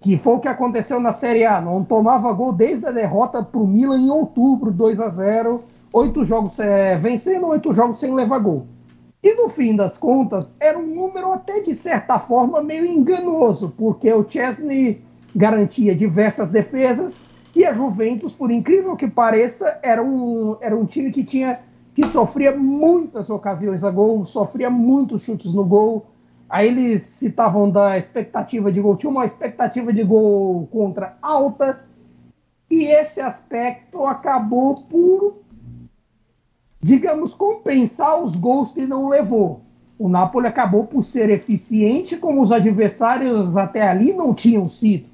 Que 0.00 0.16
foi 0.16 0.34
o 0.34 0.40
que 0.40 0.48
aconteceu 0.48 1.00
na 1.00 1.12
Série 1.12 1.44
A. 1.44 1.60
Não 1.60 1.84
tomava 1.84 2.32
gol 2.32 2.52
desde 2.52 2.86
a 2.86 2.90
derrota 2.90 3.42
para 3.42 3.60
o 3.60 3.66
Milan 3.66 3.98
em 3.98 4.10
outubro, 4.10 4.70
2 4.70 5.00
a 5.00 5.08
0 5.08 5.62
Oito 5.92 6.24
jogos 6.24 6.60
é, 6.60 6.96
vencendo, 6.96 7.48
oito 7.48 7.72
jogos 7.72 7.98
sem 7.98 8.14
levar 8.14 8.38
gol. 8.38 8.64
E 9.22 9.34
no 9.34 9.48
fim 9.48 9.74
das 9.74 9.98
contas, 9.98 10.54
era 10.60 10.78
um 10.78 10.86
número 10.86 11.32
até 11.32 11.60
de 11.60 11.74
certa 11.74 12.16
forma 12.16 12.62
meio 12.62 12.86
enganoso, 12.86 13.74
porque 13.76 14.12
o 14.12 14.24
Chesney 14.26 15.02
garantia 15.34 15.94
diversas 15.94 16.48
defesas 16.48 17.26
e 17.54 17.64
a 17.64 17.74
Juventus, 17.74 18.32
por 18.32 18.52
incrível 18.52 18.94
que 18.94 19.08
pareça, 19.08 19.78
era 19.82 20.00
um, 20.00 20.56
era 20.60 20.76
um 20.76 20.86
time 20.86 21.10
que 21.10 21.24
tinha 21.24 21.58
que 21.94 22.06
sofria 22.06 22.56
muitas 22.56 23.30
ocasiões 23.30 23.84
a 23.84 23.90
gol, 23.90 24.24
sofria 24.24 24.70
muitos 24.70 25.22
chutes 25.22 25.52
no 25.52 25.64
gol. 25.64 26.06
Aí 26.48 26.68
eles 26.68 27.02
citavam 27.02 27.70
da 27.70 27.96
expectativa 27.96 28.72
de 28.72 28.80
gol, 28.80 28.96
tinha 28.96 29.10
uma 29.10 29.24
expectativa 29.24 29.92
de 29.92 30.02
gol 30.02 30.66
contra 30.68 31.16
alta, 31.22 31.84
e 32.68 32.86
esse 32.86 33.20
aspecto 33.20 34.04
acabou 34.04 34.74
por 34.74 35.40
digamos, 36.82 37.34
compensar 37.34 38.22
os 38.22 38.34
gols 38.36 38.72
que 38.72 38.86
não 38.86 39.08
levou. 39.08 39.62
O 39.98 40.08
Napoli 40.08 40.46
acabou 40.46 40.86
por 40.86 41.04
ser 41.04 41.28
eficiente, 41.28 42.16
como 42.16 42.40
os 42.40 42.50
adversários 42.50 43.56
até 43.56 43.86
ali 43.86 44.14
não 44.14 44.32
tinham 44.32 44.66
sido. 44.66 45.08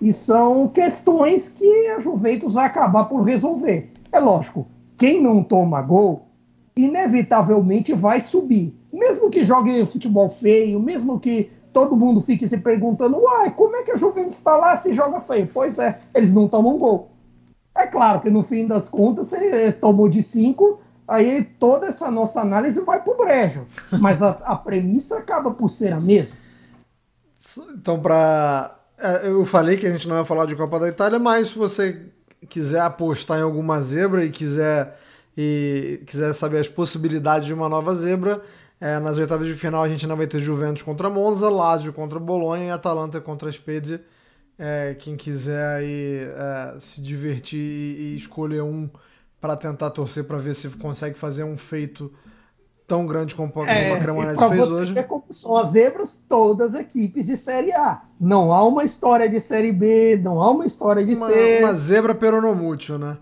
E 0.00 0.12
são 0.12 0.68
questões 0.68 1.48
que 1.48 1.88
a 1.88 2.00
Juventus 2.00 2.54
vai 2.54 2.66
acabar 2.66 3.04
por 3.04 3.22
resolver. 3.22 3.90
É 4.12 4.20
lógico, 4.20 4.66
quem 4.96 5.22
não 5.22 5.42
toma 5.42 5.82
gol, 5.82 6.28
inevitavelmente 6.76 7.92
vai 7.92 8.20
subir. 8.20 8.74
Mesmo 8.92 9.30
que 9.30 9.44
jogue 9.44 9.84
futebol 9.86 10.28
feio, 10.28 10.78
mesmo 10.80 11.18
que 11.18 11.50
todo 11.72 11.96
mundo 11.96 12.20
fique 12.20 12.46
se 12.46 12.58
perguntando, 12.58 13.18
uai, 13.18 13.50
como 13.50 13.76
é 13.76 13.82
que 13.82 13.90
a 13.90 13.96
Juventus 13.96 14.36
está 14.36 14.56
lá 14.56 14.76
se 14.76 14.92
joga 14.92 15.18
feio? 15.18 15.48
Pois 15.52 15.78
é, 15.78 16.00
eles 16.14 16.32
não 16.32 16.48
tomam 16.48 16.78
gol. 16.78 17.10
É 17.76 17.86
claro 17.86 18.20
que 18.20 18.30
no 18.30 18.42
fim 18.42 18.66
das 18.66 18.88
contas 18.88 19.26
você 19.26 19.72
tomou 19.72 20.08
de 20.08 20.22
5, 20.22 20.80
aí 21.08 21.42
toda 21.58 21.88
essa 21.88 22.10
nossa 22.10 22.40
análise 22.40 22.80
vai 22.80 23.02
para 23.02 23.12
o 23.12 23.16
brejo. 23.16 23.66
Mas 24.00 24.22
a, 24.22 24.30
a, 24.44 24.54
premissa 24.54 25.18
acaba 25.18 25.50
por 25.50 25.68
ser 25.68 25.92
a 25.92 26.00
mesma. 26.00 26.36
Então, 27.74 28.00
para. 28.00 28.78
É, 28.96 29.26
eu 29.28 29.44
falei 29.44 29.76
que 29.76 29.86
a 29.86 29.92
gente 29.92 30.06
não 30.06 30.16
ia 30.16 30.24
falar 30.24 30.46
de 30.46 30.54
Copa 30.54 30.78
da 30.78 30.88
Itália, 30.88 31.18
mas 31.18 31.50
você 31.50 32.06
quiser 32.48 32.80
apostar 32.80 33.38
em 33.38 33.42
alguma 33.42 33.80
zebra 33.82 34.24
e 34.24 34.30
quiser, 34.30 34.98
e 35.36 36.02
quiser 36.06 36.32
saber 36.34 36.58
as 36.58 36.68
possibilidades 36.68 37.46
de 37.46 37.54
uma 37.54 37.68
nova 37.68 37.94
zebra, 37.96 38.42
é, 38.80 38.98
nas 38.98 39.16
oitavas 39.16 39.46
de 39.46 39.54
final 39.54 39.82
a 39.82 39.88
gente 39.88 40.06
não 40.06 40.16
vai 40.16 40.26
ter 40.26 40.40
Juventus 40.40 40.82
contra 40.82 41.08
Monza, 41.08 41.48
Lazio 41.48 41.92
contra 41.92 42.18
Bolonha 42.18 42.66
e 42.66 42.70
Atalanta 42.70 43.20
contra 43.20 43.50
Spezia. 43.50 44.04
É, 44.58 44.94
quem 44.98 45.16
quiser 45.16 45.76
aí 45.76 46.20
é, 46.20 46.76
se 46.80 47.00
divertir 47.00 47.58
e, 47.58 48.16
escolher 48.16 48.62
um 48.62 48.88
para 49.40 49.56
tentar 49.56 49.90
torcer 49.90 50.24
para 50.24 50.38
ver 50.38 50.54
se 50.54 50.68
consegue 50.70 51.18
fazer 51.18 51.44
um 51.44 51.56
feito 51.56 52.12
tão 52.86 53.06
grande 53.06 53.34
como, 53.34 53.52
é, 53.64 53.92
a 53.92 53.98
Cremonese 53.98 54.48
fez 54.48 54.70
hoje. 54.70 55.02
Como 55.04 55.24
são 55.30 55.56
as 55.56 55.70
zebras, 55.70 56.20
todas 56.28 56.74
as 56.74 56.80
equipes 56.80 57.26
de 57.26 57.36
Série 57.36 57.72
A. 57.72 58.02
Não 58.20 58.52
há 58.52 58.62
uma 58.62 58.84
história 58.84 59.28
de 59.28 59.40
Série 59.40 59.72
B, 59.72 60.20
não 60.22 60.42
há 60.42 60.50
uma 60.50 60.66
história 60.66 61.04
de 61.04 61.14
uma, 61.14 61.26
C. 61.26 61.58
Uma 61.60 61.74
zebra 61.74 62.14
peronomútil, 62.14 62.98
né? 62.98 63.16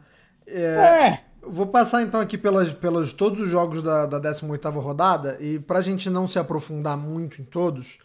É, 0.47 0.61
é. 0.61 1.21
Vou 1.45 1.67
passar 1.67 2.03
então 2.03 2.21
aqui 2.21 2.39
pelas, 2.39 2.73
pelos 2.73 3.13
todos 3.13 3.41
os 3.41 3.51
jogos 3.51 3.83
da, 3.83 4.07
da 4.07 4.21
18ª 4.21 4.81
rodada 4.81 5.37
e 5.41 5.59
para 5.59 5.79
a 5.79 5.83
gente 5.83 6.09
não 6.09 6.29
se 6.29 6.39
aprofundar 6.39 6.97
muito 6.97 7.41
em 7.41 7.45
todos, 7.45 7.99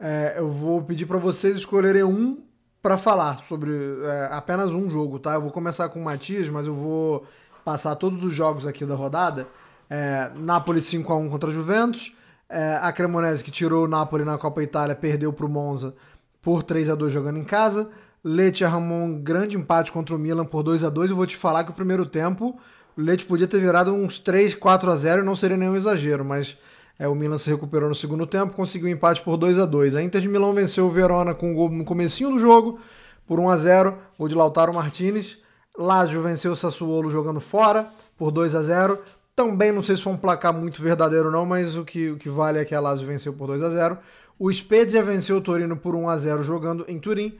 é, 0.00 0.34
eu 0.38 0.50
vou 0.50 0.82
pedir 0.82 1.04
para 1.04 1.18
vocês 1.18 1.56
escolherem 1.56 2.04
um 2.04 2.38
para 2.80 2.96
falar 2.96 3.40
sobre 3.40 3.72
é, 3.72 4.28
apenas 4.30 4.72
um 4.72 4.88
jogo, 4.88 5.18
tá? 5.18 5.34
Eu 5.34 5.42
vou 5.42 5.50
começar 5.50 5.88
com 5.88 6.00
o 6.00 6.04
Matias, 6.04 6.48
mas 6.48 6.66
eu 6.66 6.74
vou 6.74 7.26
passar 7.64 7.94
todos 7.96 8.24
os 8.24 8.32
jogos 8.32 8.66
aqui 8.66 8.86
da 8.86 8.94
rodada. 8.94 9.46
É, 9.88 10.30
Napoli 10.36 10.80
5x1 10.80 11.30
contra 11.30 11.50
a 11.50 11.52
Juventus. 11.52 12.12
É, 12.48 12.78
a 12.80 12.92
Cremonese 12.92 13.44
que 13.44 13.50
tirou 13.50 13.84
o 13.84 13.88
Napoli 13.88 14.24
na 14.24 14.38
Copa 14.38 14.62
Itália 14.62 14.94
perdeu 14.94 15.32
para 15.32 15.44
o 15.44 15.48
Monza 15.48 15.94
por 16.40 16.62
3 16.62 16.90
a 16.90 16.94
2 16.94 17.12
jogando 17.12 17.38
em 17.38 17.44
casa. 17.44 17.88
Leite 18.24 18.64
arrumou 18.64 18.98
um 18.98 19.20
grande 19.20 19.56
empate 19.56 19.92
contra 19.92 20.14
o 20.14 20.18
Milan 20.18 20.44
por 20.44 20.62
2 20.62 20.82
a 20.82 20.90
2 20.90 21.10
Eu 21.10 21.16
vou 21.16 21.26
te 21.26 21.36
falar 21.36 21.64
que 21.64 21.70
o 21.70 21.74
primeiro 21.74 22.04
tempo 22.04 22.58
o 22.96 23.00
Leite 23.00 23.24
podia 23.24 23.46
ter 23.46 23.60
virado 23.60 23.94
uns 23.94 24.18
3, 24.18 24.56
4 24.56 24.90
a 24.90 24.96
0 24.96 25.22
e 25.22 25.24
não 25.24 25.36
seria 25.36 25.56
nenhum 25.56 25.76
exagero, 25.76 26.24
mas 26.24 26.58
é, 26.98 27.06
o 27.06 27.14
Milan 27.14 27.38
se 27.38 27.48
recuperou 27.48 27.88
no 27.88 27.94
segundo 27.94 28.26
tempo, 28.26 28.56
conseguiu 28.56 28.88
um 28.88 28.90
empate 28.90 29.22
por 29.22 29.36
2 29.36 29.56
a 29.56 29.64
2 29.64 29.94
A 29.94 30.02
Inter 30.02 30.20
de 30.20 30.28
Milão 30.28 30.52
venceu 30.52 30.86
o 30.86 30.90
Verona 30.90 31.32
com 31.32 31.52
um 31.52 31.54
gol 31.54 31.70
no 31.70 31.84
comecinho 31.84 32.30
do 32.30 32.40
jogo, 32.40 32.80
por 33.24 33.38
1 33.38 33.50
a 33.50 33.56
0 33.56 33.98
gol 34.18 34.26
de 34.26 34.34
Lautaro 34.34 34.74
Martinez. 34.74 35.38
Lazio 35.78 36.20
venceu 36.20 36.50
o 36.50 36.56
Sassuolo 36.56 37.08
jogando 37.08 37.38
fora, 37.38 37.88
por 38.16 38.32
2 38.32 38.56
a 38.56 38.62
0 38.62 38.98
Também 39.38 39.70
não 39.70 39.84
sei 39.84 39.96
se 39.96 40.02
foi 40.02 40.14
um 40.14 40.16
placar 40.16 40.52
muito 40.52 40.82
verdadeiro 40.82 41.30
não, 41.30 41.46
mas 41.46 41.76
o 41.76 41.84
que, 41.84 42.10
o 42.10 42.16
que 42.16 42.28
vale 42.28 42.58
é 42.58 42.64
que 42.64 42.74
a 42.74 42.80
Lazio 42.80 43.06
venceu 43.06 43.32
por 43.32 43.46
2 43.46 43.62
a 43.62 43.70
0 43.70 43.96
O 44.36 44.52
Spezia 44.52 45.00
venceu 45.00 45.36
o 45.36 45.40
Torino 45.40 45.76
por 45.76 45.94
1 45.94 46.08
a 46.08 46.18
0 46.18 46.42
jogando 46.42 46.84
em 46.88 46.98
Turim. 46.98 47.38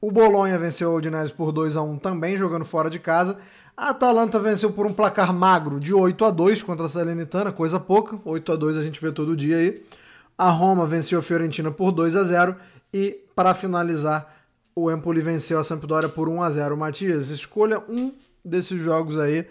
O 0.00 0.10
Bolonha 0.10 0.58
venceu 0.58 0.90
o 0.90 0.96
Udinese 0.96 1.30
por 1.30 1.52
2 1.52 1.76
a 1.76 1.82
1 1.82 1.98
também 1.98 2.34
jogando 2.38 2.64
fora 2.64 2.88
de 2.88 2.98
casa. 2.98 3.38
A 3.76 3.90
Atalanta 3.90 4.40
venceu 4.40 4.72
por 4.72 4.86
um 4.86 4.94
placar 4.94 5.34
magro 5.34 5.78
de 5.78 5.92
8 5.92 6.24
a 6.24 6.30
2 6.30 6.62
contra 6.62 6.86
a 6.86 6.88
Salernitana, 6.88 7.52
coisa 7.52 7.78
pouca. 7.78 8.18
8 8.24 8.52
a 8.52 8.56
2 8.56 8.78
a 8.78 8.82
gente 8.82 8.98
vê 8.98 9.12
todo 9.12 9.36
dia 9.36 9.58
aí. 9.58 9.82
A 10.38 10.48
Roma 10.48 10.86
venceu 10.86 11.18
a 11.18 11.22
Fiorentina 11.22 11.70
por 11.70 11.92
2 11.92 12.16
a 12.16 12.24
0 12.24 12.56
e 12.90 13.20
para 13.36 13.52
finalizar, 13.52 14.34
o 14.74 14.90
Empoli 14.90 15.20
venceu 15.20 15.58
a 15.58 15.64
Sampdoria 15.64 16.08
por 16.08 16.26
1 16.26 16.42
a 16.42 16.50
0. 16.50 16.74
Matias, 16.74 17.28
escolha 17.28 17.82
um 17.86 18.14
desses 18.42 18.80
jogos 18.80 19.18
aí 19.18 19.46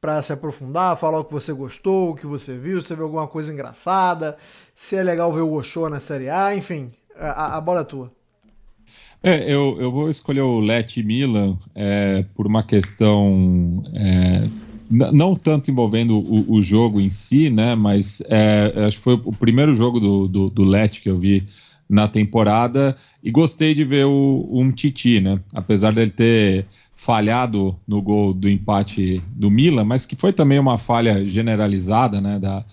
para 0.00 0.22
se 0.22 0.32
aprofundar, 0.32 0.96
falar 0.96 1.18
o 1.18 1.24
que 1.24 1.32
você 1.32 1.52
gostou, 1.52 2.10
o 2.10 2.14
que 2.14 2.26
você 2.26 2.56
viu, 2.56 2.80
se 2.80 2.88
teve 2.88 3.02
alguma 3.02 3.26
coisa 3.26 3.52
engraçada, 3.52 4.36
se 4.74 4.96
é 4.96 5.02
legal 5.02 5.32
ver 5.32 5.40
o 5.40 5.52
Oshô 5.52 5.88
na 5.88 5.98
Série 5.98 6.28
A, 6.28 6.54
enfim, 6.54 6.92
a, 7.16 7.56
a 7.56 7.60
bola 7.60 7.80
é 7.80 7.84
tua. 7.84 8.12
É, 9.22 9.52
eu, 9.52 9.76
eu 9.80 9.90
vou 9.90 10.08
escolher 10.08 10.42
o 10.42 10.60
Let 10.60 10.96
Milan 10.98 11.58
é, 11.74 12.24
por 12.36 12.46
uma 12.46 12.62
questão 12.62 13.82
é, 13.92 14.48
não 14.90 15.34
tanto 15.34 15.70
envolvendo 15.70 16.18
o, 16.18 16.54
o, 16.54 16.62
jogo 16.62 17.00
em 17.00 17.10
si, 17.10 17.50
né? 17.50 17.74
Mas 17.74 18.22
é, 18.28 18.72
acho 18.86 18.98
que 18.98 19.02
foi 19.02 19.14
o 19.14 19.32
primeiro 19.32 19.74
jogo 19.74 19.98
do, 19.98 20.28
do, 20.28 20.48
do 20.50 20.64
que 21.02 21.10
eu 21.10 21.18
vi 21.18 21.46
na 21.88 22.06
temporada 22.06 22.96
e 23.22 23.30
gostei 23.30 23.74
de 23.74 23.82
ver 23.82 24.06
o, 24.06 24.48
um 24.50 24.70
Titi, 24.70 25.20
né? 25.20 25.40
Apesar 25.52 25.92
dele 25.92 26.10
ter 26.10 26.66
falhado 26.98 27.78
no 27.86 28.02
gol 28.02 28.34
do 28.34 28.48
empate 28.48 29.22
do 29.30 29.48
Milan, 29.48 29.84
mas 29.84 30.04
que 30.04 30.16
foi 30.16 30.32
também 30.32 30.58
uma 30.58 30.76
falha 30.76 31.26
generalizada, 31.28 32.20
né? 32.20 32.40
Da, 32.40 32.64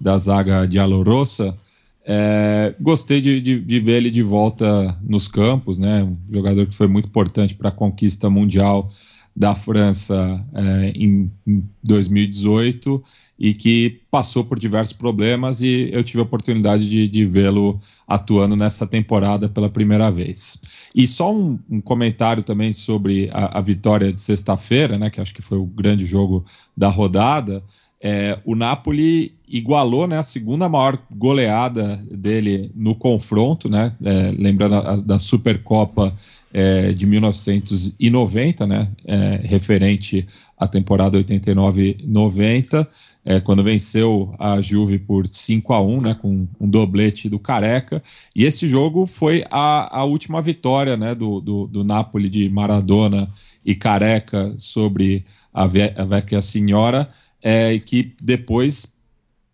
da 0.00 0.16
zaga 0.16 0.66
de 0.66 0.78
Alorosa. 0.78 1.54
É, 2.02 2.74
gostei 2.80 3.20
de, 3.20 3.42
de, 3.42 3.60
de, 3.60 3.80
ver 3.80 3.98
ele 3.98 4.10
de 4.10 4.22
volta 4.22 4.96
nos 5.02 5.28
campos, 5.28 5.76
né? 5.76 6.02
Um 6.02 6.16
jogador 6.32 6.66
que 6.66 6.74
foi 6.74 6.88
muito 6.88 7.08
importante 7.08 7.54
para 7.54 7.68
a 7.68 7.72
conquista 7.72 8.30
mundial 8.30 8.88
da 9.36 9.54
França 9.54 10.42
é, 10.54 10.92
em, 10.96 11.30
em 11.46 11.62
2018 11.82 13.04
e 13.38 13.52
que 13.52 14.00
passou 14.10 14.44
por 14.44 14.58
diversos 14.58 14.92
problemas 14.92 15.60
e 15.60 15.90
eu 15.92 16.04
tive 16.04 16.20
a 16.20 16.22
oportunidade 16.22 16.88
de, 16.88 17.08
de 17.08 17.24
vê-lo 17.24 17.80
atuando 18.06 18.54
nessa 18.54 18.86
temporada 18.86 19.48
pela 19.48 19.68
primeira 19.68 20.10
vez. 20.10 20.62
E 20.94 21.06
só 21.06 21.34
um, 21.34 21.58
um 21.68 21.80
comentário 21.80 22.42
também 22.42 22.72
sobre 22.72 23.28
a, 23.32 23.58
a 23.58 23.60
vitória 23.60 24.12
de 24.12 24.20
sexta-feira, 24.20 24.96
né? 24.96 25.10
Que 25.10 25.20
acho 25.20 25.34
que 25.34 25.42
foi 25.42 25.58
o 25.58 25.66
grande 25.66 26.06
jogo 26.06 26.44
da 26.76 26.88
rodada. 26.88 27.62
É, 28.00 28.38
o 28.44 28.54
Napoli 28.54 29.34
igualou 29.48 30.06
né, 30.06 30.18
a 30.18 30.22
segunda 30.22 30.68
maior 30.68 30.98
goleada 31.14 31.96
dele 32.10 32.70
no 32.74 32.94
confronto, 32.94 33.68
né, 33.68 33.94
é, 34.04 34.30
lembrando 34.36 34.74
a, 34.74 34.96
da 34.96 35.18
Supercopa 35.18 36.14
é, 36.52 36.92
de 36.92 37.06
1990, 37.06 38.66
né, 38.66 38.90
é, 39.06 39.40
referente 39.44 40.26
à 40.58 40.68
temporada 40.68 41.18
89-90, 41.18 42.86
é, 43.24 43.40
quando 43.40 43.64
venceu 43.64 44.34
a 44.38 44.60
Juve 44.60 44.98
por 44.98 45.26
5 45.26 45.72
a 45.72 45.80
1 45.80 46.00
né, 46.00 46.14
com 46.14 46.46
um 46.60 46.68
doblete 46.68 47.28
do 47.28 47.38
Careca. 47.38 48.02
E 48.36 48.44
esse 48.44 48.68
jogo 48.68 49.06
foi 49.06 49.44
a, 49.50 49.98
a 49.98 50.04
última 50.04 50.42
vitória 50.42 50.96
né, 50.96 51.14
do, 51.14 51.40
do, 51.40 51.66
do 51.66 51.84
Napoli 51.84 52.28
de 52.28 52.48
Maradona 52.48 53.28
e 53.64 53.74
Careca 53.74 54.54
sobre 54.58 55.24
a, 55.52 55.66
Ve 55.66 55.94
a 55.96 56.04
Vecchia 56.04 56.42
Signora 56.42 57.08
é, 57.44 57.78
que 57.78 58.14
depois 58.22 58.94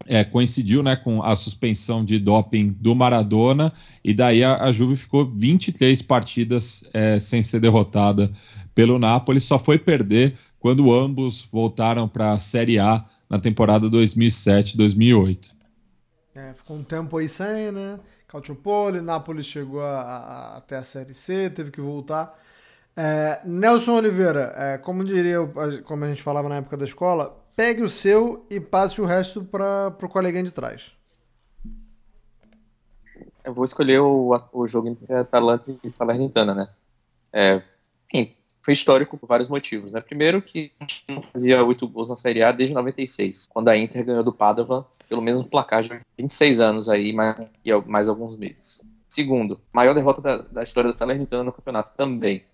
é, 0.07 0.23
coincidiu 0.25 0.83
né, 0.83 0.95
com 0.95 1.23
a 1.23 1.35
suspensão 1.35 2.05
de 2.05 2.19
doping 2.19 2.75
do 2.81 2.95
Maradona, 2.95 3.73
e 4.03 4.15
daí 4.15 4.43
a, 4.43 4.63
a 4.63 4.73
Juve 4.73 4.97
ficou 4.97 5.25
23 5.27 6.01
partidas 6.03 6.85
é, 6.93 7.19
sem 7.19 7.43
ser 7.43 7.61
derrotada 7.61 8.31
pelo 8.75 8.99
Napoli, 8.99 9.41
só 9.41 9.59
foi 9.59 9.79
perder 9.79 10.35
quando 10.61 10.93
ambos 10.93 11.43
voltaram 11.51 12.07
para 12.07 12.33
a 12.33 12.39
Série 12.39 12.79
A 12.79 13.05
na 13.29 13.39
temporada 13.39 13.89
2007-2008. 13.89 15.57
É, 16.35 16.53
ficou 16.53 16.77
um 16.77 16.85
tempo 16.85 17.17
aí 17.17 17.29
sem, 17.29 17.73
né? 17.73 17.99
Calciopoli, 18.29 19.01
Napoli 19.01 19.43
chegou 19.43 19.83
a, 19.83 20.01
a, 20.01 20.57
até 20.59 20.77
a 20.77 20.85
Série 20.85 21.15
C, 21.15 21.51
teve 21.51 21.71
que 21.73 21.81
voltar. 21.81 22.39
É, 22.97 23.41
Nelson 23.45 23.97
Oliveira, 23.97 24.55
é, 24.57 24.79
como 24.79 25.03
diria, 25.03 25.39
como 25.85 26.05
a 26.05 26.09
gente 26.09 26.23
falava 26.23 26.49
na 26.49 26.57
época 26.57 26.77
da 26.77 26.85
escola, 26.85 27.37
pegue 27.57 27.83
o 27.83 27.89
seu 27.89 28.47
e 28.51 28.61
passe 28.61 29.01
o 29.01 29.07
resto 29.07 29.43
para 29.43 29.89
o 29.89 30.09
coleguinha 30.09 30.45
de 30.45 30.53
trás. 30.53 30.93
Eu 33.43 33.55
vou 33.55 33.65
escolher 33.65 34.01
o, 34.01 34.39
o 34.53 34.67
jogo 34.67 34.89
entre 34.89 35.13
Atalanta 35.15 35.75
e 35.83 35.91
Salernitana, 35.91 36.55
né? 36.55 36.69
É, 37.33 37.63
enfim, 38.13 38.35
foi 38.71 38.73
histórico 38.73 39.19
por 39.19 39.27
vários 39.27 39.49
motivos, 39.49 39.95
né? 39.95 40.01
Primeiro 40.01 40.41
que 40.41 40.71
não 41.09 41.21
fazia 41.21 41.65
oito 41.65 41.89
gols 41.89 42.09
na 42.09 42.15
Série 42.15 42.43
A 42.43 42.53
desde 42.53 42.73
96, 42.73 43.49
quando 43.53 43.69
a 43.69 43.77
Inter 43.77 44.05
ganhou 44.05 44.23
do 44.23 44.33
Padova 44.33 44.87
pelo 45.09 45.21
mesmo 45.21 45.45
placar 45.45 45.83
de 45.83 45.91
26 46.17 46.61
anos 46.61 46.89
aí, 46.89 47.13
mais, 47.13 47.37
mais 47.87 48.09
alguns 48.09 48.39
meses. 48.39 48.89
Segundo, 49.09 49.61
maior 49.73 49.93
derrota 49.93 50.21
da, 50.21 50.37
da 50.37 50.63
história 50.63 50.89
da 50.89 50.97
Salernitana 50.97 51.43
no 51.43 51.53
campeonato 51.53 51.93
também. 51.97 52.45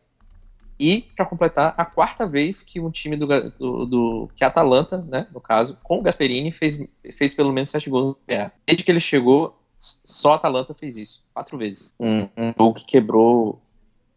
E, 0.81 1.05
para 1.15 1.27
completar, 1.27 1.75
a 1.77 1.85
quarta 1.85 2.27
vez 2.27 2.63
que 2.63 2.81
um 2.81 2.91
time 2.91 3.17
do, 3.17 3.27
do, 3.51 3.85
do, 3.87 4.31
que 4.35 4.43
a 4.43 4.47
Atalanta, 4.47 4.99
né, 5.07 5.27
no 5.35 5.41
caso, 5.41 5.79
com 5.83 5.99
o 5.99 6.03
Gasperini, 6.03 6.51
fez, 6.51 6.83
fez 7.15 7.35
pelo 7.35 7.53
menos 7.53 7.69
sete 7.69 7.91
gols 7.91 8.07
no 8.07 8.15
PA. 8.15 8.51
Desde 8.67 8.83
que 8.83 8.91
ele 8.91 9.01
chegou, 9.01 9.55
só 9.77 10.33
a 10.33 10.37
Atalanta 10.37 10.73
fez 10.73 10.97
isso, 10.97 11.25
quatro 11.35 11.59
vezes. 11.59 11.93
Um, 12.01 12.29
um 12.59 12.73
que 12.73 12.87
quebrou 12.87 13.61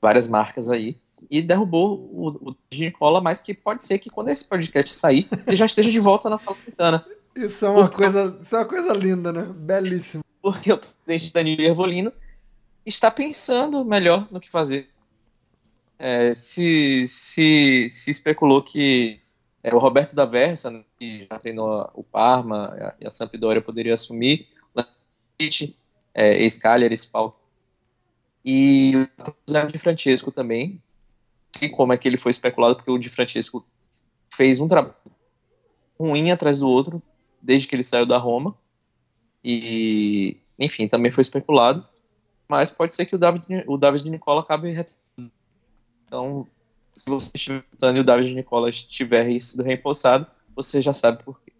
várias 0.02 0.30
marcas 0.30 0.70
aí 0.70 0.96
e 1.30 1.42
derrubou 1.42 2.10
o, 2.12 2.50
o 2.50 2.56
Nicola, 2.74 3.22
mas 3.22 3.40
que 3.40 3.54
pode 3.54 3.84
ser 3.84 4.00
que 4.00 4.10
quando 4.10 4.30
esse 4.30 4.46
podcast 4.46 4.94
sair, 4.94 5.28
ele 5.46 5.56
já 5.56 5.66
esteja 5.66 5.92
de 5.92 6.00
volta 6.00 6.30
na 6.30 6.38
Salernitana. 6.38 7.06
Isso 7.36 7.66
é 7.66 7.70
uma, 7.70 7.82
Porque... 7.84 7.98
coisa, 7.98 8.38
isso 8.42 8.56
é 8.56 8.60
uma 8.60 8.66
coisa 8.66 8.94
linda, 8.94 9.32
né? 9.32 9.44
Belíssimo. 9.44 10.24
Porque 10.42 10.72
o 10.72 10.80
presidente 11.06 11.34
Danilo 11.34 11.62
Ervolino 11.62 12.14
está 12.86 13.12
pensando 13.12 13.86
melhor 13.86 14.28
no 14.32 14.40
que 14.40 14.50
fazer 14.50 14.90
é, 16.00 16.34
se, 16.34 17.06
se, 17.10 17.90
se 17.90 18.10
especulou 18.10 18.64
que 18.64 19.20
é, 19.62 19.76
o 19.76 19.78
Roberto 19.78 20.16
da 20.16 20.24
Versa, 20.24 20.72
né, 20.72 20.82
que 20.98 21.28
já 21.30 21.38
treinou 21.38 21.92
o 21.94 22.02
Parma 22.02 22.96
e 23.00 23.06
a 23.06 23.10
Sampdoria, 23.10 23.62
poderia 23.62 23.94
assumir, 23.94 24.48
o 24.74 24.82
é, 26.14 26.42
ex-Cagliari, 26.42 26.94
esse 26.94 27.08
pau. 27.08 27.38
E 28.44 28.94
o 28.96 29.52
Zé 29.52 29.66
de 29.66 29.78
Francesco 29.78 30.32
também, 30.32 30.82
e 31.62 31.70
como 31.70 31.94
é 31.94 31.98
que 31.98 32.08
ele 32.08 32.18
foi 32.18 32.32
especulado, 32.32 32.76
porque 32.76 32.92
o 32.92 32.98
de 32.98 33.10
Francesco 33.10 33.66
fez 34.34 34.60
um 34.60 34.68
trabalho 34.68 34.96
ruim 36.00 36.32
atrás 36.32 36.60
do 36.60 36.70
outro, 36.70 37.02
desde 37.42 37.68
que 37.68 37.76
ele 37.76 37.84
saiu 37.84 38.06
da 38.06 38.18
Roma, 38.18 38.56
e, 39.44 40.38
enfim, 40.58 40.88
também 40.88 41.12
foi 41.12 41.22
especulado, 41.22 41.86
mas 42.48 42.70
pode 42.70 42.94
ser 42.94 43.06
que 43.06 43.16
o 43.16 43.20
David, 43.20 43.46
o 43.68 43.78
David 43.78 44.10
Nicola 44.10 44.42
acabe 44.42 44.70
então, 46.10 46.48
se 46.92 47.08
você 47.08 47.30
estiver 47.36 47.64
e 47.96 48.00
o 48.00 48.04
David 48.04 48.34
Nicolas 48.34 48.82
tiver 48.82 49.40
sido 49.42 49.62
reembolsado, 49.62 50.26
você 50.56 50.82
já 50.82 50.92
sabe 50.92 51.24
por 51.24 51.40
quê. 51.42 51.54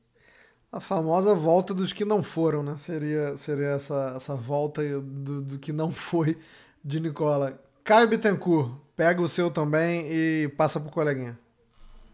A 0.72 0.80
famosa 0.80 1.36
volta 1.36 1.74
dos 1.74 1.94
que 1.94 2.04
não 2.04 2.24
foram, 2.24 2.64
né? 2.64 2.76
Seria, 2.78 3.38
seria 3.38 3.70
essa, 3.70 4.14
essa 4.16 4.36
volta 4.36 4.82
do, 5.00 5.42
do 5.42 5.60
que 5.60 5.72
não 5.72 5.92
foi 5.92 6.38
de 6.84 7.00
Nicola. 7.00 7.60
Caio 7.90 8.08
Bittencourt, 8.08 8.70
pega 8.96 9.20
o 9.20 9.28
seu 9.28 9.50
também 9.50 10.06
e 10.08 10.48
passa 10.56 10.80
pro 10.80 10.92
coleguinha. 10.92 11.36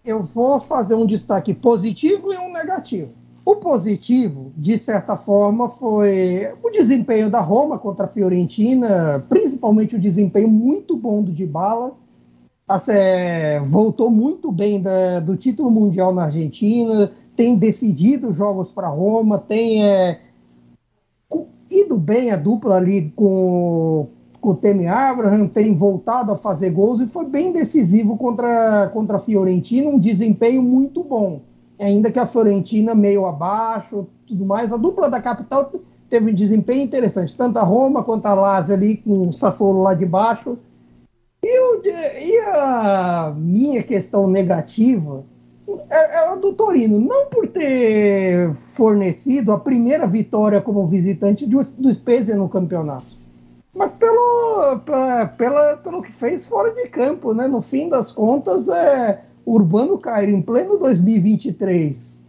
Eu 0.06 0.22
vou 0.24 0.58
fazer 0.58 0.96
um 0.96 1.06
destaque 1.06 1.54
positivo 1.54 2.32
e 2.32 2.38
um 2.38 2.50
negativo. 2.50 3.12
O 3.44 3.58
positivo, 3.58 4.54
de 4.56 4.78
certa 4.78 5.18
forma, 5.18 5.68
foi 5.68 6.50
o 6.64 6.70
desempenho 6.70 7.30
da 7.30 7.42
Roma 7.42 7.78
contra 7.78 8.06
a 8.06 8.08
Fiorentina, 8.08 9.22
principalmente 9.28 9.98
o 9.98 10.00
desempenho 10.00 10.48
muito 10.48 10.96
bom 10.96 11.22
do 11.22 11.34
Dybala 11.34 11.94
voltou 13.66 14.10
muito 14.10 14.54
bem 14.54 14.82
da, 14.82 15.20
do 15.20 15.36
título 15.36 15.70
mundial 15.70 16.14
na 16.14 16.24
Argentina, 16.24 17.12
tem 17.36 17.58
decidido 17.58 18.32
jogos 18.32 18.72
para 18.72 18.88
Roma, 18.88 19.40
tem 19.40 19.86
é, 19.86 20.22
ido 21.70 21.98
bem 21.98 22.32
a 22.32 22.38
dupla 22.38 22.78
ali 22.78 23.12
com 23.14 24.08
o 24.50 24.56
Temi 24.56 24.88
Abraham, 24.88 25.48
tem 25.48 25.74
voltado 25.76 26.32
a 26.32 26.36
fazer 26.36 26.70
gols 26.72 27.02
e 27.02 27.08
foi 27.08 27.26
bem 27.26 27.52
decisivo 27.52 28.18
contra, 28.18 28.90
contra 28.94 29.18
a 29.18 29.20
Fiorentina, 29.20 29.90
um 29.90 30.00
desempenho 30.00 30.62
muito 30.62 31.04
bom. 31.04 31.42
Ainda 31.80 32.12
que 32.12 32.20
a 32.20 32.26
Fiorentina 32.26 32.96
meio 32.96 33.26
abaixo, 33.26 34.08
tudo 34.28 34.46
mais, 34.46 34.72
a 34.72 34.78
dupla 34.78 35.10
da 35.10 35.22
capital 35.22 35.72
teve 36.10 36.32
um 36.32 36.34
desempenho 36.34 36.84
interessante, 36.84 37.36
tanto 37.36 37.58
a 37.60 37.64
Roma 37.64 38.04
quanto 38.04 38.26
a 38.26 38.34
Lazio 38.34 38.74
ali 38.74 38.98
com 38.98 39.28
o 39.28 39.34
Sassuolo 39.34 39.82
lá 39.82 39.94
de 39.94 40.06
baixo 40.06 40.58
e, 41.44 41.60
o, 41.60 41.82
e 41.86 42.40
a 42.40 43.34
minha 43.38 43.84
questão 43.84 44.28
negativa 44.28 45.24
é, 45.90 46.16
é 46.16 46.28
a 46.28 46.36
do 46.36 46.54
Torino, 46.54 47.00
não 47.00 47.28
por 47.28 47.48
ter 47.48 48.54
fornecido 48.56 49.52
a 49.52 49.60
primeira 49.60 50.08
vitória 50.08 50.60
como 50.60 50.88
visitante 50.88 51.46
do, 51.46 51.60
do 51.78 51.94
Spezia 51.94 52.36
no 52.36 52.50
campeonato, 52.50 53.14
mas 53.76 53.92
pelo, 53.92 54.80
pela, 55.38 55.78
pelo 55.78 56.02
que 56.02 56.12
fez 56.14 56.46
fora 56.46 56.74
de 56.74 56.88
campo, 56.88 57.34
né? 57.34 57.48
No 57.48 57.62
fim 57.62 57.90
das 57.90 58.12
contas, 58.12 58.70
é 58.70 59.22
Urbano 59.46 59.98
Cairo 59.98 60.32
em 60.32 60.42
pleno 60.42 60.78
2023. 60.78 62.24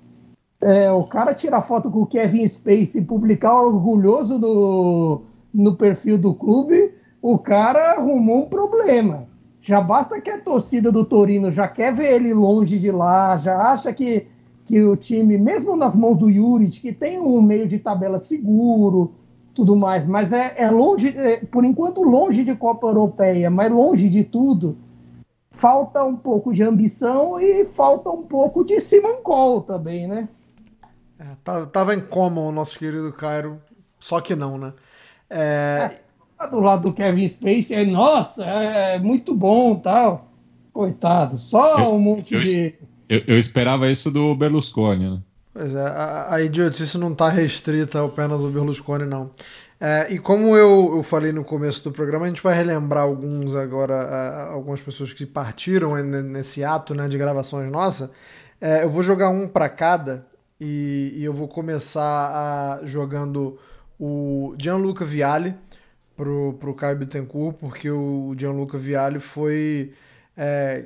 É, 0.61 0.91
o 0.91 1.05
cara 1.05 1.33
tirar 1.33 1.61
foto 1.61 1.91
com 1.91 2.01
o 2.01 2.07
Kevin 2.07 2.47
Space 2.49 2.99
e 2.99 3.05
publicar 3.05 3.55
orgulhoso 3.55 4.39
do, 4.39 5.23
no 5.55 5.77
perfil 5.77 6.19
do 6.19 6.35
clube 6.35 6.93
o 7.23 7.39
cara 7.39 7.93
arrumou 7.93 8.45
um 8.45 8.49
problema. 8.49 9.27
Já 9.61 9.81
basta 9.81 10.21
que 10.21 10.31
a 10.31 10.41
torcida 10.41 10.93
do 10.93 11.05
Torino 11.05 11.51
já 11.51 11.67
quer 11.67 11.93
ver 11.93 12.15
ele 12.15 12.33
longe 12.33 12.79
de 12.79 12.93
lá, 12.93 13.37
já 13.37 13.73
acha 13.73 13.93
que, 13.93 14.27
que 14.65 14.81
o 14.83 14.97
time, 14.97 15.37
mesmo 15.37 15.75
nas 15.75 15.93
mãos 15.93 16.17
do 16.17 16.31
Juric, 16.31 16.81
que 16.81 16.93
tem 16.93 17.19
um 17.19 17.43
meio 17.43 17.67
de 17.67 17.81
tabela 17.81 18.21
seguro, 18.21 19.13
tudo 19.57 19.75
mais, 19.75 20.07
mas 20.07 20.35
é, 20.35 20.55
é 20.59 20.71
longe, 20.71 21.17
é, 21.17 21.39
por 21.39 21.65
enquanto, 21.65 22.03
longe 22.03 22.45
de 22.45 22.55
Copa 22.55 22.87
Europeia, 22.87 23.49
mas 23.49 23.73
longe 23.73 24.07
de 24.11 24.23
tudo. 24.23 24.77
Falta 25.51 26.05
um 26.05 26.15
pouco 26.15 26.53
de 26.53 26.63
ambição 26.63 27.41
e 27.41 27.65
falta 27.65 28.11
um 28.11 28.23
pouco 28.23 28.63
de 28.63 28.79
Simancol 28.79 29.63
também, 29.63 30.07
né? 30.07 30.29
É, 31.19 31.25
tava 31.73 31.95
em 31.95 32.01
coma 32.03 32.43
o 32.43 32.53
nosso 32.53 32.79
querido 32.79 33.11
Cairo, 33.15 33.59
só 33.99 34.21
que 34.21 34.37
não, 34.37 34.59
né? 34.59 34.75
É, 35.31 36.01
é 36.39 36.47
do 36.49 36.61
lado 36.61 36.83
do 36.91 36.93
Kevin 36.93 37.27
Spacey, 37.27 37.75
aí, 37.79 37.87
nossa, 37.87 38.45
é 38.45 38.99
muito 38.99 39.35
bom 39.35 39.75
tal. 39.77 40.31
Coitado, 40.71 41.39
só 41.39 41.79
eu, 41.79 41.95
um 41.95 41.99
monte 41.99 42.35
eu, 42.35 42.43
de. 42.43 42.75
Eu, 43.09 43.23
eu, 43.27 43.39
esperava 43.39 43.91
isso 43.91 44.11
do 44.11 44.35
Berlusconi, 44.35 45.09
né? 45.09 45.23
Pois 45.57 45.75
é, 45.75 45.81
a, 45.81 46.35
a 46.35 46.43
idiotice 46.43 46.99
não 46.99 47.13
está 47.13 47.31
restrita 47.31 48.05
apenas 48.05 48.43
ao 48.43 48.51
Berlusconi, 48.51 49.07
não. 49.07 49.31
É, 49.81 50.07
e 50.11 50.19
como 50.19 50.55
eu, 50.55 50.93
eu 50.97 51.03
falei 51.03 51.33
no 51.33 51.43
começo 51.43 51.83
do 51.83 51.91
programa, 51.91 52.27
a 52.27 52.29
gente 52.29 52.43
vai 52.43 52.55
relembrar 52.55 53.05
alguns 53.05 53.55
agora, 53.55 54.49
algumas 54.51 54.83
pessoas 54.83 55.15
que 55.15 55.25
partiram 55.25 55.97
nesse 56.05 56.63
ato 56.63 56.95
né, 56.95 57.09
de 57.09 57.17
gravações 57.17 57.71
nossa. 57.71 58.11
É, 58.61 58.85
eu 58.85 58.91
vou 58.91 59.03
jogar 59.03 59.31
um 59.31 59.49
para 59.49 59.67
cada 59.71 60.27
e, 60.61 61.15
e, 61.17 61.25
eu 61.25 61.33
vou 61.33 61.49
começar 61.49 62.03
a, 62.03 62.87
jogando 62.87 63.59
o 63.99 64.55
Gianluca 64.59 65.07
Vialli, 65.07 65.55
pro, 66.15 66.53
pro 66.61 66.75
Caio 66.75 66.99
Bittencourt, 66.99 67.57
porque 67.59 67.91
o 67.91 68.35
Gianluca 68.37 68.77
Vialli 68.77 69.21
foi. 69.21 69.95
É, 70.37 70.85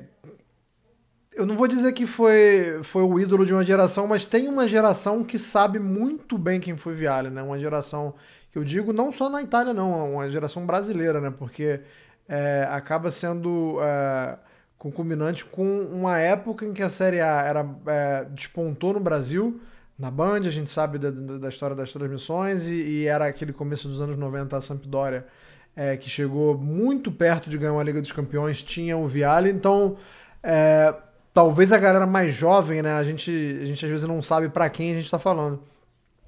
eu 1.41 1.47
não 1.47 1.57
vou 1.57 1.67
dizer 1.67 1.93
que 1.95 2.07
foi, 2.07 2.81
foi 2.83 3.03
o 3.03 3.19
ídolo 3.19 3.47
de 3.47 3.55
uma 3.55 3.65
geração, 3.65 4.07
mas 4.07 4.27
tem 4.27 4.47
uma 4.47 4.69
geração 4.69 5.25
que 5.25 5.39
sabe 5.39 5.79
muito 5.79 6.37
bem 6.37 6.61
quem 6.61 6.77
foi 6.77 6.95
Vialli, 6.95 7.31
né? 7.31 7.43
Uma 7.43 7.59
geração 7.59 8.15
que 8.53 8.59
eu 8.59 8.65
digo 8.65 8.93
não 8.93 9.11
só 9.11 9.31
na 9.31 9.43
Itália, 9.43 9.73
não, 9.73 10.15
uma 10.15 10.31
geração 10.31 10.67
brasileira, 10.67 11.19
né? 11.19 11.33
Porque 11.37 11.81
é, 12.29 12.69
acaba 12.71 13.11
sendo 13.11 13.79
é, 13.81 14.37
concomitante 14.77 15.47
com 15.47 15.81
uma 15.85 16.19
época 16.19 16.67
em 16.67 16.75
que 16.75 16.83
a 16.83 16.91
Série 16.91 17.23
A 17.23 17.41
era, 17.41 17.67
é, 17.87 18.27
despontou 18.31 18.93
no 18.93 19.01
Brasil 19.01 19.59
na 19.99 20.11
Band, 20.11 20.41
a 20.41 20.51
gente 20.51 20.71
sabe 20.71 20.99
da, 20.99 21.11
da 21.11 21.49
história 21.49 21.75
das 21.75 21.91
transmissões, 21.91 22.69
e, 22.69 22.75
e, 22.75 23.07
era 23.07 23.27
aquele 23.27 23.53
começo 23.53 23.89
dos 23.89 24.01
anos 24.01 24.17
90 24.17 24.57
a 24.57 24.61
Sampdoria, 24.61 25.27
é, 25.75 25.97
que 25.97 26.09
chegou 26.11 26.57
muito 26.57 27.11
perto 27.11 27.49
de 27.49 27.57
ganhar 27.57 27.73
uma 27.73 27.83
Liga 27.83 28.01
dos 28.01 28.13
Campeões, 28.13 28.63
tinha 28.63 28.97
o 28.97 29.07
Viale, 29.07 29.51
então 29.51 29.97
é, 30.43 30.95
talvez 31.33 31.73
a 31.73 31.79
galera 31.79 32.07
mais 32.07 32.35
jovem, 32.35 32.83
né, 32.83 32.93
a 32.93 33.05
gente, 33.05 33.31
a 33.63 33.65
gente 33.65 33.85
às 33.85 33.91
vezes 33.91 34.07
não 34.07 34.21
sabe 34.23 34.49
para 34.49 34.69
quem 34.69 34.93
a 34.93 34.95
gente 34.95 35.05
está 35.05 35.19
falando. 35.19 35.63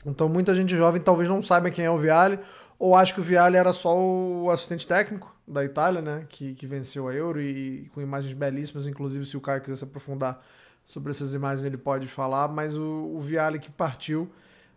Então 0.04 0.28
muita 0.28 0.54
gente 0.54 0.76
jovem 0.76 1.00
talvez 1.00 1.28
não 1.28 1.42
saiba 1.42 1.70
quem 1.70 1.84
é 1.84 1.90
o 1.90 1.98
Viale, 1.98 2.38
ou 2.78 2.96
acha 2.96 3.14
que 3.14 3.20
o 3.20 3.24
Viale 3.24 3.56
era 3.56 3.72
só 3.72 3.96
o 3.96 4.50
assistente 4.50 4.86
técnico 4.86 5.34
da 5.46 5.64
Itália, 5.64 6.00
né? 6.00 6.26
Que, 6.28 6.54
que 6.54 6.66
venceu 6.66 7.06
a 7.08 7.14
Euro 7.14 7.40
e, 7.40 7.84
e 7.84 7.90
com 7.94 8.00
imagens 8.00 8.32
belíssimas, 8.32 8.86
inclusive 8.86 9.24
se 9.26 9.36
o 9.36 9.40
Caio 9.40 9.60
quiser 9.60 9.76
se 9.76 9.84
aprofundar 9.84 10.42
sobre 10.84 11.12
essas 11.12 11.32
imagens 11.32 11.64
ele 11.64 11.76
pode 11.76 12.08
falar, 12.08 12.48
mas 12.48 12.76
o, 12.76 13.12
o 13.14 13.20
Viale 13.20 13.58
que 13.58 13.70
partiu, 13.70 14.28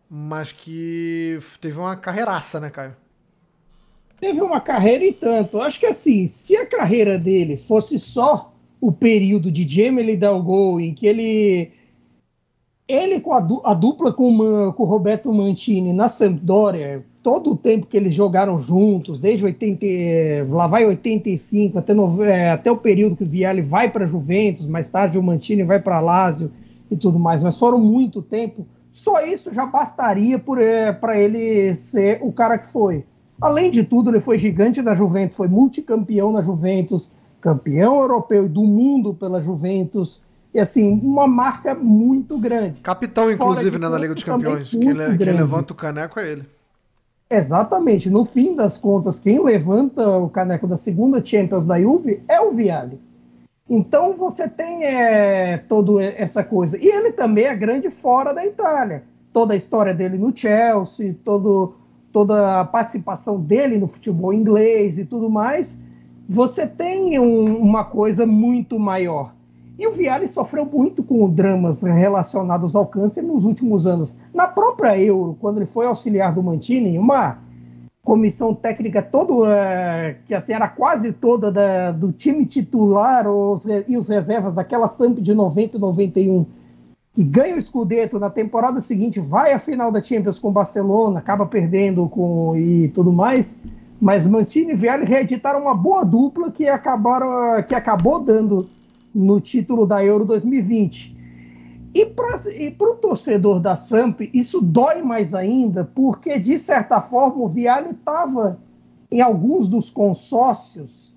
mas 0.10 0.52
que 0.52 1.40
teve 1.60 1.80
uma 1.80 1.96
carreiraça, 1.96 2.60
né, 2.60 2.70
Caio? 2.70 2.96
Teve 4.20 4.42
uma 4.42 4.62
carreira 4.62 5.04
e 5.04 5.12
tanto. 5.12 5.60
Acho 5.62 5.80
que 5.80 5.86
assim, 5.86 6.26
se 6.28 6.56
a 6.56 6.66
carreira 6.66 7.18
dele 7.18 7.58
fosse 7.58 8.00
só 8.00 8.55
o 8.80 8.92
período 8.92 9.52
de 9.52 9.68
Jamie 9.68 10.16
Dalgo, 10.16 10.80
em 10.80 10.94
que 10.94 11.08
ele 11.08 11.72
ele 12.88 13.20
com 13.20 13.34
a, 13.34 13.40
du 13.40 13.62
a 13.64 13.74
dupla 13.74 14.14
com, 14.14 14.72
com 14.74 14.84
o 14.84 14.86
Roberto 14.86 15.34
Mantini 15.34 15.92
na 15.92 16.08
Sampdoria, 16.08 17.04
todo 17.24 17.54
o 17.54 17.58
tempo 17.58 17.88
que 17.88 17.98
eles 17.98 18.14
jogaram 18.14 18.58
juntos, 18.60 19.18
desde 19.18 19.44
80, 19.44 19.86
lá 20.50 20.68
vai 20.68 20.86
85 20.86 21.80
até, 21.80 21.94
no, 21.94 22.24
é, 22.24 22.52
até 22.52 22.72
o 22.72 22.78
período 22.78 23.16
que 23.16 23.24
o 23.24 23.28
Viale 23.28 23.62
vai 23.62 23.90
para 23.90 24.06
Juventus, 24.06 24.68
mais 24.68 24.90
tarde 24.90 25.18
o 25.18 25.24
Mantini 25.24 25.64
vai 25.64 25.80
para 25.80 26.00
Lazio 26.00 26.52
e 26.92 26.96
tudo 26.96 27.18
mais, 27.18 27.42
mas 27.42 27.58
foram 27.58 27.80
muito 27.80 28.22
tempo. 28.22 28.68
Só 28.92 29.26
isso 29.26 29.52
já 29.52 29.66
bastaria 29.66 30.42
é, 30.60 30.92
para 30.92 31.20
ele 31.20 31.74
ser 31.74 32.20
o 32.22 32.32
cara 32.32 32.60
que 32.60 32.68
foi. 32.68 33.04
Além 33.42 33.72
de 33.72 33.84
tudo, 33.84 34.12
ele 34.12 34.22
foi 34.22 34.38
gigante 34.38 34.82
da 34.84 34.94
Juventus, 34.94 35.36
foi 35.36 35.48
multicampeão 35.48 36.32
na 36.32 36.44
Juventus, 36.44 37.12
campeão 37.46 38.02
europeu 38.02 38.48
e 38.48 38.50
do 38.50 38.64
mundo 38.64 39.14
pela 39.14 39.40
Juventus. 39.40 40.24
E 40.52 40.60
assim, 40.60 41.00
uma 41.04 41.28
marca 41.28 41.76
muito 41.76 42.40
grande. 42.40 42.82
Capitão, 42.82 43.30
inclusive, 43.30 43.78
né, 43.78 43.88
na 43.88 44.00
Liga 44.00 44.16
dos 44.16 44.24
Campeões. 44.24 44.72
Quem, 44.72 44.94
le 44.94 45.16
quem, 45.16 45.32
levanta 45.32 45.72
o 45.72 45.76
caneco 45.76 46.20
é 46.20 46.32
ele. 46.32 46.44
Exatamente. 47.30 48.10
No 48.10 48.26
fim 48.26 48.56
das 48.56 48.80
contas, 48.80 49.20
quem 49.20 49.44
levanta 49.44 50.18
o 50.18 50.28
caneco 50.28 50.66
da 50.66 50.76
segunda 50.76 51.24
Champions 51.24 51.68
da 51.68 51.80
Juve 51.80 52.24
é 52.28 52.42
o 52.42 52.52
Viale. 52.52 53.00
Então 53.70 54.16
você 54.16 54.50
tem 54.50 54.84
é, 54.84 55.58
toda 55.58 56.04
essa 56.04 56.44
coisa. 56.44 56.80
E 56.84 56.88
ele 56.88 57.12
também 57.12 57.46
é 57.46 57.56
grande 57.56 57.92
fora 57.92 58.34
da 58.34 58.44
Itália. 58.44 59.04
Toda 59.32 59.54
a 59.54 59.58
história 59.58 59.94
dele 59.94 60.18
no 60.18 60.36
Chelsea, 60.36 61.16
todo, 61.24 61.76
toda 62.12 62.62
a 62.62 62.66
participação 62.66 63.40
dele 63.40 63.78
no 63.78 63.86
futebol 63.86 64.34
inglês 64.34 64.98
e 64.98 65.06
tudo 65.06 65.30
mais 65.30 65.85
você 66.28 66.66
tem 66.66 67.20
um, 67.20 67.58
uma 67.58 67.84
coisa 67.84 68.26
muito 68.26 68.80
maior. 68.80 69.34
E 69.78 69.86
o 69.88 69.92
Viale 69.92 70.28
sofreu 70.28 70.66
muito 70.66 71.04
com 71.04 71.30
dramas 71.30 71.84
relacionados 71.84 72.76
ao 72.76 72.86
câncer 72.86 73.22
nos 73.22 73.44
últimos 73.44 73.86
anos. 73.86 74.18
Na 74.34 74.48
própria 74.48 74.98
Euro, 74.98 75.38
quando 75.40 75.58
ele 75.58 75.66
foi 75.66 75.86
auxiliar 75.86 76.34
do 76.34 76.42
Mantini, 76.42 76.98
uma 76.98 77.38
comissão 78.06 78.54
técnica 78.54 79.02
todo 79.02 79.52
é, 79.52 80.18
que 80.28 80.34
assim 80.34 80.54
era 80.54 80.70
quase 80.70 81.12
toda 81.12 81.52
da, 81.52 81.92
do 81.92 82.12
time 82.12 82.46
titular 82.46 83.28
os, 83.28 83.66
e 83.66 83.98
os 83.98 84.08
reservas 84.08 84.54
daquela 84.54 84.88
Samp 84.88 85.18
de 85.18 85.34
90 85.34 85.76
e 85.76 85.80
91 85.80 86.46
que 87.16 87.24
ganha 87.24 87.58
o 87.58 87.62
Scudetto 87.62 88.20
na 88.20 88.30
temporada 88.30 88.80
seguinte 88.80 89.20
vai 89.20 89.54
à 89.54 89.60
final 89.60 89.92
da 89.92 90.04
Champions 90.04 90.38
com 90.38 90.50
o 90.50 90.52
Barcelona 90.52 91.18
acaba 91.18 91.48
perdendo 91.48 92.08
com 92.08 92.56
e 92.56 92.90
tudo 92.90 93.12
mais 93.12 93.60
mas 94.00 94.26
Mancini 94.26 94.74
e 94.74 94.76
Vialli 94.76 95.06
reeditaram 95.06 95.62
uma 95.62 95.76
boa 95.76 96.04
dupla 96.04 96.52
que, 96.52 96.68
acabaram, 96.68 97.64
que 97.64 97.74
acabou 97.74 98.22
dando 98.22 98.70
no 99.14 99.40
título 99.40 99.86
da 99.86 100.04
Euro 100.04 100.26
2020. 100.26 101.16
E 101.94 102.06
para 102.06 102.90
o 102.90 102.96
torcedor 102.96 103.62
da 103.62 103.78
Samp, 103.78 104.20
isso 104.34 104.60
dói 104.60 105.02
mais 105.02 105.34
ainda, 105.34 105.90
porque, 105.96 106.38
de 106.38 106.58
certa 106.58 107.00
forma, 107.00 107.42
o 107.42 107.48
Vialli 107.48 107.92
estava 107.92 108.60
em 109.10 109.22
alguns 109.22 109.70
dos 109.70 109.90
consórcios 109.90 111.16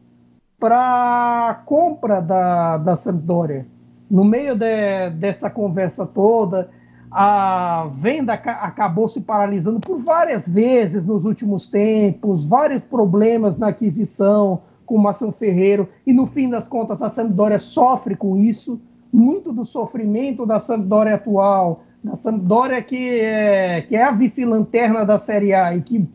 para 0.58 1.62
compra 1.66 2.20
da, 2.20 2.78
da 2.78 2.94
Sampdoria. 2.94 3.66
No 4.08 4.24
meio 4.24 4.54
de, 4.54 5.10
dessa 5.18 5.50
conversa 5.50 6.06
toda, 6.06 6.70
a 7.10 7.90
venda 7.94 8.34
acabou 8.34 9.08
se 9.08 9.20
paralisando 9.20 9.80
por 9.80 9.98
várias 9.98 10.46
vezes 10.46 11.06
nos 11.06 11.24
últimos 11.24 11.66
tempos, 11.66 12.48
vários 12.48 12.82
problemas 12.82 13.56
na 13.56 13.68
aquisição 13.68 14.60
com 14.84 14.96
o 14.96 15.02
Mação 15.02 15.30
Ferreiro, 15.30 15.88
e 16.06 16.12
no 16.12 16.24
fim 16.26 16.48
das 16.48 16.66
contas 16.66 17.02
a 17.02 17.08
Sampdoria 17.08 17.58
sofre 17.58 18.16
com 18.16 18.36
isso, 18.36 18.80
muito 19.12 19.52
do 19.52 19.64
sofrimento 19.64 20.46
da 20.46 20.58
Sampdoria 20.58 21.14
atual, 21.14 21.82
da 22.02 22.14
Sampdoria 22.14 22.82
que 22.82 23.20
é, 23.20 23.82
que 23.82 23.96
é 23.96 24.04
a 24.04 24.10
vice-lanterna 24.10 25.04
da 25.04 25.18
Série 25.18 25.52
A 25.52 25.76
e 25.76 25.82
que 25.82 26.08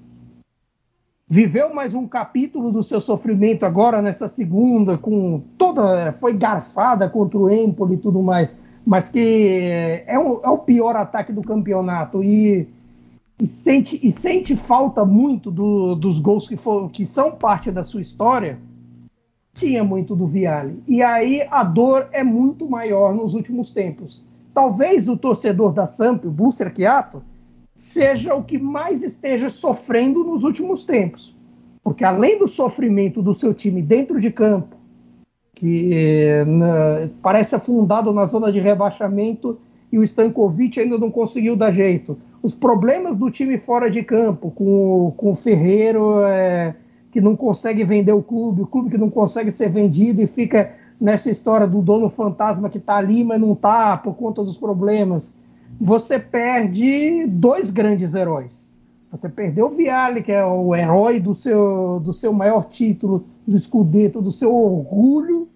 viveu 1.28 1.74
mais 1.74 1.94
um 1.94 2.08
capítulo 2.08 2.72
do 2.72 2.84
seu 2.84 3.00
sofrimento 3.00 3.66
agora 3.66 4.02
nessa 4.02 4.28
segunda, 4.28 4.98
com 4.98 5.42
toda 5.58 6.12
foi 6.14 6.34
garfada 6.34 7.10
contra 7.10 7.40
o 7.40 7.50
Empoli 7.50 7.96
e 7.96 7.98
tudo 7.98 8.22
mais 8.22 8.62
mas 8.86 9.10
que 9.10 10.04
é 10.06 10.18
o, 10.20 10.42
é 10.44 10.50
o 10.50 10.58
pior 10.58 10.96
ataque 10.96 11.32
do 11.32 11.42
campeonato 11.42 12.24
e, 12.24 12.68
e, 13.42 13.48
sente, 13.48 14.00
e 14.04 14.12
sente 14.12 14.56
falta 14.56 15.06
muito 15.06 15.50
do, 15.50 15.96
dos 15.96 16.20
gols 16.20 16.48
que, 16.48 16.58
for, 16.58 16.90
que 16.90 17.06
são 17.06 17.32
parte 17.32 17.72
da 17.72 17.84
sua 17.84 18.02
história, 18.02 18.60
tinha 19.54 19.84
muito 19.84 20.16
do 20.16 20.28
Viale. 20.28 20.84
E 20.88 21.02
aí 21.02 21.48
a 21.50 21.64
dor 21.64 22.10
é 22.12 22.24
muito 22.24 22.70
maior 22.70 23.14
nos 23.14 23.34
últimos 23.34 23.72
tempos. 23.72 24.28
Talvez 24.54 25.08
o 25.08 25.18
torcedor 25.18 25.72
da 25.72 25.86
Samp, 25.86 26.26
o 26.26 26.32
Blusser 26.32 26.72
Chiato, 26.76 27.24
seja 27.76 28.36
o 28.36 28.44
que 28.44 28.60
mais 28.60 29.04
esteja 29.04 29.50
sofrendo 29.50 30.24
nos 30.24 30.44
últimos 30.44 30.86
tempos. 30.86 31.36
Porque 31.84 32.04
além 32.04 32.40
do 32.40 32.48
sofrimento 32.48 33.22
do 33.22 33.34
seu 33.34 33.54
time 33.54 33.82
dentro 33.82 34.20
de 34.20 34.32
campo, 34.32 34.76
que 35.54 36.44
na, 36.48 37.10
parece 37.22 37.56
afundado 37.56 38.12
na 38.12 38.26
zona 38.26 38.52
de 38.52 38.60
rebaixamento 38.60 39.58
e 39.92 39.98
o 39.98 40.04
Stankovic 40.04 40.80
ainda 40.80 40.98
não 40.98 41.12
conseguiu 41.12 41.56
dar 41.56 41.72
jeito. 41.72 42.18
Os 42.42 42.54
problemas 42.54 43.16
do 43.16 43.30
time 43.30 43.58
fora 43.58 43.90
de 43.90 44.04
campo, 44.04 44.52
com, 44.52 45.14
com 45.16 45.30
o 45.30 45.36
Ferreiro 45.36 46.22
é, 46.22 46.76
que 47.12 47.22
não 47.22 47.36
consegue 47.36 47.84
vender 47.84 48.12
o 48.12 48.24
clube, 48.24 48.64
o 48.64 48.68
clube 48.68 48.90
que 48.90 48.98
não 48.98 49.10
consegue 49.10 49.52
ser 49.52 49.70
vendido 49.70 50.22
e 50.22 50.28
fica 50.28 50.74
nessa 51.00 51.30
história 51.30 51.68
do 51.68 51.82
dono 51.82 52.10
fantasma 52.10 52.70
que 52.70 52.80
está 52.80 52.98
ali, 52.98 53.24
mas 53.24 53.40
não 53.40 53.54
está 53.54 53.96
por 53.98 54.16
conta 54.16 54.44
dos 54.44 54.58
problemas. 54.58 55.38
Você 55.80 56.18
perde 56.18 57.26
dois 57.28 57.70
grandes 57.70 58.16
heróis. 58.16 58.73
Você 59.14 59.30
perdeu 59.30 59.68
o 59.68 59.70
Viale, 59.70 60.24
que 60.24 60.32
é 60.32 60.44
o 60.44 60.76
herói 60.76 61.20
do 61.20 61.36
seu, 61.36 62.00
do 62.00 62.12
seu 62.12 62.34
maior 62.34 62.66
título, 62.66 63.28
do 63.48 63.56
Scudetto, 63.56 64.20
do 64.20 64.32
seu 64.32 64.52
orgulho, 64.52 65.48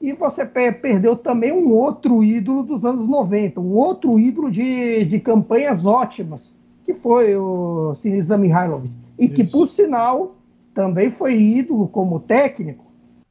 e 0.00 0.14
você 0.14 0.46
perdeu 0.46 1.14
também 1.14 1.52
um 1.52 1.70
outro 1.70 2.24
ídolo 2.24 2.62
dos 2.62 2.86
anos 2.86 3.06
90, 3.06 3.60
um 3.60 3.74
outro 3.74 4.18
ídolo 4.18 4.50
de, 4.50 5.04
de 5.04 5.20
campanhas 5.20 5.84
ótimas, 5.84 6.58
que 6.82 6.94
foi 6.94 7.36
o 7.36 7.94
Sinisa 7.94 8.38
Mihailovic. 8.38 8.96
E 9.18 9.26
Isso. 9.26 9.34
que, 9.34 9.44
por 9.44 9.66
sinal, 9.66 10.36
também 10.72 11.10
foi 11.10 11.38
ídolo 11.38 11.86
como 11.88 12.20
técnico 12.20 12.86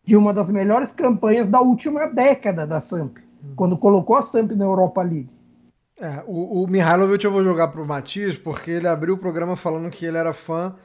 de 0.05 0.15
uma 0.15 0.31
das 0.31 0.51
melhores 0.51 0.93
campanhas 0.93 1.47
da 1.47 1.59
última 1.61 2.05
década 2.05 2.67
da 2.67 2.79
Samp, 2.79 3.17
hum. 3.17 3.53
quando 3.55 3.75
colocou 3.75 4.15
a 4.15 4.21
Samp 4.21 4.51
na 4.51 4.65
Europa 4.65 5.01
League. 5.01 5.40
É, 6.01 6.23
o, 6.25 6.63
o 6.63 6.67
Mihailovic 6.67 7.23
eu 7.23 7.29
vou 7.29 7.43
jogar 7.43 7.67
pro 7.67 7.85
Matias, 7.85 8.35
porque 8.35 8.71
ele 8.71 8.87
abriu 8.87 9.13
o 9.13 9.17
programa 9.19 9.55
falando 9.55 9.87
que 9.91 10.03
ele 10.03 10.17
era 10.17 10.33
fã 10.33 10.75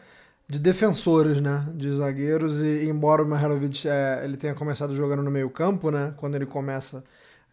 de 0.46 0.58
defensores, 0.58 1.40
né, 1.40 1.66
de 1.74 1.90
zagueiros 1.90 2.62
e 2.62 2.86
embora 2.86 3.22
o 3.22 3.26
Mihailovic 3.26 3.88
é, 3.88 4.20
ele 4.22 4.36
tenha 4.36 4.54
começado 4.54 4.94
jogando 4.94 5.22
no 5.22 5.30
meio 5.30 5.48
campo, 5.48 5.90
né, 5.90 6.12
quando 6.18 6.34
ele 6.34 6.44
começa 6.44 7.02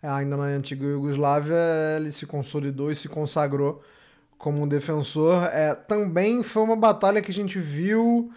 é, 0.01 0.09
ainda 0.09 0.35
na 0.35 0.43
antiga 0.43 0.85
Iugoslávia, 0.85 1.55
ele 1.95 2.11
se 2.11 2.25
consolidou 2.25 2.91
e 2.91 2.95
se 2.95 3.07
consagrou 3.07 3.81
como 4.37 4.61
um 4.61 4.67
defensor. 4.67 5.45
É, 5.45 5.73
também 5.73 6.43
foi 6.43 6.63
uma 6.63 6.75
batalha 6.75 7.21
que 7.21 7.31
a 7.31 7.33
gente 7.33 7.59
viu 7.59 8.29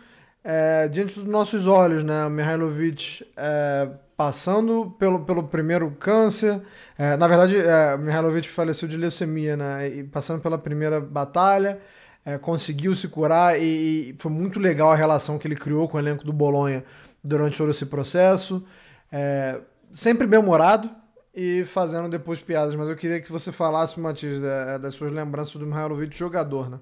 é, 0.44 0.86
diante 0.86 1.18
dos 1.18 1.28
nossos 1.28 1.66
olhos, 1.66 2.04
né, 2.04 2.24
o 2.26 2.30
Mihailovic 2.30 3.26
é, 3.36 3.88
passando 4.16 4.94
pelo, 4.98 5.20
pelo 5.24 5.44
primeiro 5.44 5.90
câncer, 5.90 6.62
é, 6.96 7.16
na 7.16 7.28
verdade, 7.28 7.56
é, 7.56 7.96
Mihailovic 7.98 8.48
faleceu 8.48 8.88
de 8.88 8.96
leucemia, 8.96 9.56
né, 9.56 9.88
e 9.88 10.04
passando 10.04 10.40
pela 10.40 10.56
primeira 10.56 11.00
batalha, 11.00 11.78
é, 12.24 12.38
conseguiu 12.38 12.94
se 12.94 13.08
curar 13.08 13.60
e, 13.60 14.10
e, 14.10 14.16
foi 14.18 14.32
muito 14.32 14.58
legal 14.58 14.90
a 14.90 14.96
relação 14.96 15.38
que 15.38 15.46
ele 15.46 15.54
criou 15.54 15.86
com 15.86 15.96
o 15.96 16.00
elenco 16.00 16.24
do 16.24 16.32
Bolonha 16.32 16.82
durante 17.22 17.58
todo 17.58 17.70
esse 17.70 17.86
processo. 17.86 18.64
É, 19.12 19.60
sempre 19.92 20.26
bem-humorado 20.26 20.90
e 21.34 21.64
fazendo 21.66 22.08
depois 22.08 22.40
piadas, 22.40 22.74
mas 22.74 22.88
eu 22.88 22.96
queria 22.96 23.20
que 23.20 23.30
você 23.30 23.52
falasse, 23.52 24.00
Matias, 24.00 24.40
das 24.80 24.94
suas 24.94 25.12
lembranças 25.12 25.54
do 25.54 25.66
Mihailovic 25.66 26.16
jogador, 26.16 26.70
né? 26.70 26.80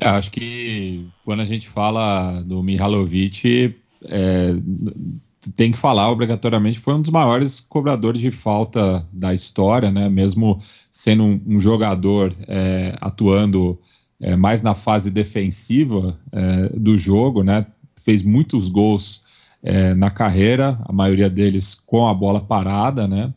É, 0.00 0.08
acho 0.08 0.30
que 0.30 1.10
quando 1.24 1.40
a 1.40 1.44
gente 1.44 1.68
fala 1.68 2.40
do 2.42 2.62
Mihailovic, 2.62 3.76
é, 4.04 4.52
tem 5.56 5.72
que 5.72 5.78
falar 5.78 6.10
obrigatoriamente, 6.10 6.78
foi 6.78 6.94
um 6.94 7.02
dos 7.02 7.10
maiores 7.10 7.60
cobradores 7.60 8.20
de 8.20 8.30
falta 8.30 9.06
da 9.12 9.34
história, 9.34 9.90
né? 9.90 10.08
Mesmo 10.08 10.58
sendo 10.90 11.24
um, 11.24 11.40
um 11.46 11.60
jogador 11.60 12.34
é, 12.46 12.96
atuando 13.00 13.78
é, 14.20 14.36
mais 14.36 14.62
na 14.62 14.74
fase 14.74 15.10
defensiva 15.10 16.18
é, 16.32 16.68
do 16.70 16.96
jogo, 16.98 17.42
né? 17.42 17.66
Fez 18.02 18.22
muitos 18.22 18.68
gols 18.68 19.22
é, 19.62 19.94
na 19.94 20.10
carreira, 20.10 20.78
a 20.84 20.92
maioria 20.92 21.28
deles 21.28 21.74
com 21.74 22.08
a 22.08 22.14
bola 22.14 22.40
parada, 22.40 23.06
né? 23.06 23.32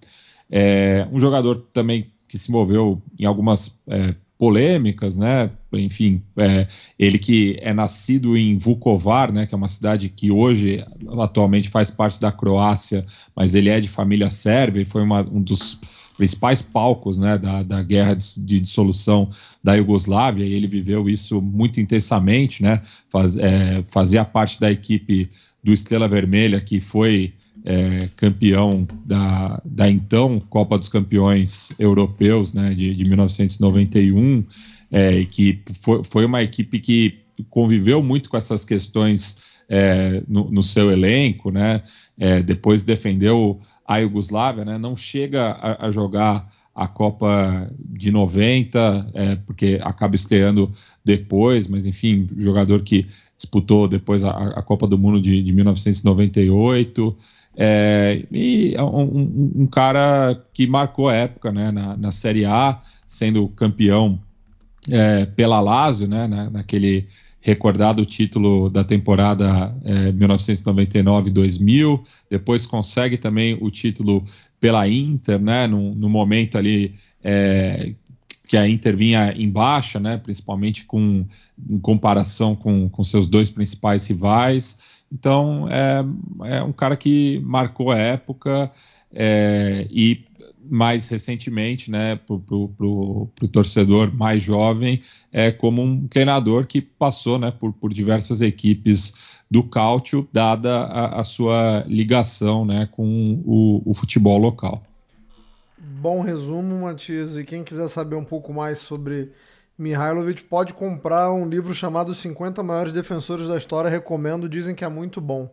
É, 0.49 1.07
um 1.11 1.19
jogador 1.19 1.65
também 1.73 2.11
que 2.27 2.37
se 2.37 2.51
moveu 2.51 3.01
em 3.19 3.25
algumas 3.25 3.81
é, 3.87 4.15
polêmicas, 4.37 5.17
né? 5.17 5.51
Enfim, 5.73 6.21
é, 6.37 6.67
ele 6.97 7.17
que 7.17 7.57
é 7.61 7.73
nascido 7.73 8.37
em 8.37 8.57
Vukovar, 8.57 9.31
né? 9.31 9.45
Que 9.45 9.53
é 9.53 9.57
uma 9.57 9.69
cidade 9.69 10.09
que 10.09 10.31
hoje 10.31 10.85
atualmente 11.19 11.69
faz 11.69 11.89
parte 11.89 12.19
da 12.19 12.31
Croácia, 12.31 13.05
mas 13.35 13.55
ele 13.55 13.69
é 13.69 13.79
de 13.79 13.87
família 13.87 14.29
sérvia 14.29 14.81
e 14.81 14.85
foi 14.85 15.01
uma, 15.01 15.21
um 15.21 15.41
dos 15.41 15.79
principais 16.17 16.61
palcos 16.61 17.17
né, 17.17 17.37
da, 17.37 17.63
da 17.63 17.81
guerra 17.81 18.13
de, 18.13 18.39
de, 18.39 18.59
dissolução 18.59 19.27
da 19.63 19.73
Iugoslávia, 19.73 20.45
e 20.45 20.53
ele 20.53 20.67
viveu 20.67 21.09
isso 21.09 21.41
muito 21.41 21.79
intensamente, 21.79 22.61
né, 22.61 22.79
faz, 23.09 23.35
é, 23.37 23.83
fazia 23.87 24.23
parte 24.23 24.59
da 24.59 24.71
equipe 24.71 25.29
do 25.63 25.73
Estrela 25.73 26.07
Vermelha, 26.07 26.61
que 26.61 26.79
foi 26.79 27.33
é, 27.63 28.09
campeão 28.15 28.87
da, 29.05 29.61
da 29.63 29.89
então 29.89 30.39
Copa 30.49 30.77
dos 30.77 30.89
Campeões 30.89 31.71
Europeus 31.79 32.53
né, 32.53 32.73
de, 32.73 32.93
de 32.93 33.05
1991, 33.05 34.43
é, 34.91 35.23
que 35.25 35.61
foi, 35.81 36.03
foi 36.03 36.25
uma 36.25 36.43
equipe 36.43 36.79
que 36.79 37.21
conviveu 37.49 38.03
muito 38.03 38.29
com 38.29 38.37
essas 38.37 38.65
questões 38.65 39.37
é, 39.69 40.21
no, 40.27 40.51
no, 40.51 40.61
seu 40.61 40.91
elenco, 40.91 41.49
né? 41.49 41.81
É, 42.19 42.41
depois 42.41 42.83
defendeu 42.83 43.59
a 43.87 43.97
Iugoslávia, 43.97 44.65
né? 44.65 44.77
Não 44.77 44.95
chega 44.95 45.51
a, 45.51 45.87
a 45.87 45.91
jogar 45.91 46.51
a 46.75 46.87
Copa 46.87 47.69
de 47.79 48.11
90, 48.11 49.11
é, 49.13 49.35
porque 49.35 49.79
acaba 49.81 50.15
estreando 50.15 50.71
depois, 51.03 51.67
mas 51.67 51.85
enfim, 51.85 52.27
jogador 52.37 52.81
que 52.81 53.07
disputou 53.37 53.87
depois 53.87 54.23
a, 54.23 54.31
a 54.31 54.61
Copa 54.61 54.87
do 54.87 54.97
Mundo 54.97 55.21
de, 55.21 55.41
de 55.41 55.53
1998. 55.53 57.15
É, 57.55 58.25
e 58.31 58.73
é 58.75 58.83
um, 58.83 59.51
um, 59.55 59.67
cara 59.67 60.41
que 60.53 60.65
marcou 60.65 61.09
a 61.09 61.15
época 61.15 61.51
né, 61.51 61.69
na, 61.71 61.97
na 61.97 62.11
Série 62.11 62.45
A, 62.45 62.79
sendo 63.05 63.49
campeão 63.49 64.19
é, 64.89 65.25
pela 65.25 65.59
Lazio, 65.59 66.07
né, 66.07 66.27
na, 66.27 66.49
naquele 66.49 67.07
recordado 67.41 68.05
título 68.05 68.69
da 68.69 68.83
temporada 68.83 69.75
é, 69.83 70.11
1999-2000. 70.11 72.01
Depois 72.29 72.65
consegue 72.65 73.17
também 73.17 73.57
o 73.59 73.69
título 73.71 74.23
pela 74.59 74.87
Inter, 74.87 75.39
né, 75.39 75.67
no, 75.67 75.95
no 75.95 76.07
momento 76.07 76.57
ali 76.57 76.93
é, 77.23 77.93
que 78.47 78.57
a 78.57 78.67
Inter 78.67 78.95
vinha 78.95 79.33
em 79.33 79.49
baixa, 79.49 79.99
né, 79.99 80.17
principalmente 80.17 80.85
com, 80.85 81.25
em 81.69 81.79
comparação 81.79 82.55
com, 82.55 82.89
com 82.89 83.03
seus 83.03 83.25
dois 83.25 83.49
principais 83.49 84.05
rivais. 84.05 85.01
Então, 85.11 85.67
é, 85.69 86.57
é 86.57 86.63
um 86.63 86.71
cara 86.71 86.95
que 86.95 87.41
marcou 87.43 87.91
a 87.91 87.97
época 87.97 88.71
é, 89.13 89.87
e 89.91 90.23
mais 90.71 91.09
recentemente, 91.09 91.91
né, 91.91 92.15
para 92.15 92.33
o 92.33 93.29
torcedor 93.51 94.13
mais 94.15 94.41
jovem, 94.41 94.99
é 95.31 95.51
como 95.51 95.81
um 95.81 96.07
treinador 96.07 96.65
que 96.65 96.81
passou 96.81 97.37
né, 97.37 97.51
por, 97.51 97.73
por 97.73 97.93
diversas 97.93 98.39
equipes 98.39 99.41
do 99.51 99.63
Cáutio, 99.63 100.25
dada 100.31 100.83
a, 100.83 101.19
a, 101.19 101.23
sua 101.25 101.83
ligação 101.85 102.63
né, 102.63 102.87
com 102.89 103.43
o, 103.45 103.81
o 103.85 103.93
futebol 103.93 104.37
local. 104.37 104.81
Bom 105.77 106.21
resumo, 106.21 106.83
Matias. 106.83 107.37
E 107.37 107.43
quem 107.43 107.65
quiser 107.65 107.89
saber 107.89 108.15
um 108.15 108.23
pouco 108.23 108.53
mais 108.53 108.79
sobre 108.79 109.29
Mihailovic 109.77 110.43
pode 110.43 110.73
comprar 110.73 111.33
um 111.33 111.49
livro 111.49 111.73
chamado 111.73 112.15
50 112.15 112.63
Maiores 112.63 112.93
Defensores 112.93 113.49
da 113.49 113.57
História, 113.57 113.89
recomendo, 113.89 114.47
dizem 114.47 114.73
que 114.73 114.85
é 114.85 114.89
muito 114.89 115.19
bom. 115.19 115.49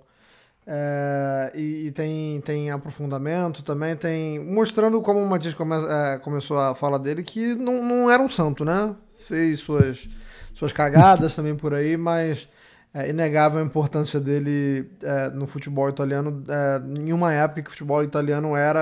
É, 0.70 1.50
e, 1.54 1.86
e, 1.86 1.90
tem, 1.92 2.42
tem 2.42 2.70
aprofundamento 2.70 3.62
também, 3.62 3.96
tem. 3.96 4.38
Mostrando 4.38 5.00
como 5.00 5.18
o 5.18 5.26
Matias 5.26 5.54
come, 5.54 5.74
é, 5.76 6.18
começou 6.18 6.58
a 6.58 6.74
fala 6.74 6.98
dele, 6.98 7.22
que 7.22 7.54
não, 7.54 7.82
não 7.82 8.10
era 8.10 8.22
um 8.22 8.28
santo, 8.28 8.66
né? 8.66 8.94
Fez 9.26 9.60
suas, 9.60 10.06
suas 10.52 10.70
cagadas 10.70 11.34
também 11.34 11.56
por 11.56 11.72
aí, 11.72 11.96
mas 11.96 12.46
é 12.92 13.08
inegável 13.08 13.60
a 13.60 13.64
importância 13.64 14.20
dele 14.20 14.90
é, 15.02 15.30
no 15.30 15.46
futebol 15.46 15.88
italiano 15.88 16.44
é, 16.46 17.00
em 17.00 17.14
uma 17.14 17.32
época 17.32 17.62
que 17.62 17.68
o 17.68 17.72
futebol 17.72 18.04
italiano 18.04 18.54
era 18.54 18.80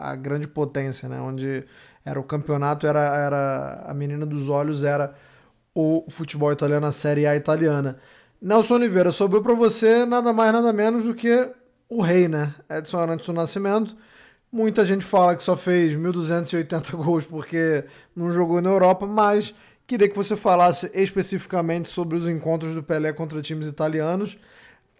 é, 0.00 0.10
a 0.10 0.16
grande 0.16 0.48
potência, 0.48 1.08
né? 1.08 1.20
Onde 1.20 1.64
era 2.04 2.18
o 2.18 2.24
campeonato, 2.24 2.84
era, 2.84 3.16
era 3.16 3.84
a 3.86 3.94
menina 3.94 4.26
dos 4.26 4.48
olhos, 4.48 4.82
era 4.82 5.14
o 5.72 6.04
futebol 6.08 6.50
italiano, 6.50 6.86
a 6.86 6.92
Série 6.92 7.28
A 7.28 7.36
italiana. 7.36 7.96
Nelson 8.40 8.74
Oliveira, 8.74 9.10
sobrou 9.10 9.42
para 9.42 9.54
você 9.54 10.04
nada 10.04 10.32
mais, 10.32 10.52
nada 10.52 10.72
menos 10.72 11.04
do 11.04 11.14
que 11.14 11.50
o 11.88 12.00
rei, 12.02 12.28
né? 12.28 12.54
Edson 12.68 12.98
Arantes 12.98 13.26
do 13.26 13.32
Nascimento. 13.32 13.96
Muita 14.50 14.84
gente 14.84 15.04
fala 15.04 15.36
que 15.36 15.42
só 15.42 15.56
fez 15.56 15.96
1.280 15.96 16.92
gols 16.96 17.24
porque 17.24 17.84
não 18.14 18.30
jogou 18.30 18.60
na 18.60 18.70
Europa, 18.70 19.06
mas 19.06 19.54
queria 19.86 20.08
que 20.08 20.16
você 20.16 20.36
falasse 20.36 20.90
especificamente 20.94 21.88
sobre 21.88 22.16
os 22.16 22.28
encontros 22.28 22.74
do 22.74 22.82
Pelé 22.82 23.12
contra 23.12 23.42
times 23.42 23.66
italianos. 23.66 24.36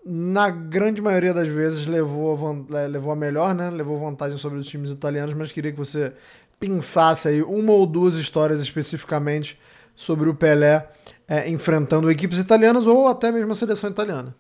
Na 0.04 0.48
grande 0.48 1.02
maioria 1.02 1.34
das 1.34 1.48
vezes 1.48 1.86
levou 1.86 2.66
a, 2.70 2.86
levou 2.86 3.12
a 3.12 3.16
melhor, 3.16 3.54
né? 3.54 3.70
Levou 3.70 3.98
vantagem 3.98 4.38
sobre 4.38 4.58
os 4.58 4.66
times 4.66 4.90
italianos, 4.90 5.34
mas 5.34 5.50
queria 5.50 5.72
que 5.72 5.78
você 5.78 6.12
pensasse 6.58 7.28
aí 7.28 7.42
uma 7.42 7.72
ou 7.72 7.86
duas 7.86 8.14
histórias 8.14 8.60
especificamente 8.60 9.58
sobre 9.96 10.28
o 10.28 10.34
Pelé 10.34 10.88
é, 11.26 11.48
enfrentando 11.48 12.10
equipes 12.10 12.38
italianas 12.38 12.86
ou 12.86 13.08
até 13.08 13.32
mesmo 13.32 13.50
a 13.50 13.54
seleção 13.56 13.90
italiana. 13.90 14.36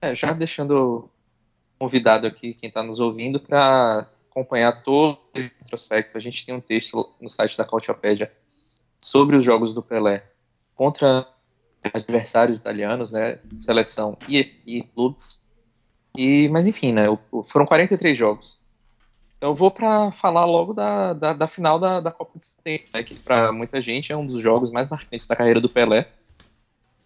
É, 0.00 0.14
já 0.14 0.32
deixando 0.32 1.10
convidado 1.78 2.26
aqui 2.26 2.54
quem 2.54 2.68
está 2.68 2.82
nos 2.82 3.00
ouvindo 3.00 3.40
para 3.40 4.06
acompanhar 4.30 4.82
todo 4.82 5.18
o 5.34 5.40
retrospecto, 5.40 6.16
a 6.16 6.20
gente 6.20 6.46
tem 6.46 6.54
um 6.54 6.60
texto 6.60 7.12
no 7.20 7.28
site 7.28 7.56
da 7.58 7.64
Cautiopédia 7.64 8.32
sobre 8.98 9.36
os 9.36 9.44
jogos 9.44 9.74
do 9.74 9.82
Pelé 9.82 10.24
contra 10.74 11.26
adversários 11.94 12.58
italianos, 12.58 13.12
né, 13.12 13.38
seleção 13.56 14.16
e, 14.28 14.52
e 14.66 14.82
clubes. 14.82 15.44
E, 16.16 16.48
mas 16.48 16.66
enfim, 16.66 16.92
né, 16.92 17.04
foram 17.44 17.66
43 17.66 18.16
jogos. 18.16 18.60
Então 19.46 19.52
eu 19.52 19.54
vou 19.54 19.70
para 19.70 20.10
falar 20.10 20.44
logo 20.44 20.74
da, 20.74 21.12
da, 21.12 21.32
da, 21.32 21.46
final 21.46 21.78
da, 21.78 22.00
da 22.00 22.10
Copa 22.10 22.36
de 22.36 22.44
70, 22.44 22.86
né, 22.92 23.04
que 23.04 23.14
para 23.14 23.52
muita 23.52 23.80
gente 23.80 24.10
é 24.10 24.16
um 24.16 24.26
dos 24.26 24.42
jogos 24.42 24.72
mais 24.72 24.88
marcantes 24.88 25.24
da 25.24 25.36
carreira 25.36 25.60
do 25.60 25.68
Pelé. 25.68 26.08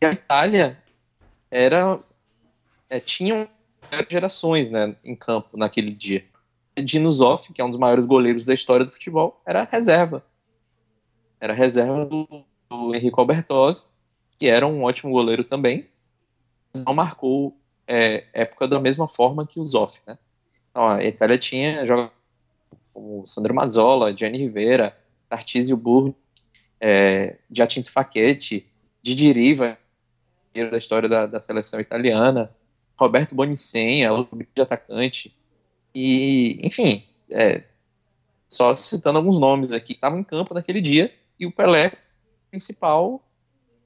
E 0.01 0.07
a 0.07 0.13
Itália 0.13 0.83
era 1.51 2.01
é, 2.89 2.99
tinha 2.99 3.47
gerações 4.09 4.71
né, 4.71 4.97
em 5.05 5.15
campo 5.15 5.59
naquele 5.59 5.91
dia. 5.91 6.25
Dino 6.83 7.13
Zoff, 7.13 7.53
que 7.53 7.61
é 7.61 7.65
um 7.65 7.69
dos 7.69 7.79
maiores 7.79 8.07
goleiros 8.07 8.47
da 8.47 8.55
história 8.55 8.87
do 8.87 8.93
futebol, 8.93 9.39
era 9.45 9.69
reserva. 9.71 10.25
Era 11.39 11.53
reserva 11.53 12.07
do, 12.07 12.27
do 12.71 12.95
Enrico 12.95 13.21
Albertosi, 13.21 13.85
que 14.39 14.47
era 14.47 14.67
um 14.67 14.85
ótimo 14.85 15.13
goleiro 15.13 15.45
também. 15.45 15.87
Não 16.87 16.95
marcou 16.95 17.55
é, 17.87 18.25
época 18.33 18.67
da 18.67 18.81
mesma 18.81 19.07
forma 19.07 19.47
que 19.47 19.61
o 19.61 19.67
Zoff, 19.67 20.01
né? 20.07 20.17
Então, 20.71 20.89
a 20.89 21.05
Itália 21.05 21.37
tinha 21.37 21.85
jogadores 21.85 22.20
como 22.93 23.27
Sandro 23.27 23.55
Mazzola, 23.55 24.17
Gianni 24.17 24.39
Rivera, 24.39 24.97
Tarcísio 25.29 25.77
Burri, 25.77 26.15
é, 26.81 27.37
Giacinto 27.51 27.91
Facchetti, 27.91 28.67
Didi 29.03 29.33
Riva, 29.33 29.79
da 30.71 30.77
história 30.77 31.09
da, 31.09 31.27
da, 31.27 31.41
seleção 31.41 31.81
italiana, 31.81 32.51
Roberto 32.97 33.35
Bonicenha, 33.35 34.13
outro 34.13 34.37
de 34.37 34.63
atacante, 34.63 35.35
e, 35.95 36.59
enfim, 36.67 37.05
é, 37.31 37.63
só 38.49 38.75
citando 38.75 39.19
alguns 39.19 39.39
nomes 39.39 39.73
aqui 39.73 39.93
estavam 39.93 40.19
em 40.19 40.25
campo 40.25 40.53
naquele 40.55 40.81
dia, 40.81 41.13
e 41.39 41.47
o 41.47 41.53
Pelé, 41.53 41.93
principal 42.51 43.23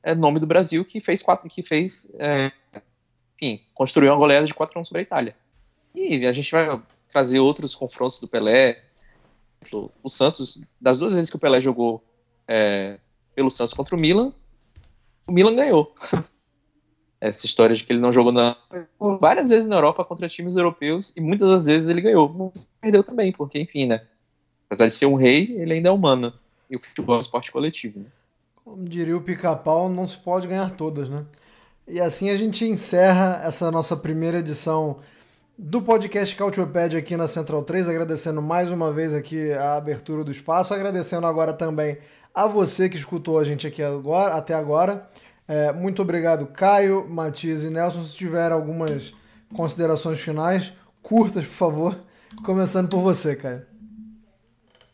é, 0.03 0.15
nome 0.15 0.41
do 0.41 0.47
Brasil, 0.47 0.85
que 0.85 1.01
fez, 1.01 1.23
quatro, 1.23 1.49
que 1.49 1.63
fez 1.63 2.11
é, 2.19 2.51
enfim, 3.37 3.63
construiu 3.75 4.11
uma 4.11 4.19
goleada 4.19 4.47
de 4.47 4.55
4 4.55 4.79
anos 4.79 4.89
sobre 4.89 5.01
a 5.01 5.03
Itália. 5.03 5.37
E 5.95 6.27
a 6.27 6.33
gente 6.33 6.51
vai 6.51 6.81
trazer 7.09 7.39
outros 7.39 7.75
confrontos 7.75 8.19
do 8.19 8.27
Pelé, 8.27 8.83
o 9.73 10.09
Santos, 10.09 10.61
das 10.81 10.99
duas 10.99 11.13
vezes 11.13 11.31
que 11.31 11.37
o 11.37 11.39
Pelé 11.39 11.61
jogou 11.61 12.05
é, 12.49 12.99
pelo 13.35 13.51
Santos 13.51 13.75
contra 13.75 13.97
o 13.97 13.99
Milan, 13.99 14.33
o 15.27 15.33
Milan 15.33 15.55
ganhou. 15.55 15.95
Essa 17.21 17.47
história 17.47 17.75
de 17.75 17.83
que 17.83 17.93
ele 17.93 18.01
não 18.01 18.13
jogou 18.13 18.33
na, 18.33 18.55
várias 19.19 19.49
vezes 19.49 19.67
na 19.67 19.77
Europa 19.77 20.05
contra 20.05 20.29
times 20.29 20.57
europeus 20.57 21.13
e 21.17 21.21
muitas 21.23 21.49
das 21.49 21.65
vezes 21.65 21.89
ele 21.89 22.03
ganhou. 22.03 22.29
Mas 22.29 22.71
perdeu 22.81 23.03
também, 23.03 23.33
porque, 23.33 23.59
enfim, 23.59 23.87
né? 23.87 24.03
Apesar 24.67 24.87
de 24.87 24.93
ser 24.93 25.07
um 25.07 25.15
rei, 25.15 25.57
ele 25.57 25.75
ainda 25.75 25.89
é 25.89 25.93
humano. 25.93 26.35
E 26.69 26.77
o 26.77 26.81
futebol 26.81 27.15
é 27.15 27.19
um 27.19 27.21
esporte 27.21 27.51
coletivo, 27.51 28.01
né? 28.01 28.07
Como 28.57 28.85
diria 28.85 29.17
o 29.17 29.23
pica-pau, 29.23 29.89
não 29.89 30.07
se 30.07 30.19
pode 30.19 30.47
ganhar 30.47 30.71
todas, 30.73 31.09
né? 31.09 31.25
E 31.87 32.01
assim 32.01 32.29
a 32.29 32.37
gente 32.37 32.67
encerra 32.67 33.41
essa 33.45 33.71
nossa 33.71 33.97
primeira 33.97 34.39
edição 34.39 34.99
do 35.57 35.81
podcast 35.81 36.35
Cautiopédia 36.35 36.99
aqui 36.99 37.17
na 37.17 37.29
Central 37.29 37.63
3, 37.63 37.89
agradecendo 37.89 38.43
mais 38.43 38.73
uma 38.73 38.93
vez 38.93 39.15
aqui 39.15 39.53
a 39.53 39.77
abertura 39.77 40.25
do 40.25 40.31
espaço, 40.33 40.75
agradecendo 40.75 41.27
agora 41.27 41.53
também 41.53 41.99
a 42.35 42.47
você 42.49 42.89
que 42.89 42.97
escutou 42.97 43.39
a 43.39 43.45
gente 43.45 43.65
aqui 43.65 43.83
agora, 43.83 44.35
até 44.35 44.53
agora. 44.53 45.09
É, 45.47 45.73
muito 45.73 46.03
obrigado, 46.03 46.47
Caio, 46.47 47.07
Matias 47.09 47.65
e 47.65 47.71
Nelson. 47.71 48.03
Se 48.03 48.17
tiver 48.17 48.51
algumas 48.51 49.15
considerações 49.55 50.19
finais, 50.21 50.73
curtas, 51.01 51.45
por 51.45 51.55
favor. 51.55 51.99
Começando 52.45 52.89
por 52.89 53.01
você, 53.01 53.37
Caio. 53.37 53.63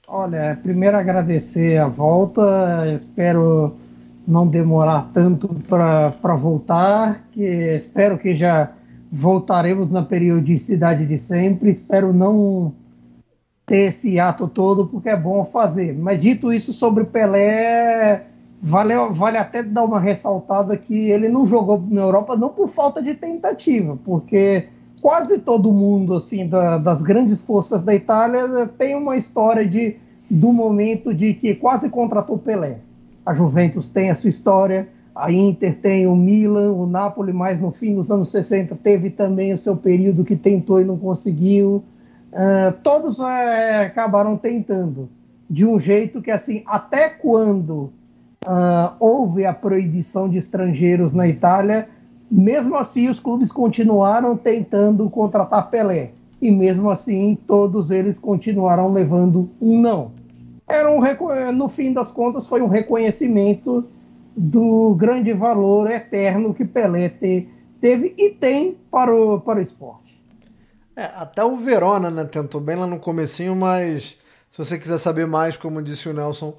Olha, 0.06 0.58
primeiro 0.62 0.98
agradecer 0.98 1.78
a 1.78 1.86
volta, 1.86 2.92
espero 2.94 3.78
não 4.28 4.46
demorar 4.46 5.08
tanto 5.14 5.48
para 5.68 6.34
voltar, 6.34 7.24
que 7.32 7.42
espero 7.42 8.18
que 8.18 8.34
já 8.34 8.72
voltaremos 9.11 9.90
na 9.90 10.02
periodicidade 10.02 11.04
de 11.04 11.18
sempre. 11.18 11.70
Espero 11.70 12.12
não 12.12 12.72
ter 13.66 13.88
esse 13.88 14.18
ato 14.18 14.48
todo, 14.48 14.86
porque 14.86 15.08
é 15.08 15.16
bom 15.16 15.44
fazer. 15.44 15.96
Mas 15.96 16.20
dito 16.20 16.52
isso 16.52 16.72
sobre 16.72 17.04
Pelé, 17.04 18.26
vale, 18.62 18.94
vale 19.11 19.38
até 19.38 19.62
dar 19.62 19.84
uma 19.84 20.00
ressaltada 20.00 20.76
que 20.76 21.11
ele 21.11 21.28
não 21.28 21.46
jogou 21.46 21.82
na 21.88 22.02
Europa 22.02 22.36
não 22.36 22.50
por 22.50 22.68
falta 22.68 23.02
de 23.02 23.14
tentativa, 23.14 23.98
porque 24.04 24.66
quase 25.00 25.38
todo 25.38 25.72
mundo 25.72 26.14
assim 26.14 26.46
da, 26.48 26.78
das 26.78 27.00
grandes 27.00 27.46
forças 27.46 27.82
da 27.82 27.94
Itália 27.94 28.66
tem 28.78 28.94
uma 28.94 29.16
história 29.16 29.66
de 29.66 29.96
do 30.28 30.52
momento 30.52 31.12
de 31.12 31.34
que 31.34 31.56
quase 31.56 31.88
contratou 31.88 32.38
Pelé. 32.38 32.78
A 33.26 33.34
Juventus 33.34 33.88
tem 33.88 34.11
a 34.11 34.14
sua 34.14 34.30
história, 34.30 34.88
a 35.14 35.30
Inter 35.32 35.76
tem 35.80 36.06
o 36.06 36.14
Milan, 36.14 36.72
o 36.72 36.86
Napoli, 36.86 37.32
mas 37.32 37.58
no 37.58 37.70
fim 37.70 37.94
dos 37.94 38.11
anos 38.11 38.28
60 38.30 38.76
teve 38.76 39.11
também 39.11 39.52
o 39.52 39.58
seu 39.58 39.76
período 39.76 40.24
que 40.24 40.36
tentou 40.36 40.80
e 40.80 40.84
não 40.84 40.96
conseguiu. 40.96 41.82
Uh, 42.32 42.72
todos 42.82 43.18
uh, 43.18 43.24
acabaram 43.84 44.36
tentando, 44.36 45.08
de 45.48 45.66
um 45.66 45.80
jeito 45.80 46.22
que, 46.22 46.30
assim, 46.30 46.62
até 46.64 47.08
quando 47.08 47.92
uh, 48.46 48.92
houve 49.00 49.44
a 49.44 49.52
proibição 49.52 50.28
de 50.28 50.38
estrangeiros 50.38 51.12
na 51.12 51.26
Itália, 51.26 51.88
mesmo 52.30 52.76
assim 52.76 53.08
os 53.08 53.18
clubes 53.18 53.50
continuaram 53.50 54.36
tentando 54.36 55.11
contratar 55.11 55.68
Pelé. 55.70 56.12
E 56.40 56.50
mesmo 56.50 56.88
assim, 56.88 57.36
todos 57.46 57.90
eles 57.90 58.18
continuaram 58.18 58.92
levando 58.92 59.50
um 59.61 59.78
não. 59.80 60.12
Era 60.68 60.88
um, 60.90 61.52
no 61.52 61.68
fim 61.68 61.92
das 61.92 62.12
contas, 62.12 62.46
foi 62.46 62.62
um 62.62 62.68
reconhecimento 62.68 63.84
do 64.37 64.95
grande 64.95 65.33
valor 65.33 65.91
eterno 65.91 66.55
que 66.55 66.64
Pelé 66.64 67.09
te, 67.09 67.49
teve 67.81 68.14
e 68.16 68.31
tem 68.31 68.78
para 68.91 69.14
o, 69.14 69.41
para 69.41 69.59
o 69.59 69.62
esporte. 69.62 70.22
É, 70.97 71.05
até 71.05 71.45
o 71.45 71.57
Verona 71.57 72.11
né, 72.11 72.24
tentou 72.24 72.61
bem 72.61 72.76
lá 72.76 72.87
no 72.87 72.99
comecinho, 72.99 73.57
mas 73.57 74.18
se 74.51 74.59
você 74.59 74.78
quiser 74.78 74.99
saber 74.99 75.26
mais, 75.26 75.57
como 75.57 75.83
disse 75.83 76.09
o 76.09 76.12
Nelson, 76.12 76.55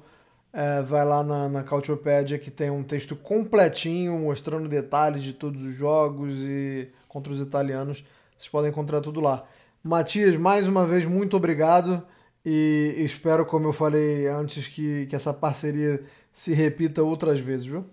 é, 0.52 0.82
vai 0.82 1.04
lá 1.04 1.22
na, 1.22 1.48
na 1.48 1.62
Cautiopédia 1.62 2.38
que 2.38 2.50
tem 2.50 2.70
um 2.70 2.82
texto 2.82 3.16
completinho 3.16 4.18
mostrando 4.18 4.68
detalhes 4.68 5.22
de 5.22 5.32
todos 5.32 5.62
os 5.62 5.74
jogos 5.74 6.34
e 6.40 6.88
contra 7.08 7.32
os 7.32 7.40
italianos. 7.40 8.04
Vocês 8.36 8.48
podem 8.50 8.70
encontrar 8.70 9.00
tudo 9.00 9.20
lá. 9.20 9.44
Matias, 9.82 10.36
mais 10.36 10.68
uma 10.68 10.86
vez, 10.86 11.04
muito 11.04 11.36
obrigado 11.36 12.02
e 12.44 12.94
espero, 12.98 13.46
como 13.46 13.68
eu 13.68 13.72
falei 13.72 14.26
antes, 14.26 14.66
que, 14.66 15.06
que 15.06 15.14
essa 15.14 15.32
parceria 15.32 16.02
se 16.32 16.54
repita 16.54 17.02
outras 17.02 17.40
vezes, 17.40 17.66
viu? 17.66 17.84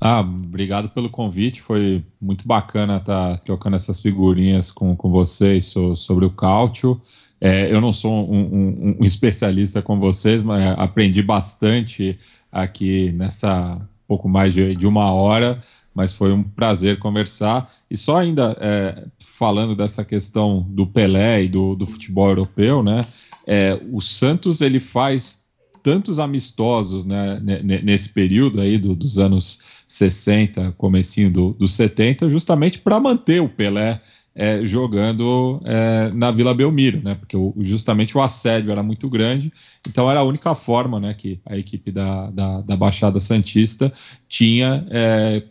Ah, 0.00 0.20
obrigado 0.20 0.90
pelo 0.90 1.08
convite. 1.08 1.62
Foi 1.62 2.04
muito 2.20 2.46
bacana 2.46 2.98
estar 2.98 3.30
tá 3.30 3.36
trocando 3.38 3.76
essas 3.76 4.00
figurinhas 4.00 4.70
com, 4.70 4.94
com 4.94 5.10
vocês 5.10 5.72
sobre 5.96 6.26
o 6.26 6.30
cálcio. 6.30 7.00
É, 7.40 7.72
eu 7.72 7.80
não 7.80 7.92
sou 7.92 8.30
um, 8.30 8.42
um, 8.42 8.96
um, 9.00 9.04
especialista 9.04 9.80
com 9.80 9.98
vocês, 9.98 10.42
mas 10.42 10.62
aprendi 10.78 11.22
bastante 11.22 12.18
aqui 12.50 13.12
nessa 13.12 13.80
pouco 14.06 14.28
mais 14.28 14.52
de, 14.52 14.74
de, 14.74 14.86
uma 14.86 15.10
hora. 15.10 15.58
Mas 15.94 16.12
foi 16.12 16.32
um 16.32 16.42
prazer 16.42 16.98
conversar. 16.98 17.72
E 17.90 17.96
só 17.96 18.18
ainda 18.18 18.56
é, 18.60 19.06
falando 19.18 19.74
dessa 19.74 20.04
questão 20.04 20.66
do 20.68 20.86
Pelé 20.86 21.44
e 21.44 21.48
do, 21.48 21.74
do 21.74 21.86
futebol 21.86 22.28
europeu, 22.28 22.82
né? 22.82 23.06
É, 23.46 23.80
o 23.92 24.00
Santos 24.00 24.60
ele 24.60 24.80
faz 24.80 25.43
tantos 25.84 26.18
amistosos 26.18 27.04
né, 27.04 27.38
nesse 27.84 28.08
período 28.08 28.58
aí 28.58 28.78
do, 28.78 28.96
dos 28.96 29.18
anos 29.18 29.84
60, 29.86 30.72
comecinho 30.72 31.30
do, 31.30 31.52
dos 31.52 31.74
70, 31.74 32.30
justamente 32.30 32.78
para 32.78 32.98
manter 32.98 33.42
o 33.42 33.50
Pelé 33.50 34.00
é, 34.34 34.64
jogando 34.64 35.60
é, 35.62 36.10
na 36.14 36.30
Vila 36.30 36.54
Belmiro, 36.54 37.02
né? 37.04 37.14
Porque 37.14 37.36
o, 37.36 37.54
justamente 37.58 38.16
o 38.16 38.22
assédio 38.22 38.72
era 38.72 38.82
muito 38.82 39.10
grande, 39.10 39.52
então 39.86 40.10
era 40.10 40.20
a 40.20 40.24
única 40.24 40.54
forma, 40.54 40.98
né, 40.98 41.12
que 41.12 41.38
a 41.44 41.56
equipe 41.56 41.92
da, 41.92 42.30
da, 42.30 42.62
da 42.62 42.76
Baixada 42.76 43.20
Santista 43.20 43.92
tinha 44.26 44.86
é, 44.90 45.42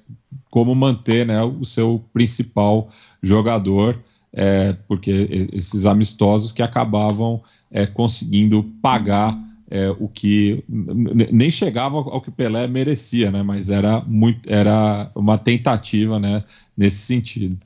como 0.49 0.73
manter, 0.73 1.27
né, 1.27 1.43
o 1.43 1.63
seu 1.63 2.03
principal 2.11 2.89
jogador, 3.21 4.03
é, 4.33 4.73
porque 4.87 5.49
esses 5.53 5.85
amistosos 5.85 6.51
que 6.51 6.63
acabavam 6.63 7.39
é, 7.71 7.85
conseguindo 7.85 8.63
pagar 8.81 9.37
é, 9.73 9.89
o 9.89 10.07
que 10.07 10.63
nem 10.69 11.49
chegava 11.49 11.97
ao 11.97 12.21
que 12.21 12.29
Pelé 12.29 12.67
merecia, 12.67 13.31
né? 13.31 13.41
Mas 13.41 13.71
era 13.71 14.01
muito, 14.01 14.53
era 14.53 15.09
uma 15.15 15.35
tentativa, 15.35 16.19
né? 16.19 16.43
Nesse 16.77 16.99
sentido. 16.99 17.57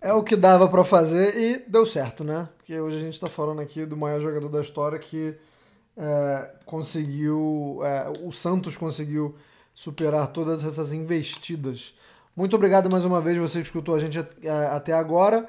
É 0.00 0.10
o 0.10 0.22
que 0.22 0.34
dava 0.34 0.66
para 0.68 0.82
fazer 0.84 1.36
e 1.36 1.70
deu 1.70 1.84
certo, 1.84 2.24
né? 2.24 2.48
Porque 2.56 2.80
hoje 2.80 2.96
a 2.96 3.00
gente 3.00 3.12
está 3.12 3.26
falando 3.26 3.60
aqui 3.60 3.84
do 3.84 3.94
maior 3.94 4.22
jogador 4.22 4.48
da 4.48 4.62
história 4.62 4.98
que 4.98 5.34
é, 5.98 6.50
conseguiu, 6.64 7.80
é, 7.82 8.10
o 8.24 8.32
Santos 8.32 8.74
conseguiu 8.74 9.36
superar 9.74 10.28
todas 10.28 10.64
essas 10.64 10.94
investidas. 10.94 11.92
Muito 12.34 12.56
obrigado 12.56 12.88
mais 12.88 13.04
uma 13.04 13.20
vez 13.20 13.36
você 13.36 13.58
que 13.58 13.66
escutou 13.66 13.94
a 13.94 14.00
gente 14.00 14.18
até 14.72 14.94
agora. 14.94 15.46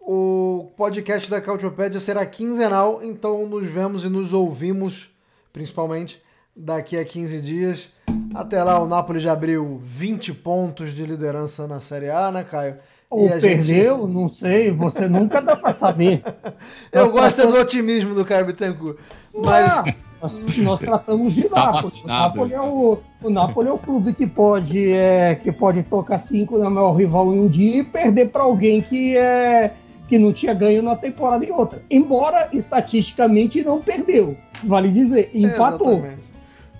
O 0.00 0.72
podcast 0.76 1.30
da 1.30 1.40
Cautiopédia 1.40 2.00
será 2.00 2.26
quinzenal, 2.26 3.04
então 3.04 3.46
nos 3.46 3.70
vemos 3.70 4.02
e 4.02 4.08
nos 4.08 4.32
ouvimos 4.32 5.11
principalmente 5.52 6.22
daqui 6.56 6.96
a 6.98 7.04
15 7.04 7.40
dias. 7.40 7.90
Até 8.34 8.62
lá, 8.62 8.80
o 8.80 8.86
Napoli 8.86 9.20
já 9.20 9.32
abriu 9.32 9.80
20 9.84 10.32
pontos 10.34 10.94
de 10.94 11.04
liderança 11.04 11.66
na 11.66 11.80
Série 11.80 12.10
A, 12.10 12.30
né, 12.30 12.44
Caio? 12.44 12.76
Ou 13.10 13.28
perdeu, 13.28 14.00
gente... 14.00 14.10
não 14.10 14.28
sei, 14.28 14.70
você 14.70 15.06
nunca 15.06 15.42
dá 15.42 15.54
para 15.54 15.70
saber. 15.70 16.22
Eu 16.90 17.02
nós 17.02 17.12
gosto 17.12 17.36
tratamos... 17.36 17.54
do 17.54 17.60
otimismo 17.60 18.14
do 18.14 18.24
Caio 18.24 18.46
Bittencourt. 18.46 18.96
Mas... 19.34 19.68
Não, 19.68 19.84
nós, 20.22 20.56
nós, 20.58 20.80
tratamos 20.80 21.34
de 21.34 21.48
tá 21.48 21.72
Napoli. 21.72 21.92
O 22.02 22.06
Napoli, 22.06 22.54
é 22.54 22.60
o, 22.60 22.98
o 23.22 23.30
Napoli 23.30 23.68
é 23.68 23.72
o 23.72 23.78
clube 23.78 24.14
que 24.14 24.26
pode, 24.26 24.92
é, 24.92 25.34
que 25.34 25.50
pode 25.50 25.82
tocar 25.82 26.18
cinco 26.18 26.58
na 26.58 26.70
maior 26.70 26.92
rival 26.92 27.34
em 27.34 27.40
um 27.40 27.48
dia 27.48 27.80
e 27.80 27.84
perder 27.84 28.30
para 28.30 28.44
alguém 28.44 28.80
que, 28.80 29.16
é, 29.16 29.74
que 30.08 30.18
não 30.18 30.32
tinha 30.32 30.54
ganho 30.54 30.82
na 30.82 30.96
temporada 30.96 31.44
em 31.44 31.50
outra. 31.50 31.82
Embora 31.90 32.48
estatisticamente 32.52 33.62
não 33.62 33.80
perdeu 33.80 34.36
vale 34.64 34.90
dizer, 34.90 35.30
empatou. 35.34 36.06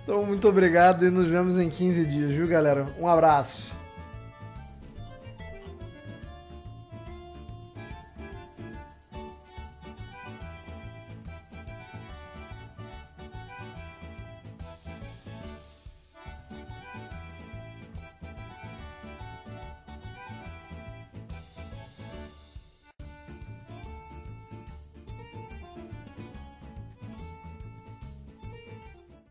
Então, 0.05 0.27
muito 0.27 0.49
obrigado 0.49 1.07
e 1.07 1.11
nos 1.11 1.27
vemos 1.27 1.59
em 1.59 1.71
15 1.71 2.05
dias, 2.07 2.31
viu, 2.31 2.47
galera? 2.49 2.87
Um 3.01 3.07
abraço. 3.07 3.82